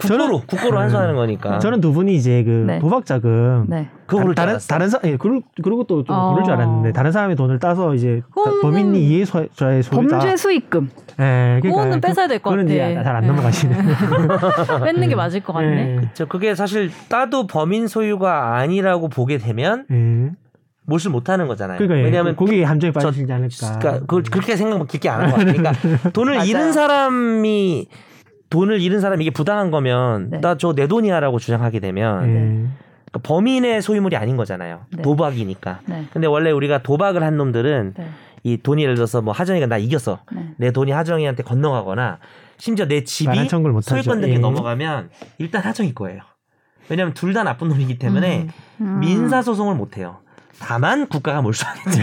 국고로 0.00 0.42
국고로 0.46 0.78
환수하는 0.78 1.14
거니까. 1.14 1.60
저는 1.60 1.80
두 1.80 1.92
분이 1.92 2.14
이제 2.16 2.42
그 2.42 2.64
네. 2.66 2.78
도박 2.80 3.06
자금 3.06 3.66
네. 3.68 3.88
그거 4.06 4.22
모를 4.22 4.34
줄 4.34 4.44
다른. 4.44 4.58
다른 4.68 4.88
사 4.88 4.98
예, 5.04 5.16
그러, 5.16 5.40
그러고 5.62 5.84
또좀 5.84 6.14
어. 6.16 6.30
모를 6.30 6.42
줄 6.44 6.52
알았는데 6.54 6.92
다른 6.92 7.12
사람의 7.12 7.36
돈을 7.36 7.60
따서 7.60 7.94
이제 7.94 8.20
범인이 8.62 8.98
이해자의 9.06 9.82
소유다. 9.84 10.18
범죄 10.18 10.36
수익금. 10.36 10.90
예, 11.20 11.60
그거는 11.62 12.00
뺏어야 12.00 12.26
될것 12.26 12.50
그거는 12.50 12.66
이제 12.66 12.92
같아. 12.94 13.04
잘안 13.04 13.22
예. 13.22 13.26
넘어가시네. 13.28 13.76
뺏는 14.84 15.08
게 15.08 15.14
맞을 15.14 15.40
것 15.40 15.52
같네. 15.52 15.96
예. 16.02 16.10
저 16.14 16.24
그게 16.24 16.56
사실 16.56 16.90
따도 17.08 17.46
범인 17.46 17.86
소유가 17.86 18.56
아니라고 18.56 19.08
보게 19.08 19.38
되면 19.38 19.86
예. 20.84 20.90
몰수 20.90 21.10
못하는 21.10 21.46
거잖아요. 21.46 21.78
그러니까 21.78 21.98
예, 21.98 22.04
왜냐하면 22.04 22.36
거기에 22.36 22.64
함정에 22.64 22.92
저- 22.92 23.00
빠지지 23.00 23.32
않을까. 23.32 23.78
그러니까 23.78 24.00
그걸 24.00 24.22
그렇게 24.24 24.56
생각 24.56 24.86
깊게 24.88 25.08
안한것 25.08 25.38
같아요. 25.38 25.54
그러니까 25.62 26.10
돈을 26.12 26.34
맞아요. 26.34 26.48
잃은 26.48 26.72
사람이 26.72 27.88
돈을 28.50 28.80
잃은 28.80 29.00
사람이 29.00 29.24
이게 29.24 29.30
부당한 29.32 29.70
거면 29.70 30.30
네. 30.30 30.38
나저 30.40 30.74
내 30.74 30.86
돈이야라고 30.86 31.38
주장하게 31.38 31.80
되면 31.80 32.22
예. 32.24 32.30
그러니까 33.10 33.20
범인의 33.22 33.80
소유물이 33.82 34.16
아닌 34.16 34.36
거잖아요. 34.36 34.82
네. 34.94 35.02
도박이니까. 35.02 35.80
네. 35.86 36.04
근데 36.12 36.26
원래 36.26 36.50
우리가 36.50 36.82
도박을 36.82 37.22
한 37.22 37.36
놈들은 37.36 37.94
네. 37.96 38.08
이 38.42 38.58
돈이 38.58 38.82
예를 38.82 38.94
들어서 38.94 39.22
뭐 39.22 39.32
하정이가 39.32 39.66
나 39.66 39.78
이겼어. 39.78 40.18
네. 40.32 40.50
내 40.58 40.70
돈이 40.70 40.92
하정이한테 40.92 41.42
건너가거나 41.44 42.18
심지어 42.58 42.86
내 42.86 43.02
집이. 43.02 43.48
소유권들에게 43.48 44.34
예. 44.34 44.38
넘어가면 44.38 45.08
일단 45.38 45.62
하정이 45.62 45.94
거예요. 45.94 46.20
왜냐하면 46.90 47.14
둘 47.14 47.32
다 47.32 47.42
나쁜 47.42 47.68
놈이기 47.68 47.98
때문에 47.98 48.48
음. 48.82 49.00
민사 49.00 49.40
소송을 49.42 49.74
못 49.74 49.96
해요. 49.96 50.18
다만 50.60 51.06
국가가 51.08 51.42
몰수하겠죠. 51.42 51.98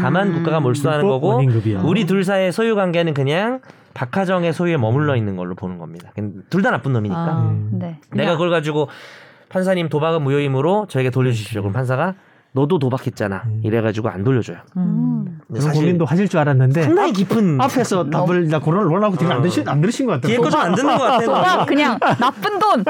다만 0.00 0.28
음. 0.28 0.34
국가가 0.34 0.60
몰수하는 0.60 1.02
불법 1.02 1.20
거고. 1.20 1.42
우리 1.88 2.06
둘 2.06 2.24
사이의 2.24 2.52
소유 2.52 2.74
관계는 2.74 3.14
그냥 3.14 3.60
박하정의 3.94 4.52
소유에 4.52 4.76
머물러 4.76 5.16
있는 5.16 5.36
걸로 5.36 5.54
보는 5.54 5.78
겁니다. 5.78 6.12
둘 6.50 6.62
다 6.62 6.70
나쁜 6.70 6.92
놈이니까. 6.92 7.18
아. 7.18 7.50
예. 7.72 7.78
네. 7.78 8.00
내가 8.12 8.32
그걸 8.32 8.50
가지고 8.50 8.88
판사님 9.48 9.88
도박은 9.88 10.22
무효이므로 10.22 10.86
저에게 10.88 11.10
돌려주십시오. 11.10 11.62
그럼 11.62 11.72
판사가 11.72 12.14
너도 12.56 12.78
도박했잖아. 12.78 13.42
음. 13.44 13.60
이래가지고 13.62 14.08
안 14.08 14.24
돌려줘요. 14.24 14.56
음. 14.78 15.40
그런 15.46 15.60
사실 15.60 15.82
고민도 15.82 16.06
하실 16.06 16.26
줄 16.26 16.40
알았는데 16.40 16.82
상당히 16.84 17.12
깊은 17.12 17.60
앞에서 17.60 18.08
답을 18.08 18.48
나 18.48 18.58
고를 18.58 18.84
놀라고 18.84 19.14
되게 19.16 19.30
안 19.30 19.42
들으신 19.42 19.68
안 19.68 19.82
들으신 19.82 20.06
것 20.06 20.12
같아요. 20.12 20.28
뒤에 20.28 20.38
거좀안 20.38 20.74
듣는 20.74 20.96
것 20.96 21.04
같아요. 21.04 21.26
도박 21.26 21.66
그냥 21.66 21.98
나쁜 22.18 22.58
돈 22.58 22.82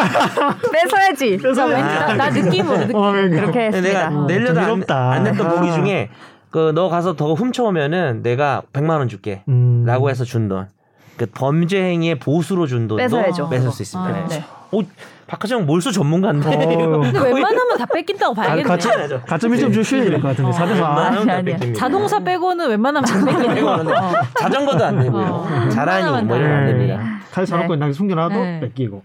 뺏어야지. 0.72 1.38
나, 1.38 1.64
왠지 1.66 1.94
나, 1.94 2.14
나 2.14 2.30
느낌으로 2.30 2.78
느낌. 2.78 2.94
어, 2.96 3.10
그러니까. 3.10 3.40
그렇게 3.40 3.70
근데 3.70 3.88
내가 3.88 4.00
했습니다. 4.04 4.26
내려다 4.26 4.62
안. 4.62 5.12
안 5.16 5.22
냈던 5.24 5.48
보기 5.48 5.68
아. 5.68 5.72
중에 5.74 6.10
그 6.50 6.72
너 6.72 6.88
가서 6.88 7.16
더 7.16 7.34
훔쳐오면은 7.34 8.22
내가 8.22 8.62
100만 8.72 8.90
원 8.98 9.08
줄게. 9.08 9.42
음. 9.48 9.82
라고 9.84 10.08
해서 10.10 10.24
준 10.24 10.48
돈. 10.48 10.68
그 11.16 11.26
범죄 11.26 11.82
행위의 11.82 12.18
보수로 12.20 12.66
준 12.68 12.86
돈도 12.86 12.96
뺏어야죠. 13.02 13.48
뺏을 13.48 13.72
수 13.72 13.82
있습니다. 13.82 14.14
아. 14.14 14.26
네. 14.28 14.44
오, 14.70 14.82
박하정 15.26 15.66
몰수 15.66 15.90
전문가인데. 15.92 16.48
어. 16.48 16.98
웬만하면 17.00 17.78
다 17.78 17.86
뺏긴다고 17.86 18.34
봐야겠네. 18.34 18.62
가점. 18.62 19.20
가점 19.26 19.50
1점 19.52 19.72
주셔야 19.72 20.04
될것 20.04 20.22
같은데 20.22 20.50
4대 20.52 20.56
4. 20.56 20.64
웬만하면 20.74 21.12
다 21.12 21.18
아니, 21.18 21.30
아니야. 21.30 21.42
뺏깁니다. 21.42 21.78
자동차 21.80 22.20
빼고는 22.20 22.68
웬만하면 22.68 23.04
다 23.04 23.24
뺏기는 23.24 23.54
거. 23.54 23.60
이거는 23.60 23.94
자전거도 24.38 24.84
안 24.84 25.00
되고요. 25.00 25.24
어. 25.24 25.68
자라니 25.70 26.24
뭐 26.24 26.36
이런 26.36 26.48
거안 26.50 26.66
됩니다. 26.66 27.00
칼 27.32 27.46
사놓고 27.46 27.74
네. 27.76 27.86
나 27.86 27.92
숨겨놔도 27.92 28.34
네. 28.34 28.60
뺏기고. 28.60 29.02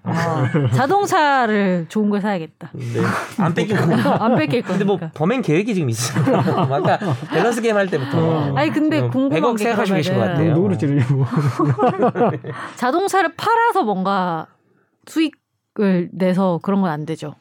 자동차를 0.74 1.88
좋은 1.89 2.09
걸 2.09 2.22
사야겠다. 2.22 2.69
네. 2.74 2.84
안 3.39 3.53
뺏기고. 3.53 3.78
안 3.80 4.36
뺏길 4.36 4.61
거니까. 4.61 4.67
근데 4.69 4.86
뭐 4.86 4.99
범행 5.13 5.41
계획이 5.41 5.74
지금 5.74 5.89
있어요. 5.89 6.24
아까 6.38 6.97
밸런스 7.34 7.61
게임 7.61 7.76
할 7.76 7.88
때부터. 7.88 8.55
아니 8.55 8.69
근데 8.72 9.01
궁금한 9.01 9.41
100억 9.41 9.57
게 9.57 9.63
생각하시고 9.65 9.95
계신 9.97 10.13
것 10.13 10.19
같아요. 10.22 10.53
누구를 10.53 10.78
찌르려고. 10.78 11.26
자동차를 12.76 13.34
팔아서 13.36 13.84
뭔가 13.84 14.47
수익 15.07 15.41
을 15.82 16.10
내서 16.14 16.60
그런 16.62 16.82
건 16.82 16.90
안 16.92 17.06
되죠. 17.06 17.34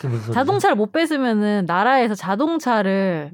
소리죠? 0.00 0.32
자동차를 0.32 0.76
못 0.76 0.92
뺏으면은 0.92 1.64
나라에서 1.66 2.14
자동차를 2.14 3.32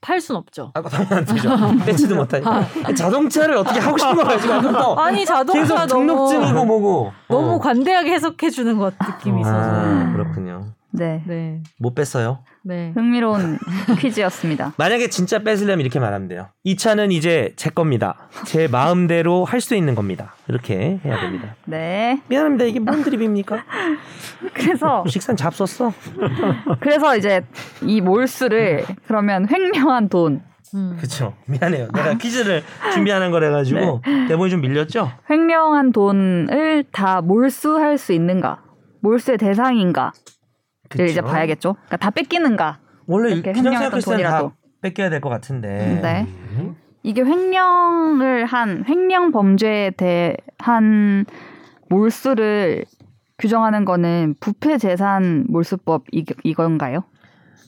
팔 0.00 0.20
순 0.20 0.36
없죠. 0.36 0.72
아까 0.74 0.88
당연히 0.88 1.14
안 1.14 1.24
되죠. 1.24 1.48
뺏지도 1.86 2.16
못하니까. 2.16 2.66
자동차를 2.94 3.56
어떻게 3.56 3.80
하고 3.80 3.96
싶은 3.96 4.14
거야 4.16 4.38
지금 4.38 4.56
아까부터. 4.56 4.94
아니 4.96 5.24
자동차 5.24 5.60
계속 5.62 5.74
너무 5.86 6.06
등록증이고 6.06 6.64
뭐고. 6.64 7.12
너무 7.28 7.54
어. 7.54 7.58
관대하게 7.58 8.12
해석해 8.12 8.50
주는 8.50 8.76
것 8.78 8.94
느낌이 9.00 9.40
있어서. 9.40 9.56
아, 9.58 10.12
그렇군요. 10.12 10.66
네. 10.96 11.22
네. 11.26 11.62
못 11.78 11.94
뺐어요. 11.94 12.40
네. 12.64 12.92
흥미로운 12.94 13.58
퀴즈였습니다. 14.00 14.72
만약에 14.76 15.08
진짜 15.08 15.38
뺏으려면 15.40 15.80
이렇게 15.80 16.00
말하면 16.00 16.28
돼요. 16.28 16.48
이 16.64 16.76
차는 16.76 17.12
이제 17.12 17.52
제 17.56 17.70
겁니다. 17.70 18.28
제 18.44 18.66
마음대로 18.68 19.44
할 19.44 19.60
수 19.60 19.74
있는 19.74 19.94
겁니다. 19.94 20.34
이렇게 20.48 21.00
해야 21.04 21.20
됩니다. 21.20 21.54
네. 21.64 22.20
미안합니다. 22.28 22.64
이게 22.66 22.78
뭔 22.80 23.02
드립입니까? 23.02 23.64
그래서 24.54 25.04
식산 25.08 25.36
잡섰어. 25.36 25.92
그래서 26.80 27.16
이제 27.16 27.42
이 27.82 28.00
몰수를 28.00 28.84
그러면 29.06 29.46
횡령한 29.50 30.08
돈, 30.08 30.42
음. 30.74 30.94
그렇죠. 30.96 31.34
미안해요. 31.46 31.88
내가 31.94 32.14
퀴즈를 32.14 32.62
준비하는 32.92 33.30
거래 33.30 33.50
가지고 33.50 34.02
대본이 34.28 34.50
좀 34.50 34.60
밀렸죠. 34.60 35.10
횡령한 35.30 35.92
돈을 35.92 36.84
다 36.92 37.20
몰수할 37.22 37.98
수 37.98 38.12
있는가? 38.12 38.62
몰수의 39.02 39.38
대상인가? 39.38 40.12
를 40.90 41.08
이제? 41.08 41.20
봐야겠죠. 41.20 41.74
그러니까 41.74 41.96
다 41.96 42.10
뺏기는가? 42.10 42.78
원래 43.06 43.32
이렇게 43.32 43.52
그냥 43.52 43.66
횡령했던 43.74 44.00
생각했을 44.00 44.16
때는 44.16 44.30
다 44.30 44.38
돈이라도. 44.38 44.52
뺏겨야 44.82 45.10
될 45.10 45.20
것 45.20 45.28
같은데. 45.28 46.00
네. 46.02 46.26
이게 47.02 47.22
횡령을 47.22 48.46
한 48.46 48.84
횡령 48.88 49.30
범죄에 49.32 49.92
대한 49.92 51.24
몰수를 51.88 52.84
규정하는 53.38 53.84
거는 53.84 54.34
부패 54.40 54.78
재산 54.78 55.44
몰수법 55.48 56.04
이, 56.12 56.24
이건가요? 56.42 57.04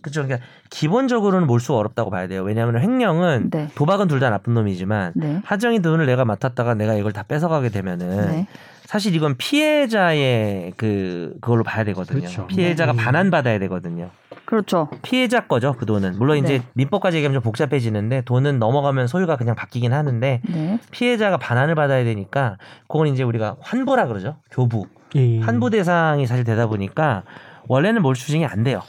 그렇죠. 0.03 0.23
그러니까 0.25 0.47
기본적으로는 0.71 1.47
몰수가 1.47 1.79
어렵다고 1.79 2.11
봐야 2.11 2.27
돼요. 2.29 2.43
왜냐하면 2.43 2.81
횡령은 2.81 3.51
네. 3.51 3.69
도박은 3.75 4.09
둘 4.09 4.21
다 4.21 4.31
나쁜 4.31 4.55
놈이지만 4.55 5.13
네. 5.17 5.41
하정이 5.45 5.83
돈을 5.83 6.07
내가 6.07 6.25
맡았다가 6.25 6.75
내가 6.75 6.95
이걸 6.95 7.13
다 7.13 7.23
뺏어가게 7.25 7.69
되면은 7.71 8.27
네. 8.31 8.49
사실 8.89 9.15
이건 9.15 9.37
피해자의 9.37 10.73
그 10.79 11.35
그걸로 11.43 11.63
봐야 11.63 11.85
되거든요. 11.85 12.21
그렇죠. 12.21 12.47
피해자가 12.47 12.93
네. 12.93 12.99
반환 12.99 13.31
받아야 13.31 13.59
되거든요. 13.59 14.09
그렇죠. 14.47 14.89
피해자 15.03 15.47
거죠 15.47 15.75
그 15.75 15.85
돈은 15.85 16.17
물론 16.17 16.39
이제 16.39 16.61
네. 16.61 16.65
민법까지 16.73 17.19
얘기하면 17.19 17.35
좀 17.35 17.43
복잡해지는데 17.43 18.23
돈은 18.23 18.59
넘어가면 18.59 19.07
소유가 19.07 19.37
그냥 19.37 19.55
바뀌긴 19.57 19.93
하는데 19.93 20.41
네. 20.43 20.81
피해자가 20.91 21.37
반환을 21.37 21.75
받아야 21.75 22.03
되니까 22.03 22.57
그건 22.89 23.09
이제 23.09 23.23
우리가 23.25 23.57
환부라 23.61 24.07
그러죠 24.07 24.39
교부 24.51 24.87
예. 25.17 25.39
환부 25.41 25.69
대상이 25.69 26.27
사실 26.27 26.45
되다 26.45 26.67
보니까 26.67 27.25
원래는 27.67 28.01
몰수 28.01 28.25
추징이 28.25 28.47
안 28.47 28.63
돼요. 28.63 28.81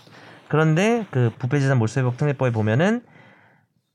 그런데 0.48 1.08
그 1.12 1.30
부패재산 1.40 1.78
몰수회복 1.78 2.16
특례법에 2.16 2.52
보면은 2.54 3.02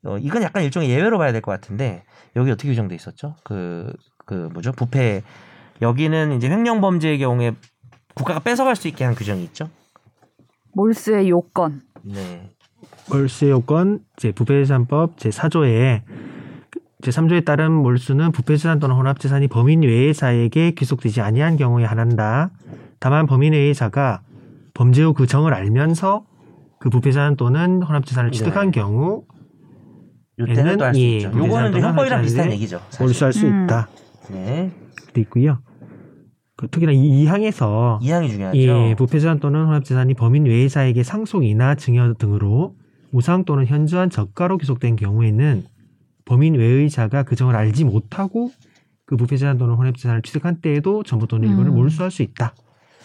어 0.04 0.18
이건 0.18 0.42
약간 0.42 0.64
일종의 0.64 0.90
예외로 0.90 1.16
봐야 1.16 1.32
될 1.32 1.40
것 1.40 1.50
같은데 1.50 2.04
여기 2.36 2.50
어떻게 2.50 2.68
규정돼 2.68 2.94
있었죠? 2.94 3.36
그그 3.42 4.50
뭐죠 4.52 4.72
부패 4.72 5.22
여기는 5.82 6.32
이제 6.32 6.48
횡령 6.48 6.80
범죄의 6.80 7.18
경우에 7.18 7.52
국가가 8.14 8.40
뺏어갈 8.40 8.76
수 8.76 8.88
있게 8.88 9.04
한 9.04 9.14
규정이 9.14 9.42
있죠. 9.44 9.68
몰수의 10.74 11.28
요건. 11.28 11.82
네. 12.02 12.50
월세 13.10 13.50
요건 13.50 14.00
제 14.16 14.32
부패재산법 14.32 15.18
제 15.18 15.28
4조에 15.28 16.02
제 17.02 17.10
3조에 17.10 17.44
따른 17.44 17.72
몰수는 17.72 18.32
부패재산 18.32 18.78
또는 18.78 18.96
혼합재산이 18.96 19.48
범인 19.48 19.82
외의 19.82 20.14
자에게 20.14 20.70
귀속되지 20.72 21.20
아니한 21.20 21.56
경우에 21.56 21.84
한한다. 21.84 22.50
다만 22.98 23.26
범인 23.26 23.52
외의 23.52 23.74
자가 23.74 24.22
범죄 24.72 25.02
후그 25.02 25.26
정을 25.26 25.52
알면서 25.52 26.24
그 26.78 26.88
부패재산 26.88 27.36
또는 27.36 27.82
혼합재산을 27.82 28.30
취득한 28.32 28.70
네. 28.70 28.80
경우 28.80 29.24
요때는 30.38 30.78
또 30.78 30.84
할수 30.86 31.00
예, 31.00 31.16
있죠. 31.16 31.30
부패재산 31.30 31.66
요거는 31.66 31.82
형법이랑 31.82 32.22
비슷한 32.22 32.52
얘기죠. 32.52 32.80
사실. 32.88 33.04
몰수할 33.04 33.32
수 33.32 33.46
음. 33.46 33.64
있다. 33.64 33.88
네. 34.30 34.70
돼 35.12 35.20
있고요. 35.22 35.58
그 36.56 36.68
특히나 36.68 36.92
이 36.92 37.24
2항에서 37.24 37.98
이 38.00 38.10
항이 38.10 38.28
중요하죠. 38.30 38.58
예, 38.58 38.94
부패재산 38.96 39.40
또는 39.40 39.66
혼합재산이 39.66 40.14
범인 40.14 40.46
외의자에게 40.46 41.02
상속이나 41.02 41.74
증여 41.74 42.14
등으로 42.14 42.76
우상 43.12 43.44
또는 43.44 43.66
현저한 43.66 44.10
저가로 44.10 44.58
귀속된 44.58 44.96
경우에는 44.96 45.64
범인 46.24 46.54
외의자가 46.54 47.24
그 47.24 47.34
점을 47.36 47.54
알지 47.54 47.84
못하고 47.84 48.50
그 49.04 49.16
부패재산 49.16 49.58
또는 49.58 49.74
혼합재산을 49.74 50.22
취득한 50.22 50.60
때에도 50.60 51.02
전부 51.02 51.26
또는 51.26 51.48
일부를 51.48 51.70
음. 51.72 51.74
몰수할 51.74 52.10
수 52.10 52.22
있다. 52.22 52.54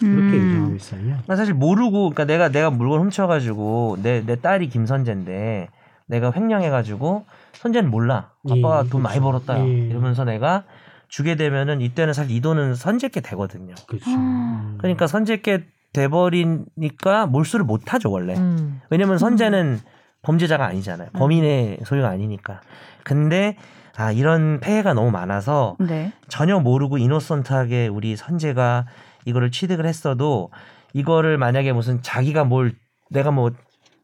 이렇게 0.00 0.16
음. 0.16 0.30
규정하고 0.30 0.74
있어요. 0.76 1.16
나 1.26 1.36
사실 1.36 1.52
모르고 1.52 2.10
그러니까 2.10 2.24
내가 2.24 2.48
내가 2.50 2.70
물건 2.70 3.00
훔쳐가지고 3.00 3.98
내 4.02 4.22
내 4.24 4.36
딸이 4.36 4.68
김선재인데 4.68 5.68
내가 6.06 6.32
횡령해가지고 6.34 7.26
선재는 7.54 7.90
몰라. 7.90 8.30
아빠가 8.48 8.82
예, 8.84 8.88
돈 8.88 9.02
많이 9.02 9.18
그렇죠. 9.18 9.44
벌었다. 9.44 9.66
예. 9.66 9.70
이러면서 9.88 10.24
내가 10.24 10.64
주게 11.10 11.34
되면은 11.34 11.80
이때는 11.80 12.14
사실 12.14 12.34
이 12.34 12.40
돈은 12.40 12.74
선재께 12.76 13.20
되거든요. 13.20 13.74
그렇죠. 13.86 14.06
아. 14.08 14.76
그러니까 14.78 15.06
선재께 15.06 15.66
돼버리니까 15.92 17.26
몰수를 17.26 17.64
못 17.64 17.92
하죠 17.92 18.10
원래. 18.10 18.36
음. 18.36 18.80
왜냐면 18.90 19.18
선재는 19.18 19.80
범죄자가 20.22 20.64
아니잖아요. 20.66 21.10
범인의 21.14 21.80
소유가 21.84 22.08
아니니까. 22.08 22.60
근데 23.02 23.56
아 23.96 24.12
이런 24.12 24.60
폐해가 24.60 24.94
너무 24.94 25.10
많아서 25.10 25.76
네. 25.80 26.12
전혀 26.28 26.60
모르고 26.60 26.98
이노선트하게 26.98 27.88
우리 27.88 28.14
선재가 28.16 28.86
이거를 29.24 29.50
취득을 29.50 29.86
했어도 29.86 30.50
이거를 30.92 31.38
만약에 31.38 31.72
무슨 31.72 32.00
자기가 32.02 32.44
뭘 32.44 32.72
내가 33.10 33.32
뭐 33.32 33.50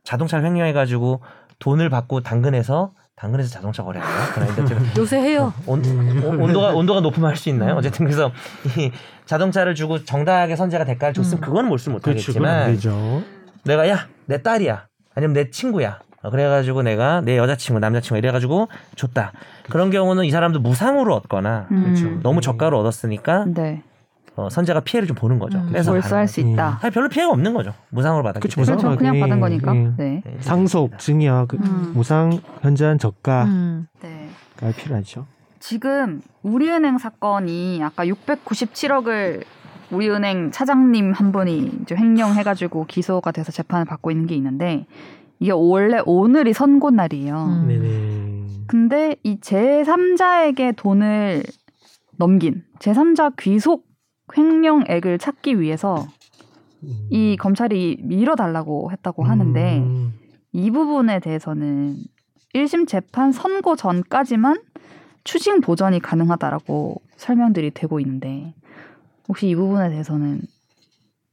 자동차를 0.02 0.44
횡령해 0.44 0.72
가지고 0.72 1.22
돈을 1.60 1.88
받고 1.88 2.20
당근에서 2.20 2.92
당근에서 3.16 3.48
자동차 3.48 3.82
거래하나요? 3.82 4.52
어쨌든 4.52 4.78
요새 4.98 5.18
해요. 5.18 5.52
온, 5.66 5.82
음. 5.84 6.22
온- 6.22 6.40
온도가 6.42 6.72
온도가 6.72 7.00
높으면 7.00 7.30
할 7.30 7.36
수 7.36 7.48
있나요? 7.48 7.74
어쨌든 7.76 8.04
그래서 8.04 8.30
이 8.76 8.90
자동차를 9.24 9.74
주고 9.74 10.04
정당하게 10.04 10.54
선재가 10.54 10.84
대가를 10.84 11.14
줬으면 11.14 11.38
음. 11.38 11.40
그건 11.40 11.66
몰수 11.68 11.90
그렇죠. 12.02 12.32
그건 12.34 12.46
안 12.48 12.70
못하겠지만. 12.72 13.24
내가 13.64 13.88
야 13.88 14.06
내 14.26 14.42
딸이야 14.42 14.86
아니면 15.14 15.32
내 15.34 15.50
친구야 15.50 16.00
어, 16.22 16.30
그래가지고 16.30 16.82
내가 16.82 17.20
내 17.22 17.38
여자친구 17.38 17.78
남자친구 17.78 18.18
이래가지고 18.18 18.68
줬다 18.96 19.32
그런 19.70 19.90
경우는 19.90 20.24
이 20.24 20.30
사람도 20.30 20.60
무상으로 20.60 21.14
얻거나 21.14 21.68
음. 21.70 21.82
그렇죠. 21.84 22.20
너무 22.22 22.40
저가로 22.42 22.78
얻었으니까 22.80 23.44
네. 23.46 23.82
어, 24.36 24.50
선재가 24.50 24.80
피해를 24.80 25.08
좀 25.08 25.16
보는 25.16 25.38
거죠 25.38 25.58
음. 25.58 25.68
그래서 25.70 25.92
몰수할 25.92 26.28
수 26.28 26.40
있다. 26.40 26.78
사실 26.80 26.90
별로 26.90 27.08
피해가 27.08 27.30
없는 27.32 27.54
거죠 27.54 27.72
무상으로 27.88 28.22
받았기 28.22 28.46
그쵸, 28.46 28.62
때문에 28.62 28.76
그렇죠. 28.82 28.98
그냥 28.98 29.16
예, 29.16 29.20
받은 29.20 29.40
거니까. 29.40 29.74
예. 29.74 29.92
네. 29.96 30.22
네, 30.24 30.36
상속, 30.40 30.98
증여, 30.98 31.46
그 31.48 31.56
음. 31.56 31.92
무상, 31.94 32.38
현저한 32.60 32.98
저가가 32.98 33.44
음. 33.44 33.86
네. 34.02 34.28
필요하죠. 34.76 35.26
지금 35.58 36.20
우리은행 36.42 36.98
사건이 36.98 37.80
아까 37.82 38.04
697억을 38.04 39.42
우리은행 39.90 40.50
차장님 40.50 41.12
한 41.12 41.32
분이 41.32 41.78
이제 41.82 41.94
횡령해가지고 41.96 42.86
기소가 42.86 43.32
돼서 43.32 43.52
재판을 43.52 43.84
받고 43.84 44.10
있는 44.10 44.26
게 44.26 44.34
있는데 44.34 44.86
이게 45.38 45.52
원래 45.52 46.00
오늘이 46.04 46.52
선고 46.52 46.90
날이에요. 46.90 47.34
음. 47.36 47.68
네네. 47.68 48.66
근데 48.66 49.16
이 49.22 49.38
제3자에게 49.40 50.76
돈을 50.76 51.42
넘긴 52.16 52.64
제3자 52.80 53.34
귀속 53.38 53.86
횡령액을 54.36 55.18
찾기 55.18 55.60
위해서 55.60 56.06
음. 56.82 57.08
이 57.10 57.36
검찰이 57.36 57.98
밀어달라고 58.02 58.90
했다고 58.92 59.24
하는데 59.24 59.78
음. 59.78 60.14
이 60.52 60.70
부분에 60.70 61.20
대해서는 61.20 61.96
1심 62.54 62.88
재판 62.88 63.32
선고 63.32 63.76
전까지만 63.76 64.60
추징 65.24 65.60
보전이 65.60 66.00
가능하다라고 66.00 67.02
설명들이 67.16 67.72
되고 67.72 68.00
있는데 68.00 68.54
혹시 69.28 69.48
이 69.48 69.54
부분에 69.54 69.90
대해서는 69.90 70.42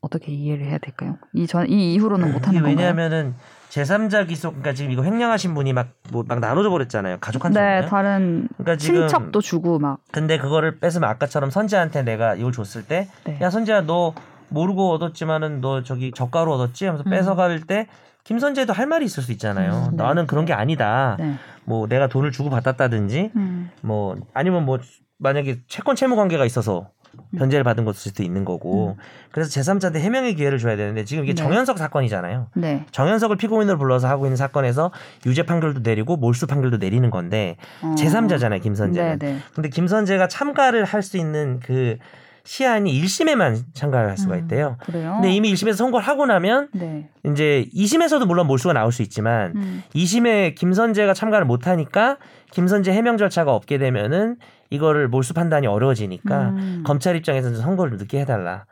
어떻게 0.02 0.32
이해를 0.34 0.66
해야 0.66 0.78
될까요? 0.80 1.18
이 1.34 1.46
전 1.48 1.68
이 1.70 1.94
이후로는 1.94 2.34
못 2.34 2.48
하는 2.48 2.60
이게 2.60 2.62
건가요? 2.62 2.76
왜냐하면은 2.76 3.36
제3자 3.74 4.28
기속 4.28 4.52
그러니까 4.52 4.74
지금 4.74 4.92
이거 4.92 5.04
횡령하신 5.04 5.56
분이 5.56 5.74
막뭐막 5.74 6.40
나눠줘 6.40 6.70
버렸잖아요 6.70 7.18
가족한테 7.20 7.60
네, 7.60 7.86
다른 7.88 8.48
그러니까 8.58 8.78
지금 8.78 9.02
친척도 9.02 9.42
주고 9.42 9.80
막 9.80 10.00
근데 10.12 10.38
그거를 10.38 10.80
뺏으면 10.80 11.10
아까처럼 11.10 11.50
선재한테 11.50 12.04
내가 12.04 12.36
이걸 12.36 12.52
줬을 12.52 12.86
때 12.86 13.08
네. 13.26 13.40
야 13.42 13.50
선재야 13.50 13.82
너 13.82 14.14
모르고 14.50 14.92
얻었지만은 14.92 15.62
너 15.62 15.82
저기 15.82 16.12
저가로 16.12 16.54
얻었지 16.54 16.86
하면서 16.86 17.04
음. 17.08 17.10
뺏어갈 17.10 17.62
때 17.62 17.88
김선재도 18.26 18.74
할 18.74 18.86
말이 18.86 19.04
있을 19.04 19.22
수 19.22 19.32
있잖아요. 19.34 19.90
음, 19.90 19.98
네. 19.98 20.04
나는 20.04 20.28
그런 20.28 20.46
게 20.46 20.54
아니다. 20.54 21.18
네. 21.20 21.34
뭐 21.66 21.88
내가 21.88 22.08
돈을 22.08 22.32
주고 22.32 22.50
받았다든지 22.50 23.32
음, 23.36 23.72
뭐 23.82 24.16
아니면 24.34 24.66
뭐 24.66 24.80
만약에 25.18 25.62
채권 25.68 25.96
채무 25.96 26.16
관계가 26.16 26.46
있어서 26.46 26.90
변제를 27.38 27.64
받은 27.64 27.86
것일 27.86 28.00
수도 28.00 28.24
있는 28.24 28.44
거고 28.46 28.98
그래서 29.32 29.50
제3자한테 29.60 29.98
해명의 29.98 30.36
기회를 30.36 30.58
줘야 30.58 30.76
되는데 30.76 31.06
지금 31.06 31.24
이게 31.24 31.34
네. 31.34 31.42
정현석 31.42 31.78
사건이잖아요. 31.78 32.48
네. 32.56 32.86
정현석을 32.92 33.38
피고인으로 33.38 33.78
불러서 33.78 34.08
하고 34.08 34.26
있는 34.26 34.36
사건에서 34.36 34.92
유죄 35.26 35.44
판결도 35.44 35.82
내리고 35.82 36.18
몰수 36.18 36.48
판결도 36.48 36.78
내리는 36.78 37.10
건데 37.10 37.58
어. 37.82 37.96
제3자잖아요, 37.98 38.62
김선재는. 38.62 39.20
네, 39.20 39.34
네. 39.34 39.40
근데 39.54 39.70
김선재가 39.70 40.28
참가를 40.28 40.86
할 40.86 41.04
수 41.04 41.18
있는 41.18 41.60
그 41.60 41.98
시한이 42.46 42.94
1심에만 43.02 43.58
참가를 43.74 44.10
할 44.10 44.18
수가 44.18 44.36
음. 44.36 44.40
있대요. 44.40 44.78
그래요. 44.86 45.14
근데 45.16 45.32
이미 45.34 45.54
1심에서 45.54 45.76
선고를 45.76 46.06
하고 46.06 46.26
나면 46.26 46.70
네. 46.74 47.10
이제 47.26 47.66
2심에서도 47.76 48.26
물론 48.26 48.48
몰수가 48.48 48.74
나올 48.74 48.92
수 48.92 49.02
있지만 49.02 49.54
음. 49.56 49.84
2심에 49.96 50.56
김선재가 50.56 51.14
참가를 51.14 51.46
못 51.46 51.68
하니까 51.68 52.18
김선재 52.52 52.92
해명 52.92 53.18
절차가 53.18 53.54
없게 53.54 53.78
되면은 53.78 54.38
이거를 54.74 55.08
몰수 55.08 55.34
판단이 55.36 55.68
어려워지니까 55.68 56.50
음. 56.50 56.84
검찰 56.86 57.16
입장에서는 57.16 57.58
선고를 57.60 57.98
늦게 57.98 58.20
해달라라고 58.22 58.66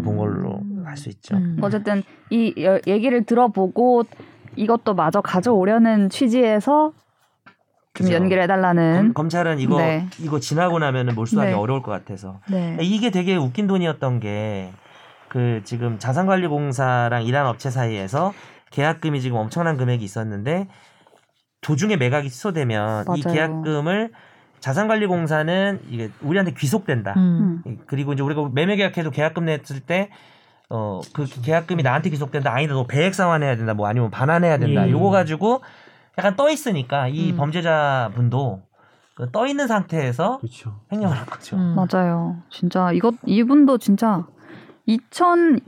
음. 0.00 0.02
본 0.02 0.16
걸로 0.16 0.60
할 0.84 0.96
수 0.96 1.10
있죠. 1.10 1.36
음. 1.36 1.58
어쨌든 1.60 2.02
이 2.30 2.54
여- 2.62 2.80
얘기를 2.86 3.24
들어보고 3.24 4.04
이것도 4.56 4.94
마저 4.94 5.20
가져오려는 5.20 6.08
취지에서 6.08 6.92
좀 7.94 8.06
그죠. 8.06 8.14
연기를 8.14 8.42
해달라는. 8.44 9.12
검, 9.12 9.28
찰은 9.28 9.58
이거 9.58 9.76
네. 9.78 10.06
이거 10.18 10.40
지나고 10.40 10.78
나면은 10.78 11.14
몰수하기 11.14 11.50
네. 11.50 11.54
어려울 11.56 11.82
것 11.82 11.90
같아서 11.90 12.40
네. 12.50 12.78
이게 12.80 13.10
되게 13.10 13.36
웃긴 13.36 13.66
돈이었던 13.66 14.20
게 14.20 14.72
그 15.28 15.62
지금 15.64 15.98
자산관리공사랑 15.98 17.24
일한 17.24 17.46
업체 17.46 17.70
사이에서 17.70 18.34
계약금이 18.70 19.22
지금 19.22 19.38
엄청난 19.38 19.78
금액이 19.78 20.04
있었는데 20.04 20.68
도중에 21.62 21.96
매각이 21.96 22.28
취소되면 22.28 23.06
이 23.16 23.22
맞아요. 23.24 23.34
계약금을 23.34 24.10
자산관리공사는 24.62 25.80
이게 25.90 26.10
우리한테 26.22 26.52
귀속된다. 26.54 27.14
음. 27.16 27.62
음. 27.66 27.78
그리고 27.86 28.12
이제 28.14 28.22
우리가 28.22 28.48
매매 28.52 28.76
계약해도 28.76 29.10
계약금 29.10 29.44
냈을 29.44 29.80
때 29.80 30.08
어 30.70 31.02
그 31.12 31.26
계약금이 31.42 31.82
나한테 31.82 32.08
귀속된다. 32.08 32.50
아니다. 32.54 32.72
너 32.72 32.86
배액 32.86 33.14
상환해야 33.14 33.56
된다. 33.56 33.74
뭐 33.74 33.86
아니면 33.88 34.10
반환해야 34.10 34.56
된다. 34.56 34.86
예. 34.86 34.90
요거 34.90 35.10
가지고 35.10 35.60
약간 36.16 36.34
떠 36.34 36.48
있으니까 36.48 37.08
이 37.08 37.32
음. 37.32 37.36
범죄자 37.36 38.10
분도 38.14 38.62
그 39.14 39.30
떠 39.30 39.46
있는 39.46 39.66
상태에서 39.66 40.38
그렇죠. 40.38 40.80
횡령을 40.90 41.14
한 41.16 41.26
거죠. 41.26 41.56
음. 41.56 41.74
맞아요. 41.76 42.38
진짜 42.48 42.90
이것 42.92 43.14
이분도 43.26 43.76
진짜 43.78 44.24
2000 44.86 45.60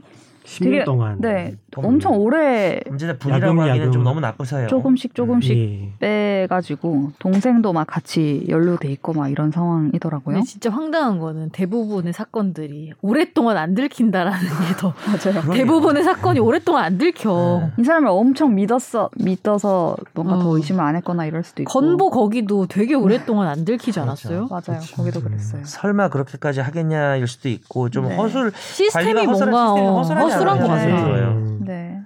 10년 0.45 0.63
되게- 0.63 0.83
동안. 0.83 1.17
네 1.19 1.55
돈- 1.71 1.85
엄청 1.85 2.15
오래 2.17 2.79
범죄자 2.87 3.17
분이라고 3.17 3.45
야금, 3.45 3.59
하기는 3.59 3.79
야금. 3.79 3.91
좀 3.91 4.03
너무 4.03 4.19
나쁘서요. 4.19 4.67
조금씩 4.67 5.13
조금씩 5.15 5.57
예. 5.57 5.89
빼가지고 5.99 7.11
동생도 7.19 7.73
막 7.73 7.85
같이 7.87 8.45
연루돼 8.47 8.89
있고 8.93 9.13
막 9.13 9.29
이런 9.29 9.51
상황이더라고요. 9.51 10.35
근데 10.35 10.47
진짜 10.47 10.69
황당한 10.69 11.19
거는 11.19 11.49
대부분의 11.49 12.13
사건들이 12.13 12.93
오랫동안 13.01 13.57
안 13.57 13.73
들킨다라는 13.75 14.39
게 14.39 14.75
더 14.79 14.93
맞아요. 15.07 15.41
그러게요. 15.41 15.53
대부분의 15.53 16.03
사건이 16.03 16.39
오랫동안 16.39 16.83
안 16.85 16.97
들켜. 16.97 17.61
네. 17.75 17.81
이 17.81 17.83
사람을 17.83 18.07
엄청 18.09 18.55
믿었어 18.55 19.09
믿어서 19.17 19.95
뭔가 20.13 20.37
더 20.39 20.49
어. 20.49 20.57
의심을 20.57 20.83
안 20.83 20.95
했거나 20.95 21.25
이럴 21.25 21.43
수도 21.43 21.63
있고. 21.63 21.71
건보 21.71 22.09
거기도 22.11 22.67
되게 22.67 22.93
오랫동안 22.93 23.47
안 23.47 23.65
들키지 23.65 23.99
않았어요? 23.99 24.47
맞아요. 24.49 24.61
그렇죠. 24.65 24.95
거기도 24.95 25.19
음. 25.19 25.23
그랬어요. 25.25 25.61
설마 25.65 26.09
그렇게까지 26.09 26.59
하겠냐일 26.61 27.27
수도 27.27 27.49
있고 27.49 27.89
좀 27.89 28.07
네. 28.09 28.15
허술 28.15 28.51
시스템이 28.55 29.13
관리가 29.13 29.31
허술한 29.31 29.51
뭔가 29.51 29.73
시스템이 29.75 29.87
어, 29.87 29.97
허술하지 29.97 30.34
허술한 30.35 30.59
것? 30.59 30.67
같아요. 30.67 30.95
네. 30.95 31.03
들어요. 31.03 31.27
음. 31.31 31.59
네. 31.65 32.01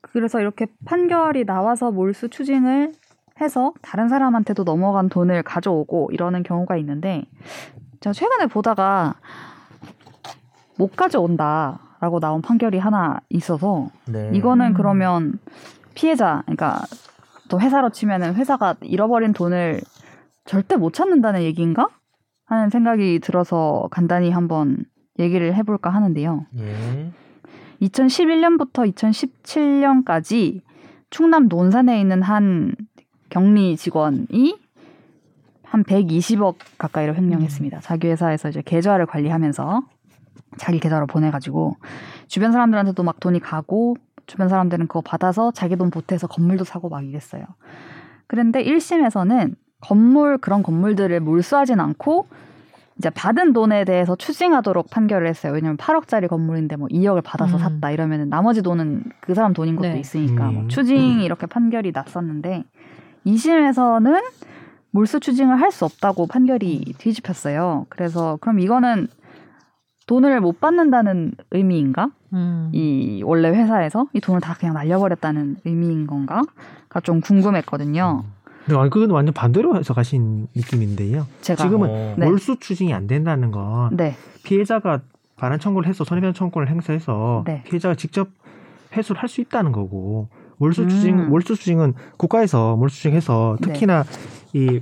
그래서 0.00 0.40
이렇게 0.40 0.66
판결이 0.84 1.44
나와서 1.44 1.90
몰수 1.90 2.28
추징을 2.28 2.92
해서 3.40 3.72
다른 3.82 4.08
사람한테도 4.08 4.62
넘어간 4.64 5.08
돈을 5.08 5.42
가져오고 5.42 6.10
이러는 6.12 6.42
경우가 6.42 6.76
있는데 6.76 7.24
제가 8.00 8.12
최근에 8.12 8.46
보다가 8.46 9.14
못 10.78 10.94
가져온다라고 10.94 12.20
나온 12.20 12.42
판결이 12.42 12.78
하나 12.78 13.18
있어서 13.28 13.88
네. 14.06 14.30
이거는 14.34 14.68
음. 14.68 14.74
그러면 14.74 15.38
피해자 15.94 16.42
그러니까 16.42 16.82
또 17.48 17.60
회사로 17.60 17.90
치면은 17.90 18.34
회사가 18.34 18.76
잃어버린 18.82 19.32
돈을 19.32 19.80
절대 20.44 20.76
못 20.76 20.92
찾는다는 20.92 21.42
얘기인가 21.42 21.88
하는 22.46 22.70
생각이 22.70 23.20
들어서 23.20 23.88
간단히 23.90 24.30
한번 24.30 24.84
얘기를 25.18 25.54
해볼까 25.54 25.90
하는데요. 25.90 26.46
예. 26.58 27.10
2011년부터 27.82 28.90
2017년까지 28.92 30.60
충남 31.10 31.48
논산에 31.48 32.00
있는 32.00 32.22
한 32.22 32.74
격리 33.30 33.76
직원이 33.76 34.58
한 35.62 35.84
120억 35.84 36.56
가까이를 36.78 37.16
횡령했습니다. 37.16 37.80
자기 37.80 38.08
회사에서 38.08 38.48
이제 38.48 38.62
계좌를 38.64 39.06
관리하면서 39.06 39.82
자기 40.56 40.78
계좌로 40.78 41.06
보내가지고 41.06 41.76
주변 42.28 42.52
사람들한테도 42.52 43.02
막 43.02 43.18
돈이 43.20 43.40
가고 43.40 43.96
주변 44.26 44.48
사람들은 44.48 44.86
그거 44.86 45.00
받아서 45.00 45.50
자기 45.50 45.76
돈 45.76 45.90
보태서 45.90 46.28
건물도 46.28 46.64
사고 46.64 46.88
막 46.88 47.04
이랬어요. 47.04 47.44
그런데 48.26 48.62
1심에서는 48.64 49.54
건물 49.80 50.38
그런 50.38 50.62
건물들을 50.62 51.20
몰수하진 51.20 51.80
않고 51.80 52.26
이제 52.98 53.10
받은 53.10 53.52
돈에 53.52 53.84
대해서 53.84 54.14
추징하도록 54.14 54.88
판결을 54.90 55.26
했어요. 55.26 55.52
왜냐면 55.52 55.76
8억짜리 55.76 56.28
건물인데 56.28 56.76
뭐 56.76 56.88
2억을 56.88 57.22
받아서 57.24 57.56
음. 57.56 57.58
샀다 57.58 57.90
이러면 57.90 58.28
나머지 58.28 58.62
돈은 58.62 59.02
그 59.20 59.34
사람 59.34 59.52
돈인 59.52 59.76
것도 59.76 59.88
네. 59.88 59.98
있으니까 59.98 60.50
뭐 60.50 60.62
음. 60.62 60.68
추징 60.68 61.20
이렇게 61.20 61.46
판결이 61.46 61.90
났었는데 61.92 62.64
2심에서는 63.26 64.22
몰수 64.92 65.18
추징을 65.18 65.60
할 65.60 65.72
수 65.72 65.84
없다고 65.84 66.28
판결이 66.28 66.94
뒤집혔어요. 66.98 67.86
그래서 67.88 68.38
그럼 68.40 68.60
이거는 68.60 69.08
돈을 70.06 70.40
못 70.40 70.60
받는다는 70.60 71.32
의미인가? 71.50 72.10
음. 72.32 72.70
이 72.72 73.22
원래 73.24 73.48
회사에서 73.48 74.06
이 74.12 74.20
돈을 74.20 74.40
다 74.40 74.54
그냥 74.54 74.74
날려버렸다는 74.74 75.56
의미인 75.64 76.06
건가?가 76.06 77.00
좀 77.00 77.20
궁금했거든요. 77.20 78.22
근데 78.66 78.88
그건 78.88 79.10
완전 79.10 79.32
반대로 79.34 79.76
해서 79.76 79.94
가신 79.94 80.46
느낌인데요. 80.54 81.26
제가 81.42 81.62
지금은 81.62 81.88
어. 81.90 82.14
네. 82.18 82.26
몰수 82.26 82.58
추징이 82.60 82.92
안 82.94 83.06
된다는 83.06 83.50
건 83.50 83.96
네, 83.96 84.16
피해자가 84.44 85.02
반환 85.36 85.58
청구를 85.60 85.88
해서 85.88 86.04
손해배상 86.04 86.32
청구를 86.34 86.68
행사해서 86.68 87.44
네. 87.46 87.62
피해자가 87.64 87.94
직접 87.94 88.28
회수를 88.96 89.20
할 89.20 89.28
수 89.28 89.40
있다는 89.40 89.72
거고 89.72 90.28
몰수 90.58 90.82
음. 90.82 90.88
추징 90.88 91.28
몰수 91.28 91.56
추징은 91.56 91.94
국가에서 92.16 92.76
몰수 92.76 92.96
추징해서 92.96 93.56
네. 93.60 93.72
특히나 93.72 94.04
이 94.54 94.80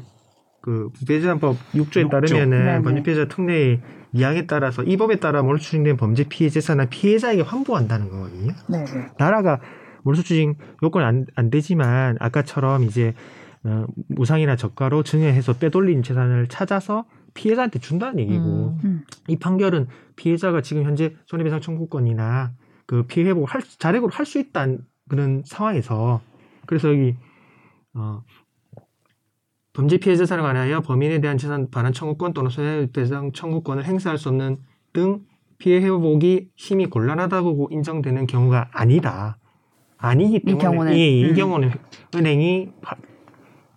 그 0.63 0.91
부패재산법 0.95 1.57
6조에 1.75 2.03
육조. 2.03 2.09
따르면은 2.09 2.65
네네. 2.65 2.83
범죄 2.83 3.03
피해자 3.03 3.27
특례의 3.27 3.81
이항에 4.13 4.47
따라서 4.47 4.85
이 4.85 4.97
법에 4.97 5.17
따라 5.17 5.43
몰수 5.43 5.65
추징된 5.65 5.97
범죄 5.97 6.23
피해 6.29 6.49
재산은 6.49 6.89
피해자에게 6.89 7.43
환부한다는 7.43 8.09
거거든요. 8.09 8.53
네, 8.69 8.85
네. 8.85 9.07
나라가 9.19 9.59
몰수 10.05 10.23
추징 10.23 10.55
요건이 10.85 11.05
안, 11.05 11.27
안 11.35 11.51
되지만 11.51 12.17
아까처럼 12.21 12.85
이제 12.85 13.09
어, 13.09 13.13
무상이나 14.09 14.57
저가로 14.57 15.03
증여해서 15.03 15.55
빼돌린 15.55 16.03
재산을 16.03 16.49
찾아서 16.49 17.05
피해자한테 17.35 17.79
준다는 17.79 18.19
얘기고 18.21 18.45
음. 18.45 18.79
음. 18.85 19.05
이 19.29 19.37
판결은 19.37 19.87
피해자가 20.17 20.61
지금 20.63 20.83
현재 20.85 21.15
손해배상 21.27 21.61
청구권이나 21.61 22.53
그 22.87 23.05
피해 23.07 23.27
회복을 23.29 23.49
할, 23.49 23.63
수- 23.63 23.79
자력으로 23.79 24.11
할 24.13 24.27
수 24.27 24.39
있다는 24.39 24.81
그런 25.09 25.43
상황에서 25.47 26.21
그래서 26.67 26.89
여기 26.91 27.15
어 27.95 28.23
범죄 29.73 29.97
피해 29.97 30.17
재산에 30.17 30.43
관하여 30.43 30.81
범인에 30.81 31.21
대한 31.21 31.39
재산 31.39 31.71
반환 31.71 31.93
청구권 31.93 32.35
또는 32.35 32.51
손해배상 32.51 33.33
청구권을 33.33 33.85
행사할 33.85 34.19
수 34.19 34.29
없는 34.29 34.59
등 34.93 35.21
피해 35.59 35.81
회복이 35.81 36.51
심히 36.57 36.87
곤란하다고 36.87 37.69
인정되는 37.71 38.27
경우가 38.27 38.69
아니다. 38.73 39.39
아니기 39.97 40.41
때문에 40.41 40.63
경우는, 40.65 40.93
예, 40.95 41.09
이 41.21 41.31
음. 41.31 41.35
경우는 41.35 41.71
은행이 42.15 42.73
바- 42.83 42.97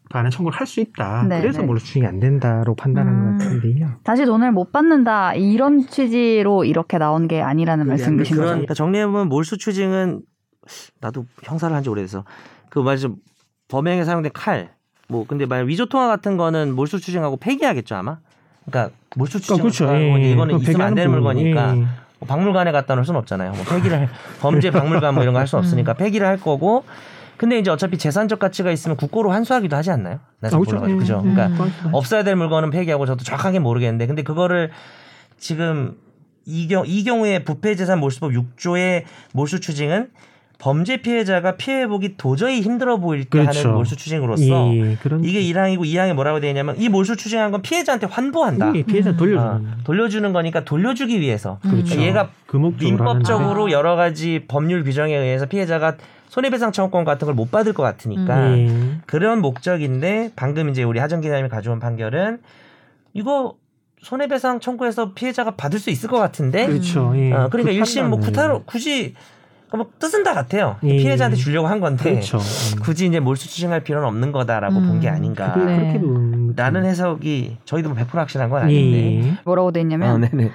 반환 0.10 0.32
청구를 0.32 0.58
할 0.60 0.68
수 0.68 0.80
있다. 0.82 1.24
네, 1.28 1.42
그래서 1.42 1.62
네. 1.62 1.66
몰수 1.68 1.86
추징이 1.88 2.06
안 2.06 2.20
된다로 2.20 2.76
판단한 2.76 3.14
음. 3.14 3.38
것 3.38 3.44
같은데요. 3.46 3.90
다시 4.04 4.26
돈을 4.26 4.52
못 4.52 4.72
받는다 4.72 5.34
이런 5.34 5.88
취지로 5.88 6.64
이렇게 6.64 6.98
나온 6.98 7.28
게 7.28 7.42
아니라는 7.42 7.88
말씀이신 7.88 8.36
거죠? 8.38 8.48
그러니까 8.50 8.74
정리해보면 8.74 9.28
몰수 9.30 9.58
추징은 9.58 10.22
나도 11.02 11.26
형사를 11.44 11.76
한 11.76 11.84
지 11.84 11.90
오래돼서 11.90 12.24
그 12.70 12.80
말씀 12.80 13.16
범행에 13.68 14.04
사용된 14.04 14.32
칼 14.34 14.70
뭐 15.08 15.26
근데 15.28 15.46
만약 15.46 15.64
위조 15.68 15.86
통화 15.86 16.08
같은 16.08 16.36
거는 16.36 16.74
몰수 16.74 17.00
추징하고 17.00 17.38
폐기하겠죠 17.38 17.94
아마 17.96 18.18
그러니까 18.66 18.96
몰수 19.16 19.40
추징 19.40 19.58
그렇죠. 19.58 19.86
이거는 19.86 20.48
그럼 20.48 20.62
있으면 20.62 20.82
안 20.82 20.96
되는 20.96 21.12
물건이니까 21.12 21.66
부분이, 21.68 21.86
뭐 22.20 22.28
박물관에 22.28 22.72
갖다 22.72 22.96
놓을 22.96 23.06
수는 23.06 23.20
없잖아요 23.20 23.52
뭐 23.52 23.64
폐기를 23.70 24.00
할- 24.00 24.10
범죄 24.42 24.72
박물관 24.72 25.14
뭐 25.14 25.22
이런 25.22 25.34
거 25.36 25.40
할 25.40 25.46
수 25.48 25.58
없으니까 25.60 25.94
폐기를 25.94 26.26
할 26.26 26.38
거고 26.40 26.84
근데 27.38 27.60
이제 27.60 27.70
어차피 27.70 27.98
재산적 27.98 28.40
가치가 28.40 28.72
있으면 28.72 28.98
국고로 28.98 29.32
환수하기도 29.32 29.76
하지 29.76 29.92
않나요? 29.92 30.20
나 30.40 30.48
아, 30.48 30.52
잘 30.52 30.60
그렇죠. 30.60 30.76
몰라가지고. 30.76 31.00
그죠? 31.00 31.24
예, 31.26 31.30
예. 31.30 31.34
그러니까 31.34 31.64
음. 31.86 31.90
없어야 31.94 32.24
될 32.24 32.36
물건은 32.36 32.70
폐기하고 32.70 33.06
저도 33.06 33.24
정확하게 33.24 33.60
모르겠는데 33.60 34.08
근데 34.08 34.24
그거를 34.24 34.72
지금 35.38 35.98
이, 36.46 36.68
경, 36.68 36.84
이 36.86 37.04
경우에 37.04 37.44
부패재산 37.44 38.00
몰수법 38.00 38.32
6조의 38.32 39.04
몰수 39.34 39.60
추징은 39.60 40.10
범죄 40.58 40.98
피해자가 40.98 41.58
피해 41.58 41.82
회복이 41.82 42.16
도저히 42.18 42.62
힘들어 42.62 42.98
보일 42.98 43.26
때 43.26 43.40
그렇죠. 43.40 43.60
하는 43.60 43.74
몰수 43.74 43.98
추징으로서 43.98 44.44
예, 44.44 44.92
예, 44.92 44.98
이게 45.24 45.42
1항이고 45.42 45.82
2항에 45.82 46.14
뭐라고 46.14 46.40
되어 46.40 46.50
있냐면 46.50 46.80
이 46.80 46.88
몰수 46.88 47.18
추징한 47.18 47.52
건 47.52 47.62
피해자한테 47.62 48.08
환부한다. 48.08 48.72
예, 48.76 48.84
피해자 48.84 49.10
음. 49.12 49.18
돌려주는 49.18 49.68
아, 49.68 49.78
돌려주는 49.84 50.34
거니까 50.34 50.64
돌려주기 50.64 51.20
위해서 51.20 51.60
그렇죠. 51.62 52.02
얘가 52.02 52.30
그 52.48 52.58
목적으로 52.58 52.98
민법적으로. 52.98 53.72
여러 53.72 53.96
가지 53.96 54.46
법률 54.48 54.84
규정에 54.84 55.14
의해서 55.16 55.46
피해자가 55.46 55.98
손해배상 56.36 56.74
청구권 56.74 57.06
같은 57.06 57.26
걸 57.28 57.36
못 57.36 57.50
받을 57.52 57.72
것 57.74 57.84
같으니까 57.84 58.58
예. 58.58 58.70
그런 59.06 59.40
목적인데 59.42 60.32
방금 60.36 60.70
이제 60.70 60.84
우리 60.84 61.00
하정 61.00 61.22
기자님이 61.22 61.48
가져온 61.50 61.80
판결은 61.80 62.40
이거 63.14 63.56
손해배상 64.02 64.60
청구해서 64.60 65.14
피해자가 65.14 65.52
받을 65.52 65.80
수 65.80 65.90
있을 65.90 66.10
것 66.10 66.18
같은데 66.20 66.68
그렇죠. 66.68 67.14
예. 67.16 67.32
어, 67.32 67.50
그러니까 67.50 67.74
그 67.74 67.80
1심 67.80 68.08
뭐. 68.08 68.20
구타로 68.20 68.64
굳이 68.66 69.16
뭐 69.74 69.90
뜻은 70.00 70.24
다 70.24 70.34
같아요 70.34 70.78
예. 70.84 70.98
피해자한테 70.98 71.36
주려고 71.38 71.68
한 71.68 71.80
건데 71.82 72.04
그렇죠. 72.12 72.38
음. 72.38 72.80
굳이 72.82 73.06
이제 73.08 73.20
몰수 73.20 73.50
추징할 73.50 73.82
필요는 73.84 74.08
없는 74.08 74.32
거다라고 74.32 74.78
음, 74.78 74.88
본게 74.88 75.10
아닌가 75.10 75.54
네. 75.58 75.78
그렇게 75.78 76.00
보는 76.00 76.54
라는 76.56 76.86
해석이 76.86 77.58
저희도 77.66 77.94
뭐100% 77.94 78.14
확신한 78.14 78.50
건 78.50 78.62
아닌데 78.64 79.28
예. 79.28 79.38
뭐라고 79.46 79.72
돼 79.72 79.82
있냐면 79.82 80.10
아, 80.24 80.28
네네. 80.30 80.52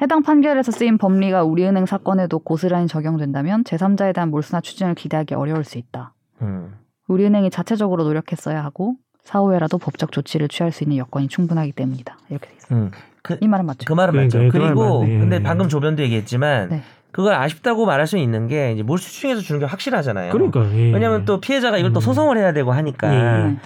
해당 0.00 0.22
판결에서 0.22 0.72
쓰인 0.72 0.98
법리가 0.98 1.44
우리은행 1.44 1.86
사건에도 1.86 2.38
고스란히 2.38 2.86
적용된다면 2.86 3.64
제3자에 3.64 4.14
대한 4.14 4.30
몰수나 4.30 4.60
추징을 4.60 4.94
기대하기 4.94 5.34
어려울 5.34 5.64
수 5.64 5.78
있다. 5.78 6.14
음. 6.42 6.74
우리은행이 7.08 7.50
자체적으로 7.50 8.04
노력했어야 8.04 8.64
하고 8.64 8.94
사후에라도 9.22 9.78
법적 9.78 10.12
조치를 10.12 10.48
취할 10.48 10.72
수 10.72 10.84
있는 10.84 10.96
여건이 10.96 11.28
충분하기 11.28 11.72
때문이다. 11.72 12.16
이렇게 12.30 12.48
돼 12.48 12.54
있어요. 12.56 12.78
음. 12.78 12.90
그, 13.22 13.36
이 13.40 13.48
말은 13.48 13.66
맞죠? 13.66 13.84
그 13.84 13.92
말은 13.92 14.14
맞죠. 14.14 14.38
그러니까 14.38 14.58
그 14.58 14.64
그리고 14.64 15.00
말은 15.00 15.00
맞네. 15.00 15.18
근데 15.18 15.42
방금 15.42 15.68
조변도 15.68 16.02
얘기했지만 16.02 16.68
네. 16.70 16.82
그걸 17.12 17.34
아쉽다고 17.34 17.84
말할 17.84 18.06
수 18.06 18.16
있는 18.16 18.46
게 18.46 18.72
이제 18.72 18.82
몰수 18.82 19.12
추징해서 19.12 19.42
주는 19.42 19.58
게 19.58 19.66
확실하잖아요. 19.66 20.32
그러니까 20.32 20.64
예. 20.72 20.92
왜냐하면 20.92 21.24
또 21.24 21.40
피해자가 21.40 21.76
이걸 21.76 21.92
또 21.92 21.98
음. 21.98 22.02
소송을 22.02 22.38
해야 22.38 22.52
되고 22.52 22.72
하니까 22.72 23.14
예. 23.14 23.56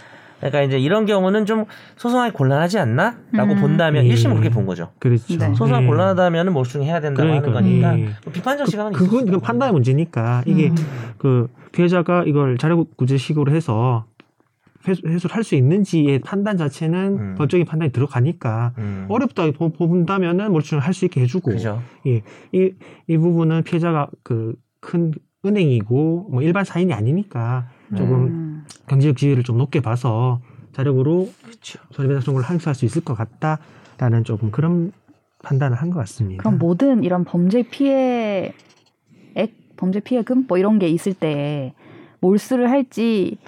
네. 0.41 0.51
그러니까 0.51 0.63
이제 0.63 0.79
이런 0.79 1.07
경우는 1.07 1.47
좀 1.47 1.65
소송하기 1.97 2.35
곤란하지 2.35 2.79
않나?라고 2.79 3.53
음. 3.55 3.61
본다면 3.61 4.05
예. 4.05 4.15
1심은 4.15 4.31
그렇게 4.31 4.51
본 4.51 4.67
거죠. 4.67 4.91
그렇죠. 4.99 5.39
네. 5.39 5.49
소송하기 5.55 5.85
예. 5.85 5.89
곤란하다면 5.89 6.53
몰수증 6.53 6.83
해야 6.83 7.01
된다고 7.01 7.27
그러니까, 7.29 7.49
하는 7.49 7.81
거니까 7.81 7.99
예. 7.99 8.05
뭐 8.25 8.33
비판적 8.33 8.67
그, 8.67 9.05
그건 9.05 9.21
있을 9.21 9.29
이건 9.29 9.41
수 9.41 9.45
판단의 9.47 9.73
문제니까 9.73 10.43
이게 10.47 10.69
음. 10.71 10.75
그 11.19 11.49
피해자가 11.73 12.25
이걸 12.27 12.59
자력구제식으로 12.59 13.53
해서 13.53 14.07
회수, 14.87 15.01
회수를 15.07 15.35
할 15.35 15.43
수 15.45 15.55
있는지의 15.55 16.19
판단 16.21 16.57
자체는 16.59 16.99
음. 17.19 17.35
법적인 17.39 17.65
판단이 17.67 17.91
들어가니까 17.93 18.73
음. 18.79 19.07
어렵다 19.09 19.51
보- 19.53 19.71
본다면은 19.73 20.53
몰수를 20.53 20.83
할수 20.83 21.07
있게 21.07 21.23
해주고 21.23 21.53
그죠. 21.53 21.81
이, 22.05 22.21
이 23.07 23.17
부분은 23.17 23.63
피해자가 23.63 24.09
그 24.23 24.55
큰 24.87 25.13
은행이고 25.47 26.29
뭐 26.31 26.43
일반 26.43 26.65
사인이 26.65 26.93
아니니까 26.93 27.69
조금 27.97 28.15
음. 28.27 28.65
경제적 28.89 29.17
지위를 29.17 29.43
좀 29.43 29.59
높게 29.59 29.81
봐서 29.81 30.41
자력으로 30.73 31.31
그렇죠. 31.43 31.79
손해배상 31.93 32.23
청구를 32.23 32.49
행사할 32.49 32.75
수 32.75 32.85
있을 32.85 33.03
것 33.05 33.15
같다라는 33.15 34.25
조금 34.25 34.51
그런 34.51 34.93
판단을 35.43 35.77
한 35.77 35.91
것 35.91 35.99
같습니다. 36.01 36.43
그럼 36.43 36.59
모든 36.59 37.05
이런 37.05 37.25
범죄 37.25 37.63
피해액, 37.63 38.55
범죄 39.77 40.01
피해금 40.01 40.47
뭐 40.49 40.59
이런 40.59 40.79
게 40.79 40.89
있을 40.89 41.15
때 41.15 41.75
몰수를 42.21 42.71
할지 42.71 43.39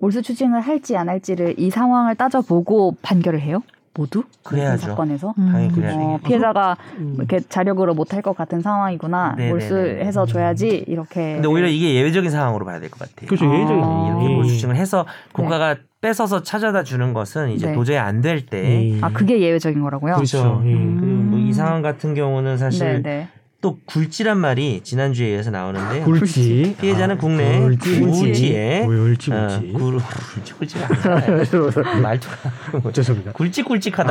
몰수 0.00 0.20
추징을 0.22 0.60
할지 0.60 0.96
안 0.96 1.08
할지를 1.08 1.58
이 1.58 1.70
상황을 1.70 2.16
따져보고 2.16 2.96
판결을 3.02 3.40
해요? 3.40 3.62
모두? 3.96 4.24
그래야죠. 4.42 4.88
사건에서? 4.88 5.34
음. 5.38 5.50
당연히. 5.52 6.04
어, 6.04 6.16
이게. 6.18 6.28
피해자가 6.28 6.76
음. 6.98 7.14
이렇게 7.18 7.40
자력으로 7.40 7.94
못할 7.94 8.22
것 8.22 8.36
같은 8.36 8.60
상황이구나 8.60 9.34
네네네. 9.36 9.50
몰수해서 9.50 10.26
줘야지 10.26 10.84
이렇게 10.86 11.34
근데 11.34 11.48
오히려 11.48 11.66
이게 11.68 11.94
예외적인 11.94 12.30
상황으로 12.30 12.64
봐야 12.64 12.78
될 12.80 12.90
것 12.90 12.98
같아요. 13.00 13.26
그렇죠. 13.28 13.46
예외적인 13.46 13.82
아. 13.82 13.86
상황이에요. 13.86 14.16
이렇게 14.18 14.30
예. 14.32 14.36
몰수증을 14.36 14.76
해서 14.76 15.06
국가가 15.32 15.76
뺏어서 16.00 16.42
찾아다 16.42 16.82
주는 16.84 17.12
것은 17.14 17.50
이제 17.50 17.68
네. 17.68 17.74
도저히 17.74 17.96
안 17.96 18.20
될 18.20 18.44
때. 18.46 18.92
예. 18.96 18.98
아 19.02 19.10
그게 19.10 19.40
예외적인 19.40 19.80
거라고요? 19.80 20.14
그렇죠. 20.16 20.62
예. 20.64 20.72
음. 20.72 20.98
그리고 21.00 21.16
뭐 21.22 21.36
이 21.46 21.52
상황 21.52 21.80
같은 21.80 22.14
경우는 22.14 22.58
사실 22.58 23.02
네네. 23.02 23.28
또 23.66 23.80
굴지란 23.84 24.38
말이 24.38 24.80
지난주에 24.84 25.32
이어서 25.34 25.50
나오는데 25.50 26.02
굴지 26.02 26.76
피해자는 26.80 27.18
국내 27.18 27.58
굴지 27.58 28.00
굴지에 28.00 28.84
굴지 28.86 29.32
어, 29.32 29.48
굴지 29.60 29.72
굴, 29.72 29.98
굴지 29.98 30.52
굴지가. 30.54 31.98
말투가 32.00 32.92
죄송합니다. 32.92 33.32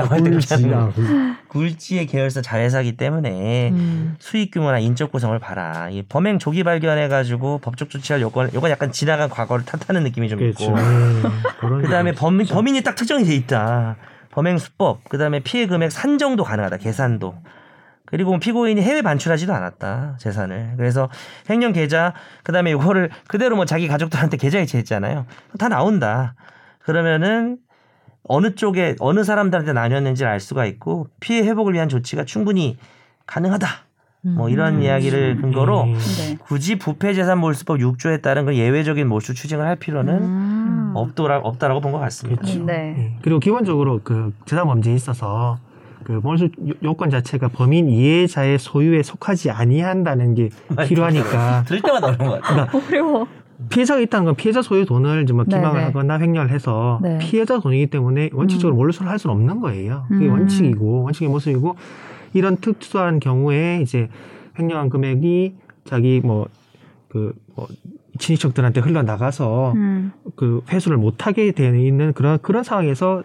아, 0.01 0.05
할때 0.07 0.29
굴지 0.29 0.47
그렇지 0.49 0.53
아, 0.53 0.57
않나요? 0.77 0.93
굴- 0.93 1.35
굴지의 1.47 2.07
계열사 2.07 2.41
자회사기 2.41 2.97
때문에 2.97 3.69
음. 3.69 4.15
수익 4.19 4.51
규모나 4.51 4.79
인적 4.79 5.13
구성을 5.13 5.39
봐라. 5.39 5.87
이 5.89 6.01
범행 6.01 6.37
조기 6.39 6.65
발견해 6.65 7.07
가지고 7.07 7.59
법적 7.59 7.89
조치할 7.89 8.21
요건 8.21 8.49
요건 8.53 8.71
약간 8.71 8.91
지나간 8.91 9.29
과거를 9.29 9.63
탓하는 9.63 10.03
느낌이 10.03 10.27
좀 10.27 10.39
그렇죠. 10.39 10.65
있고. 10.65 10.77
예. 10.77 10.83
그런 11.61 11.81
그다음에 11.81 12.11
게 12.11 12.17
범인 12.17 12.45
범인이 12.45 12.81
딱 12.83 12.95
특정이 12.95 13.23
돼 13.23 13.33
있다. 13.35 13.95
범행 14.31 14.57
수법, 14.57 15.07
그다음에 15.07 15.39
피해 15.39 15.65
금액 15.65 15.93
산정도 15.93 16.43
가능하다. 16.43 16.75
계산도. 16.75 17.35
그리고 18.05 18.31
뭐 18.31 18.39
피고인이 18.39 18.81
해외 18.81 19.01
반출하지도 19.01 19.53
않았다 19.53 20.17
재산을 20.19 20.73
그래서 20.77 21.09
횡령 21.49 21.73
계좌 21.73 22.13
그다음에 22.43 22.71
이거를 22.71 23.09
그대로 23.27 23.55
뭐 23.55 23.65
자기 23.65 23.87
가족들한테 23.87 24.37
계좌 24.37 24.59
이체했잖아요 24.59 25.25
다 25.57 25.69
나온다 25.69 26.35
그러면은 26.79 27.57
어느 28.27 28.55
쪽에 28.55 28.95
어느 28.99 29.23
사람들한테 29.23 29.73
나뉘었는지를 29.73 30.31
알 30.31 30.39
수가 30.39 30.65
있고 30.65 31.07
피해 31.19 31.41
회복을 31.47 31.73
위한 31.73 31.89
조치가 31.89 32.25
충분히 32.25 32.77
가능하다. 33.27 33.67
뭐 34.21 34.49
이런 34.49 34.77
음. 34.77 34.81
이야기를 34.81 35.37
근거로 35.41 35.83
음. 35.83 35.93
네. 35.93 36.37
굳이 36.41 36.79
부패재산 36.79 37.37
몰수법 37.37 37.77
6조에 37.77 38.23
따른 38.23 38.45
그 38.47 38.55
예외적인 38.55 39.07
몰수 39.07 39.35
추징을 39.35 39.63
할 39.67 39.75
필요는 39.75 40.13
음. 40.15 40.91
없더라 40.95 41.37
없다라고 41.39 41.81
본 41.81 41.91
것 41.91 41.99
같습니다. 41.99 42.41
그렇죠. 42.41 42.63
네. 42.65 42.95
예. 42.97 43.17
그리고 43.21 43.39
기본적으로 43.39 44.01
그 44.03 44.33
재산 44.47 44.65
범죄에 44.65 44.95
있어서 44.95 45.59
그 46.05 46.11
몰수 46.23 46.45
요- 46.45 46.73
요건 46.83 47.09
자체가 47.09 47.47
범인 47.49 47.89
이해자의 47.89 48.59
소유에 48.59 49.01
속하지 49.03 49.49
아니한다는 49.49 50.35
게 50.35 50.49
필요하니까 50.87 51.63
들을 51.67 51.81
때마다 51.81 52.07
어려운 52.07 52.29
것 52.29 52.41
같아요. 52.41 52.67
어려워. 52.87 53.27
피해자가 53.69 53.99
있다는 54.01 54.25
건 54.25 54.35
피해자 54.35 54.61
소유 54.61 54.85
돈을 54.85 55.23
이제 55.23 55.33
뭐 55.33 55.45
네, 55.45 55.55
기망을 55.55 55.79
네. 55.79 55.85
하거나 55.85 56.19
횡령을 56.19 56.51
해서 56.51 56.99
네. 57.01 57.17
피해자 57.19 57.59
돈이기 57.59 57.87
때문에 57.87 58.29
원칙적으로 58.33 58.75
몰수를 58.75 59.09
할 59.09 59.17
수는 59.17 59.35
없는 59.35 59.61
거예요. 59.61 60.05
그게 60.09 60.27
음. 60.27 60.31
원칙이고 60.33 61.03
원칙의 61.03 61.29
모습이고 61.29 61.75
이런 62.33 62.57
특수한 62.57 63.19
경우에 63.19 63.79
이제 63.81 64.09
횡령한 64.59 64.89
금액이 64.89 65.55
자기 65.85 66.21
뭐그뭐 66.23 67.67
친인척들한테 68.19 68.81
흘러나가서 68.81 69.71
음. 69.75 70.11
그 70.35 70.61
회수를 70.69 70.97
못하게 70.97 71.51
되어 71.51 71.73
있는 71.75 72.13
그런 72.13 72.37
그런 72.41 72.63
상황에서 72.63 73.23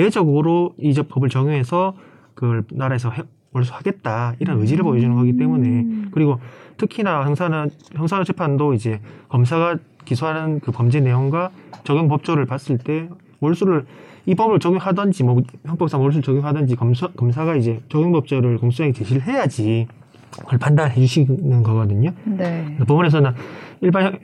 예외적으로 0.00 0.74
이 0.78 0.92
법을 0.94 1.28
적용해서 1.30 1.94
그걸 2.34 2.64
나라에서 2.70 3.10
해- 3.10 3.22
몰수하겠다 3.52 4.34
이런 4.38 4.60
의지를 4.60 4.84
보여주는 4.84 5.14
거기 5.16 5.36
때문에 5.36 5.66
음. 5.68 6.08
그리고 6.12 6.38
특히나 6.76 7.24
형사는 7.24 7.70
형사 7.94 8.22
재판도 8.22 8.74
이제 8.74 9.00
검사가 9.30 9.78
기소하는 10.04 10.60
그 10.60 10.70
범죄 10.70 11.00
내용과 11.00 11.50
적용 11.84 12.08
법조를 12.08 12.44
봤을 12.44 12.76
때 12.76 13.08
몰수를 13.40 13.86
이 14.26 14.34
법을 14.34 14.58
적용하든지 14.60 15.24
뭐 15.24 15.40
형법상 15.64 16.02
몰수를 16.02 16.22
적용하든지 16.22 16.76
검사 16.76 17.06
검사가 17.08 17.56
이제 17.56 17.80
적용 17.88 18.12
법조를 18.12 18.58
공소장에 18.58 18.92
제시를 18.92 19.22
해야지 19.22 19.86
그걸 20.30 20.58
판단해 20.58 20.94
주시는 21.00 21.62
거거든요. 21.62 22.10
네. 22.24 22.76
법원에서는 22.86 23.32
일반 23.80 24.04
형- 24.04 24.18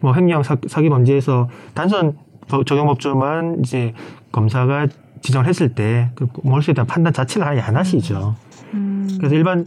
뭐 0.00 0.12
횡령 0.14 0.42
사, 0.42 0.56
사기 0.66 0.90
범죄에서 0.90 1.48
단순 1.72 2.14
법- 2.48 2.66
적용 2.66 2.86
법조만 2.88 3.60
이제 3.60 3.94
검사가 4.32 4.88
지정을 5.26 5.46
했을 5.48 5.68
때 5.70 6.10
그 6.14 6.28
몰수에 6.44 6.72
대한 6.74 6.86
판단 6.86 7.12
자체를 7.12 7.46
아예 7.46 7.60
안 7.60 7.76
하시죠. 7.76 8.36
음. 8.74 9.08
그래서 9.18 9.34
일반 9.34 9.66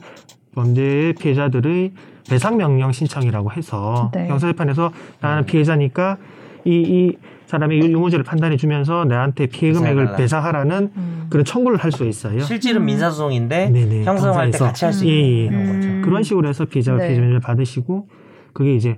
범죄 0.55 1.13
피해자들의 1.19 1.91
배상 2.29 2.57
명령 2.57 2.91
신청이라고 2.91 3.51
해서 3.51 4.11
네. 4.13 4.27
형사재판에서 4.27 4.91
나는 5.19 5.45
피해자니까 5.45 6.17
이, 6.65 6.71
이 6.71 7.17
사람의 7.47 7.79
유- 7.79 7.91
유무죄를 7.91 8.23
판단해 8.23 8.55
주면서 8.57 9.03
나한테 9.05 9.47
피해 9.47 9.71
금액을. 9.73 10.15
배상하라는 10.15 10.91
음. 10.95 11.25
그런 11.29 11.43
청구를 11.45 11.77
할 11.79 11.91
수 11.91 12.05
있어요. 12.07 12.39
실질은 12.41 12.85
민사소송인데 12.85 13.69
네네. 13.71 14.03
형사소송할 14.05 14.51
때. 14.51 14.57
같이 14.59 14.85
할수 14.85 15.07
예, 15.07 15.19
있는 15.45 15.53
예. 15.83 15.87
음. 15.87 16.01
그런 16.05 16.21
식으로 16.23 16.47
해서 16.47 16.65
피해자가 16.65 16.99
네. 16.99 17.07
피해 17.09 17.19
면을 17.19 17.39
받으시고 17.39 18.07
그게 18.53 18.75
이제 18.75 18.89
뭐 18.89 18.97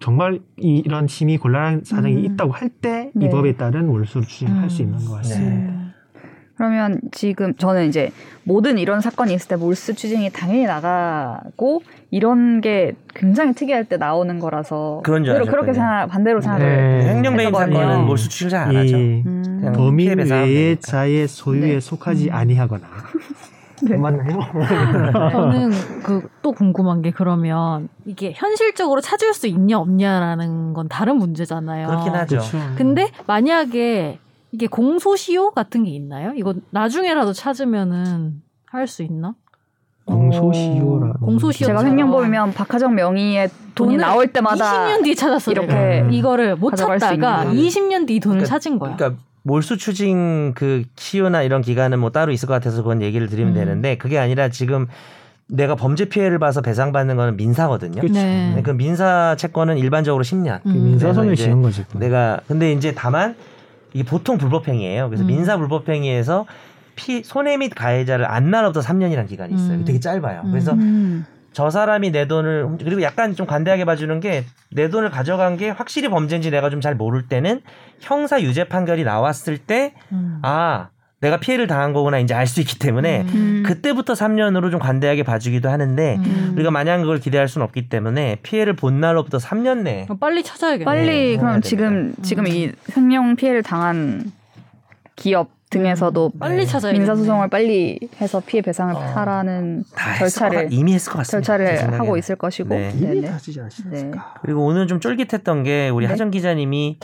정말 0.00 0.40
이- 0.58 0.82
이런 0.84 1.06
심히 1.06 1.36
곤란한 1.38 1.82
사정이 1.84 2.14
음. 2.16 2.24
있다고 2.24 2.52
할 2.52 2.68
때이 2.68 3.10
네. 3.14 3.28
법에 3.28 3.56
따른 3.56 3.86
몰수를 3.86 4.26
추진할 4.26 4.64
음. 4.64 4.68
수 4.68 4.82
있는 4.82 4.98
것 5.04 5.16
같습니다. 5.16 5.50
네. 5.72 5.76
그러면 6.56 7.00
지금 7.12 7.54
저는 7.54 7.86
이제 7.88 8.10
모든 8.44 8.78
이런 8.78 9.02
사건이 9.02 9.34
있을 9.34 9.48
때 9.48 9.56
몰수 9.56 9.92
추징이 9.94 10.30
당연히 10.30 10.64
나가고 10.64 11.82
이런 12.10 12.62
게 12.62 12.94
굉장히 13.14 13.52
특이할 13.52 13.84
때 13.84 13.98
나오는 13.98 14.38
거라서 14.38 15.02
그런 15.04 15.22
줄 15.22 15.38
그렇게. 15.44 15.74
생각 15.74 16.06
반대로 16.06 16.40
생각을 16.40 16.64
네. 16.66 17.08
횡령배임. 17.14 17.52
사건은 17.52 18.06
몰수 18.06 18.30
추징 18.30 18.48
잘안 18.48 18.74
하죠. 18.74 18.96
이 18.96 19.22
음. 19.26 19.72
범인 19.76 20.16
배상하면 20.16 20.48
외의 20.48 20.76
자의 20.80 21.28
소유에 21.28 21.74
네. 21.74 21.80
속하지 21.80 22.30
아니하거나 22.30 22.86
네. 23.82 23.96
맞나요? 23.96 24.38
저는 25.32 25.70
그 26.02 26.28
또 26.42 26.52
궁금한 26.52 27.02
게 27.02 27.10
그러면 27.10 27.88
이게 28.04 28.32
현실적으로 28.34 29.00
찾을 29.00 29.34
수 29.34 29.46
있냐 29.48 29.78
없냐라는 29.78 30.74
건 30.74 30.88
다른 30.88 31.16
문제잖아요. 31.16 31.88
그렇긴 31.88 32.14
하죠. 32.14 32.36
그렇죠. 32.38 32.58
근데 32.76 33.10
만약에 33.26 34.18
이게 34.52 34.66
공소시효 34.68 35.50
같은 35.50 35.82
게 35.84 35.90
있나요? 35.90 36.32
이거 36.36 36.54
나중에라도 36.70 37.32
찾으면은 37.32 38.42
할 38.66 38.86
수 38.86 39.02
있나? 39.02 39.34
공소시효라. 40.04 41.14
공소시효 41.20 41.66
제가 41.66 41.84
횡령범이면 41.84 42.54
박하정 42.54 42.94
명의의 42.94 43.50
돈이 43.74 43.96
나올 43.96 44.28
때마다 44.28 44.86
20년 44.86 45.02
뒤에 45.04 45.14
찾았어. 45.14 45.50
이렇게 45.50 45.74
내가. 45.74 46.08
이거를 46.10 46.56
못 46.56 46.76
찾다가 46.76 47.44
있는. 47.44 47.56
20년 47.66 48.06
뒤 48.06 48.20
돈을 48.20 48.38
그러니까- 48.38 48.46
찾은 48.46 48.78
거야. 48.78 48.94
그러니까 48.96 49.20
몰수 49.46 49.76
추징 49.76 50.54
그 50.56 50.82
시효나 50.96 51.42
이런 51.42 51.62
기간은 51.62 52.00
뭐 52.00 52.10
따로 52.10 52.32
있을 52.32 52.48
것 52.48 52.54
같아서 52.54 52.78
그건 52.78 53.00
얘기를 53.00 53.28
드리면 53.28 53.52
음. 53.52 53.54
되는데 53.54 53.96
그게 53.96 54.18
아니라 54.18 54.48
지금 54.48 54.88
내가 55.46 55.76
범죄 55.76 56.06
피해를 56.06 56.40
봐서 56.40 56.60
배상받는 56.62 57.14
거는 57.14 57.36
민사거든요. 57.36 58.00
그렇죠. 58.00 58.14
네. 58.14 58.60
그 58.64 58.72
민사 58.72 59.36
채권은 59.38 59.78
일반적으로 59.78 60.24
10년. 60.24 60.64
그 60.64 60.70
음. 60.70 60.84
민사선을 60.84 61.34
이제 61.34 61.44
지는 61.44 61.62
거지. 61.62 61.84
내가 61.94 62.40
근데 62.48 62.72
이제 62.72 62.92
다만 62.92 63.36
이게 63.92 64.02
보통 64.02 64.36
불법행위예요. 64.36 65.08
그래서 65.08 65.22
음. 65.22 65.28
민사 65.28 65.56
불법행위에서 65.56 66.46
피 66.96 67.22
손해 67.22 67.56
및 67.56 67.72
가해자를 67.72 68.28
안 68.28 68.50
나눠도 68.50 68.80
3년이라는 68.80 69.28
기간이 69.28 69.54
있어요. 69.54 69.78
음. 69.78 69.84
되게 69.84 70.00
짧아요. 70.00 70.42
음. 70.46 70.50
그래서 70.50 70.72
음. 70.72 71.24
저 71.56 71.70
사람이 71.70 72.10
내 72.10 72.28
돈을 72.28 72.66
훔- 72.66 72.76
그리고 72.76 73.00
약간 73.00 73.34
좀 73.34 73.46
관대하게 73.46 73.86
봐주는 73.86 74.20
게 74.20 74.44
내 74.70 74.90
돈을 74.90 75.08
가져간 75.10 75.56
게 75.56 75.70
확실히 75.70 76.08
범죄인지 76.10 76.50
내가 76.50 76.68
좀 76.68 76.82
잘 76.82 76.94
모를 76.96 77.28
때는 77.28 77.62
형사 78.00 78.42
유죄 78.42 78.64
판결이 78.64 79.04
나왔을 79.04 79.56
때 79.56 79.94
음. 80.12 80.40
아 80.42 80.88
내가 81.22 81.38
피해를 81.40 81.66
당한 81.66 81.94
거구나 81.94 82.18
이제 82.18 82.34
알 82.34 82.46
수 82.46 82.60
있기 82.60 82.78
때문에 82.78 83.22
음. 83.22 83.28
음. 83.34 83.62
그때부터 83.64 84.12
3년으로 84.12 84.70
좀 84.70 84.78
관대하게 84.80 85.22
봐주기도 85.22 85.70
하는데 85.70 86.16
음. 86.16 86.52
우리가 86.56 86.70
마냥 86.70 87.00
그걸 87.00 87.20
기대할 87.20 87.48
수는 87.48 87.64
없기 87.64 87.88
때문에 87.88 88.36
피해를 88.42 88.74
본 88.74 89.00
날로부터 89.00 89.38
3년 89.38 89.78
내에 89.80 90.06
어, 90.10 90.14
빨리 90.16 90.42
찾아야겠네. 90.42 90.84
빨리 90.84 91.06
네, 91.06 91.36
그럼 91.38 91.62
지금 91.62 91.88
됩니다. 91.88 92.22
지금 92.22 92.46
이 92.48 92.70
횡령 92.94 93.36
피해를 93.36 93.62
당한 93.62 94.30
기업 95.14 95.55
등에서도 95.78 96.32
빨리 96.38 96.56
네. 96.56 96.64
찾아야겠네. 96.66 96.98
민사 97.04 97.14
소송을 97.16 97.48
빨리 97.48 97.98
해서 98.20 98.40
피해 98.44 98.60
배상을 98.62 98.94
어. 98.94 98.98
하라는 98.98 99.84
절차를 100.18 100.64
같- 100.64 100.72
이미 100.72 100.94
했을 100.94 101.12
것 101.12 101.18
같습니다. 101.18 101.56
제 101.58 101.76
절차를. 101.76 101.98
하고 102.00 102.16
있을 102.16 102.36
것이고 102.36 102.68
네. 102.70 102.92
네네. 102.98 103.28
하지 103.28 103.58
않으셨을까? 103.60 104.34
그리고 104.42 104.64
오늘 104.64 104.86
좀 104.86 105.00
쫄깃했던 105.00 105.62
게 105.62 105.88
우리 105.88 106.06
네. 106.06 106.10
하정 106.10 106.30
기자님이 106.30 106.98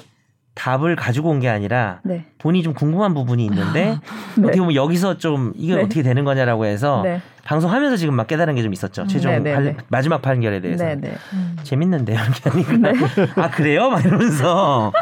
답을 0.54 0.96
가지고 0.96 1.30
온 1.30 1.40
게 1.40 1.48
아니라 1.48 2.00
네. 2.04 2.26
본인이 2.38 2.62
좀 2.62 2.74
궁금한 2.74 3.14
부분이 3.14 3.42
있는데 3.46 3.96
네. 4.36 4.42
어떻게 4.44 4.58
보면 4.60 4.74
여기서 4.74 5.16
좀 5.16 5.52
이게 5.56 5.74
네. 5.74 5.82
어떻게 5.82 6.02
되는 6.02 6.24
거냐라고 6.24 6.66
해서 6.66 7.00
네. 7.02 7.22
방송하면서 7.44 7.96
지금 7.96 8.14
막 8.14 8.26
깨달은 8.26 8.54
게 8.54 8.62
좀 8.62 8.70
있었죠. 8.74 9.02
음. 9.02 9.08
최종 9.08 9.32
네, 9.32 9.38
네, 9.40 9.54
판- 9.54 9.64
네. 9.64 9.76
마지막 9.88 10.20
판결에 10.20 10.60
대해서. 10.60 10.84
네, 10.84 10.94
네. 10.96 11.14
음. 11.32 11.56
재밌는데요, 11.62 12.18
이게 12.28 12.50
아니구나. 12.50 12.90
아 13.36 13.50
그래요? 13.50 13.88
막 13.88 14.04
이러면서 14.04 14.92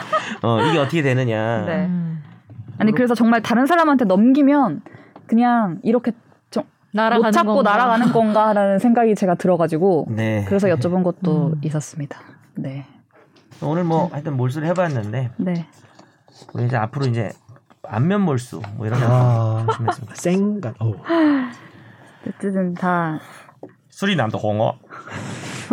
어, 0.42 0.60
이게 0.62 0.78
어떻게 0.78 1.02
되느냐. 1.02 1.64
아니 2.80 2.92
그래서 2.92 3.14
정말 3.14 3.42
다른 3.42 3.66
사람한테 3.66 4.06
넘기면 4.06 4.82
그냥 5.26 5.78
이렇게 5.82 6.12
못 6.12 6.66
날아가는 6.92 7.30
찾고 7.32 7.54
건가? 7.54 7.70
날아가는 7.70 8.12
건가라는 8.12 8.78
생각이 8.80 9.14
제가 9.14 9.36
들어가지고 9.36 10.06
네. 10.10 10.44
그래서 10.48 10.66
여쭤본 10.66 11.04
것도 11.04 11.52
음. 11.54 11.60
있었습니다. 11.62 12.18
네, 12.56 12.84
오늘 13.62 13.84
뭐 13.84 14.08
하여튼 14.10 14.36
몰수를 14.36 14.66
해봤는데 14.68 15.30
네. 15.36 15.66
우리 16.52 16.66
이제 16.66 16.76
앞으로 16.76 17.06
이제 17.06 17.30
안면 17.84 18.22
몰수 18.22 18.60
뭐 18.76 18.86
이런 18.86 18.98
거 18.98 19.06
아, 19.08 19.66
준비했습니다. 19.76 20.14
생간. 20.16 20.74
오. 20.80 20.96
어쨌든 22.28 22.74
다 22.74 23.20
수리남도 23.90 24.38
홍어 24.38 24.74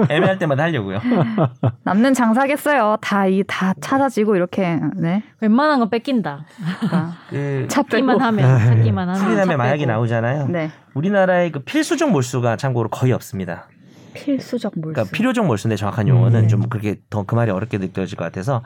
애매할 0.10 0.38
때마다 0.38 0.64
하려고요. 0.64 1.00
남는 1.84 2.14
장사겠어요. 2.14 2.98
다 3.02 3.28
이 3.28 3.44
다 3.48 3.74
찾아지고 3.82 4.36
이렇게 4.36 4.80
네. 4.96 5.24
웬만한 5.42 5.80
건 5.80 5.90
뺏긴다. 5.90 6.46
그러니까 6.80 7.14
그 7.30 7.66
찾기만 7.70 8.20
하면 8.22 8.60
찾기만 8.60 9.10
하면. 9.10 9.22
수리남에 9.22 9.54
차 9.54 9.58
마약이. 9.58 9.86
나오잖아요. 9.86 10.48
네. 10.48 10.70
우리나라의 10.94 11.52
그 11.52 11.60
필수적 11.60 12.12
몰수가 12.12 12.58
참고로 12.58 12.90
거의 12.90 13.12
없습니다. 13.14 13.68
필수적 14.14 14.74
몰수. 14.76 14.94
그러니까 14.94 15.16
필요적 15.16 15.46
몰수인데 15.46 15.76
정확한 15.76 16.08
용어는 16.08 16.44
음. 16.44 16.48
좀 16.48 16.70
그렇게 16.70 16.96
더 17.10 17.24
그 17.24 17.36
말이 17.36 17.52
어렵게 17.52 17.78
느껴질 17.78 18.18
것 18.18 18.24
같아서 18.26 18.64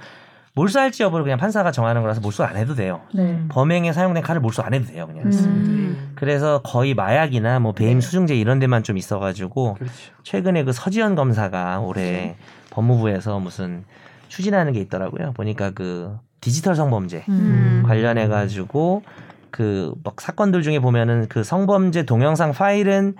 몰수할지 0.53 1.03
여부를 1.03 1.23
그냥 1.23 1.37
판사가 1.37 1.71
정하는 1.71 2.01
거라서 2.01 2.19
몰수 2.21 2.43
안 2.43 2.57
해도 2.57 2.75
돼요. 2.75 3.01
네. 3.13 3.39
범행에 3.49 3.93
사용된 3.93 4.21
칼을 4.23 4.41
몰수 4.41 4.61
안 4.61 4.73
해도 4.73 4.85
돼요, 4.87 5.07
그냥. 5.07 5.25
음. 5.25 6.11
그래서 6.15 6.61
거의 6.61 6.93
마약이나 6.93 7.59
뭐 7.59 7.71
배임 7.71 8.01
수증제 8.01 8.35
이런 8.35 8.59
데만 8.59 8.83
좀 8.83 8.97
있어가지고 8.97 9.75
그렇죠. 9.75 9.93
최근에 10.23 10.63
그 10.63 10.73
서지현 10.73 11.15
검사가 11.15 11.79
올해 11.79 12.35
법무부에서 12.71 13.39
무슨 13.39 13.85
추진하는 14.27 14.73
게 14.73 14.79
있더라고요. 14.81 15.31
보니까 15.33 15.71
그 15.71 16.17
디지털 16.41 16.75
성범죄 16.75 17.25
음. 17.29 17.83
관련해 17.85 18.27
가지고 18.27 19.03
그 19.51 19.93
막 20.03 20.19
사건들 20.19 20.63
중에 20.63 20.79
보면은 20.79 21.27
그 21.27 21.43
성범죄 21.43 22.03
동영상 22.03 22.51
파일은 22.53 23.15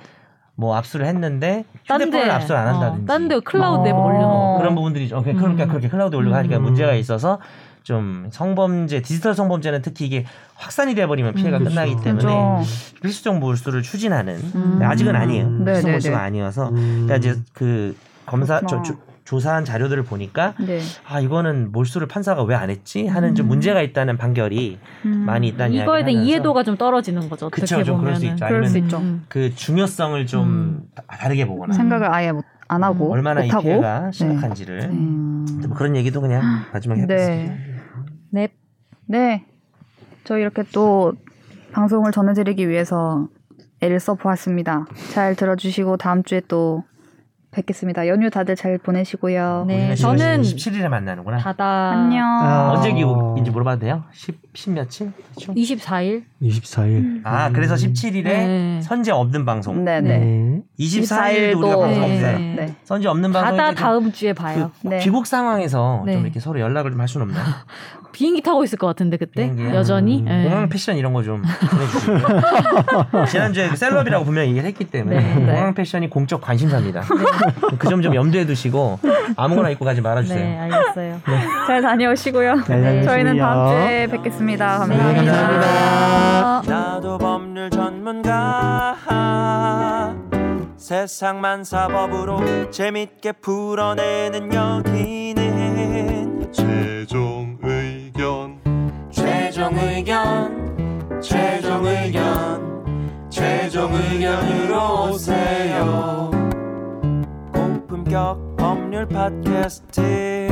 뭐 0.56 0.76
압수를 0.76 1.06
했는데 1.06 1.66
휴대폰을 1.86 2.30
압수를 2.30 2.60
안 2.60 2.68
한다든지 2.68 3.06
딴데 3.06 3.40
클라우드에 3.42 3.92
어. 3.92 3.96
올려놓고. 3.96 4.58
그런 4.60 4.76
부분들이 4.76 5.08
좀 5.08 5.24
그러니까 5.24 5.64
음. 5.64 5.70
그렇게 5.70 5.88
클라우드 5.88 6.16
올리고 6.16 6.36
하니까 6.36 6.58
음. 6.58 6.64
문제가 6.64 6.94
있어서 6.94 7.40
좀 7.84 8.30
성범죄 8.32 9.02
디지털 9.02 9.34
성범죄는 9.34 9.82
특히 9.82 10.06
이게 10.06 10.26
확산이 10.56 10.94
돼버리면 10.94 11.34
피해가 11.34 11.58
음, 11.58 11.64
끝나기 11.64 11.96
그렇죠. 11.96 12.04
때문에 12.04 12.24
그렇죠. 12.24 12.66
필수적 13.02 13.40
몰수를 13.40 13.82
추진하는 13.82 14.36
음. 14.54 14.80
아직은 14.84 15.16
아니에요. 15.16 15.50
네, 15.50 15.66
필수적 15.66 15.86
네, 15.88 15.92
몰수가 15.94 16.18
네. 16.18 16.24
아니어서 16.24 16.70
음. 16.70 17.08
그러니까 17.08 17.16
이제 17.16 17.40
그 17.54 17.96
검사 18.28 18.60
저, 18.62 18.82
그렇구나. 18.82 19.11
조, 19.24 19.36
조사한 19.38 19.66
자료들을 19.66 20.04
보니까 20.04 20.54
네. 20.60 20.80
아 21.08 21.20
이거는 21.20 21.72
몰수를 21.72 22.08
판사가 22.08 22.44
왜 22.44 22.56
안 22.56 22.70
했지 22.70 23.08
하는 23.08 23.34
좀 23.36 23.46
음. 23.46 23.50
문제가 23.50 23.82
있다는 23.82 24.18
판결이 24.18 24.78
음. 25.06 25.12
많이 25.26 25.48
있다는 25.48 25.74
이거에 25.76 26.04
대한 26.04 26.24
이해도가 26.24 26.64
좀 26.64 26.78
떨어지는 26.78 27.28
거죠. 27.30 27.50
그쵸, 27.50 27.84
좀 27.84 28.00
그럴 28.02 28.16
수. 28.16 28.26
있죠. 28.26 28.46
그럴 28.46 28.66
수 28.68 28.78
있죠. 28.80 28.98
음. 28.98 29.26
그 29.30 29.54
중요성을 29.56 30.26
좀 30.28 30.48
음. 30.48 30.84
다- 30.94 31.04
다르게 31.08 31.46
보거나 31.48 31.74
생각을 31.74 32.14
아예 32.14 32.32
못, 32.32 32.44
안 32.68 32.84
하고 32.84 33.12
얼마나 33.12 33.42
이못 33.42 33.54
하고. 33.54 33.64
피해가 33.64 34.12
심각한지를 34.12 34.82
음. 34.92 35.46
뭐 35.68 35.76
그런 35.76 35.96
얘기도 35.96 36.22
그냥 36.22 36.42
마지막에 36.74 37.02
해봤습니다. 37.02 37.54
네. 38.32 38.50
네. 39.08 39.46
저 40.24 40.38
이렇게 40.38 40.64
또 40.74 41.14
방송을 41.74 42.12
전해드리기 42.12 42.70
위해서 42.70 43.28
애를 43.82 44.00
써보았습니다. 44.00 44.86
잘 45.12 45.36
들어주시고 45.36 45.98
다음 45.98 46.24
주에 46.24 46.42
또 46.48 46.84
뵙겠습니다. 47.52 48.08
연휴 48.08 48.30
다들 48.30 48.56
잘 48.56 48.78
보내시고요. 48.78 49.66
네, 49.68 49.76
우리는 49.78 49.96
저는 49.96 50.42
17일에 50.42 50.88
만나는구나. 50.88 51.38
다다 51.38 51.92
안녕. 51.92 52.26
아. 52.26 52.72
언제 52.72 52.92
기국인지 52.94 53.52
물어봐도 53.52 53.82
돼요? 53.82 54.04
10, 54.12 54.51
10 54.54 54.72
며칠? 54.74 55.12
대충? 55.34 55.56
24일. 55.56 56.24
24일. 56.42 57.22
아 57.24 57.50
그래서 57.52 57.76
17일에 57.76 58.24
네. 58.24 58.82
선제 58.82 59.12
없는 59.12 59.46
방송. 59.46 59.86
네네. 59.86 60.18
네. 60.18 60.62
24일도 60.80 61.58
우리가 61.58 61.76
24일도 61.76 61.80
방송 61.80 62.02
네. 62.02 62.16
없어요. 62.16 62.38
네. 62.40 62.56
네. 62.58 62.76
선제 62.84 63.08
없는 63.08 63.32
방송. 63.32 63.58
다다 63.58 63.74
다음 63.74 64.12
주에 64.12 64.34
봐요. 64.34 64.72
네. 64.84 65.00
귀국 65.00 65.26
상황에서 65.26 66.04
네. 66.06 66.14
좀 66.14 66.24
이렇게 66.24 66.40
서로 66.40 66.60
연락을 66.60 66.92
좀 66.92 67.00
할 67.02 67.08
수는 67.08 67.28
없나요? 67.28 67.46
비행기 68.12 68.42
타고 68.42 68.62
있을 68.66 68.78
것 68.78 68.88
같은데 68.88 69.16
그때 69.16 69.44
비행기요? 69.44 69.74
여전히. 69.74 70.20
음. 70.20 70.26
네. 70.26 70.44
공항 70.44 70.68
패션 70.68 70.98
이런 70.98 71.14
거 71.14 71.24
좀. 71.24 71.42
지난주에 73.30 73.70
그 73.70 73.78
셀럽이라고 73.78 74.26
분명히 74.26 74.50
얘기를 74.50 74.68
했기 74.68 74.84
때문에 74.84 75.16
네. 75.18 75.36
네. 75.36 75.46
공항 75.54 75.74
패션이 75.74 76.10
공적 76.10 76.42
관심사입니다. 76.42 77.04
그점 77.80 78.02
좀 78.02 78.14
염두에 78.14 78.46
두시고 78.46 79.00
아무거나 79.38 79.70
입고 79.70 79.86
가지 79.86 80.02
말아주세요. 80.02 80.40
네, 80.40 80.58
알겠어요. 80.60 81.22
잘 81.68 81.82
다녀오시고요. 81.82 82.64
잘 82.66 82.82
다녀오시고요. 82.82 83.04
저희는 83.06 83.38
다음 83.38 83.70
주에 83.70 84.08
뵙겠습니다. 84.08 84.41
네, 84.46 84.58
감사합니다. 84.58 84.78
감사합니다. 84.80 86.62
나도 86.66 87.18
법률 87.20 87.70
전문가. 87.70 88.96
세상만 90.78 91.64
사법으로 91.64 92.72
재밌게 92.72 93.34
풀어내는 93.34 94.54
여기는 94.54 96.52
최종 96.52 97.58
의견. 97.62 98.60
최종 99.12 99.78
의견. 99.78 101.22
최종 101.22 101.86
의견. 101.86 103.30
최종 103.30 103.94
의견으로 103.94 105.12
오세요 105.12 106.31
고품격. 108.12 108.58
법률 108.58 109.08
팟캐스트. 109.08 110.50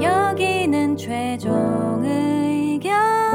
여기는 0.00 0.96
최종 0.96 2.02
의견 2.04 3.31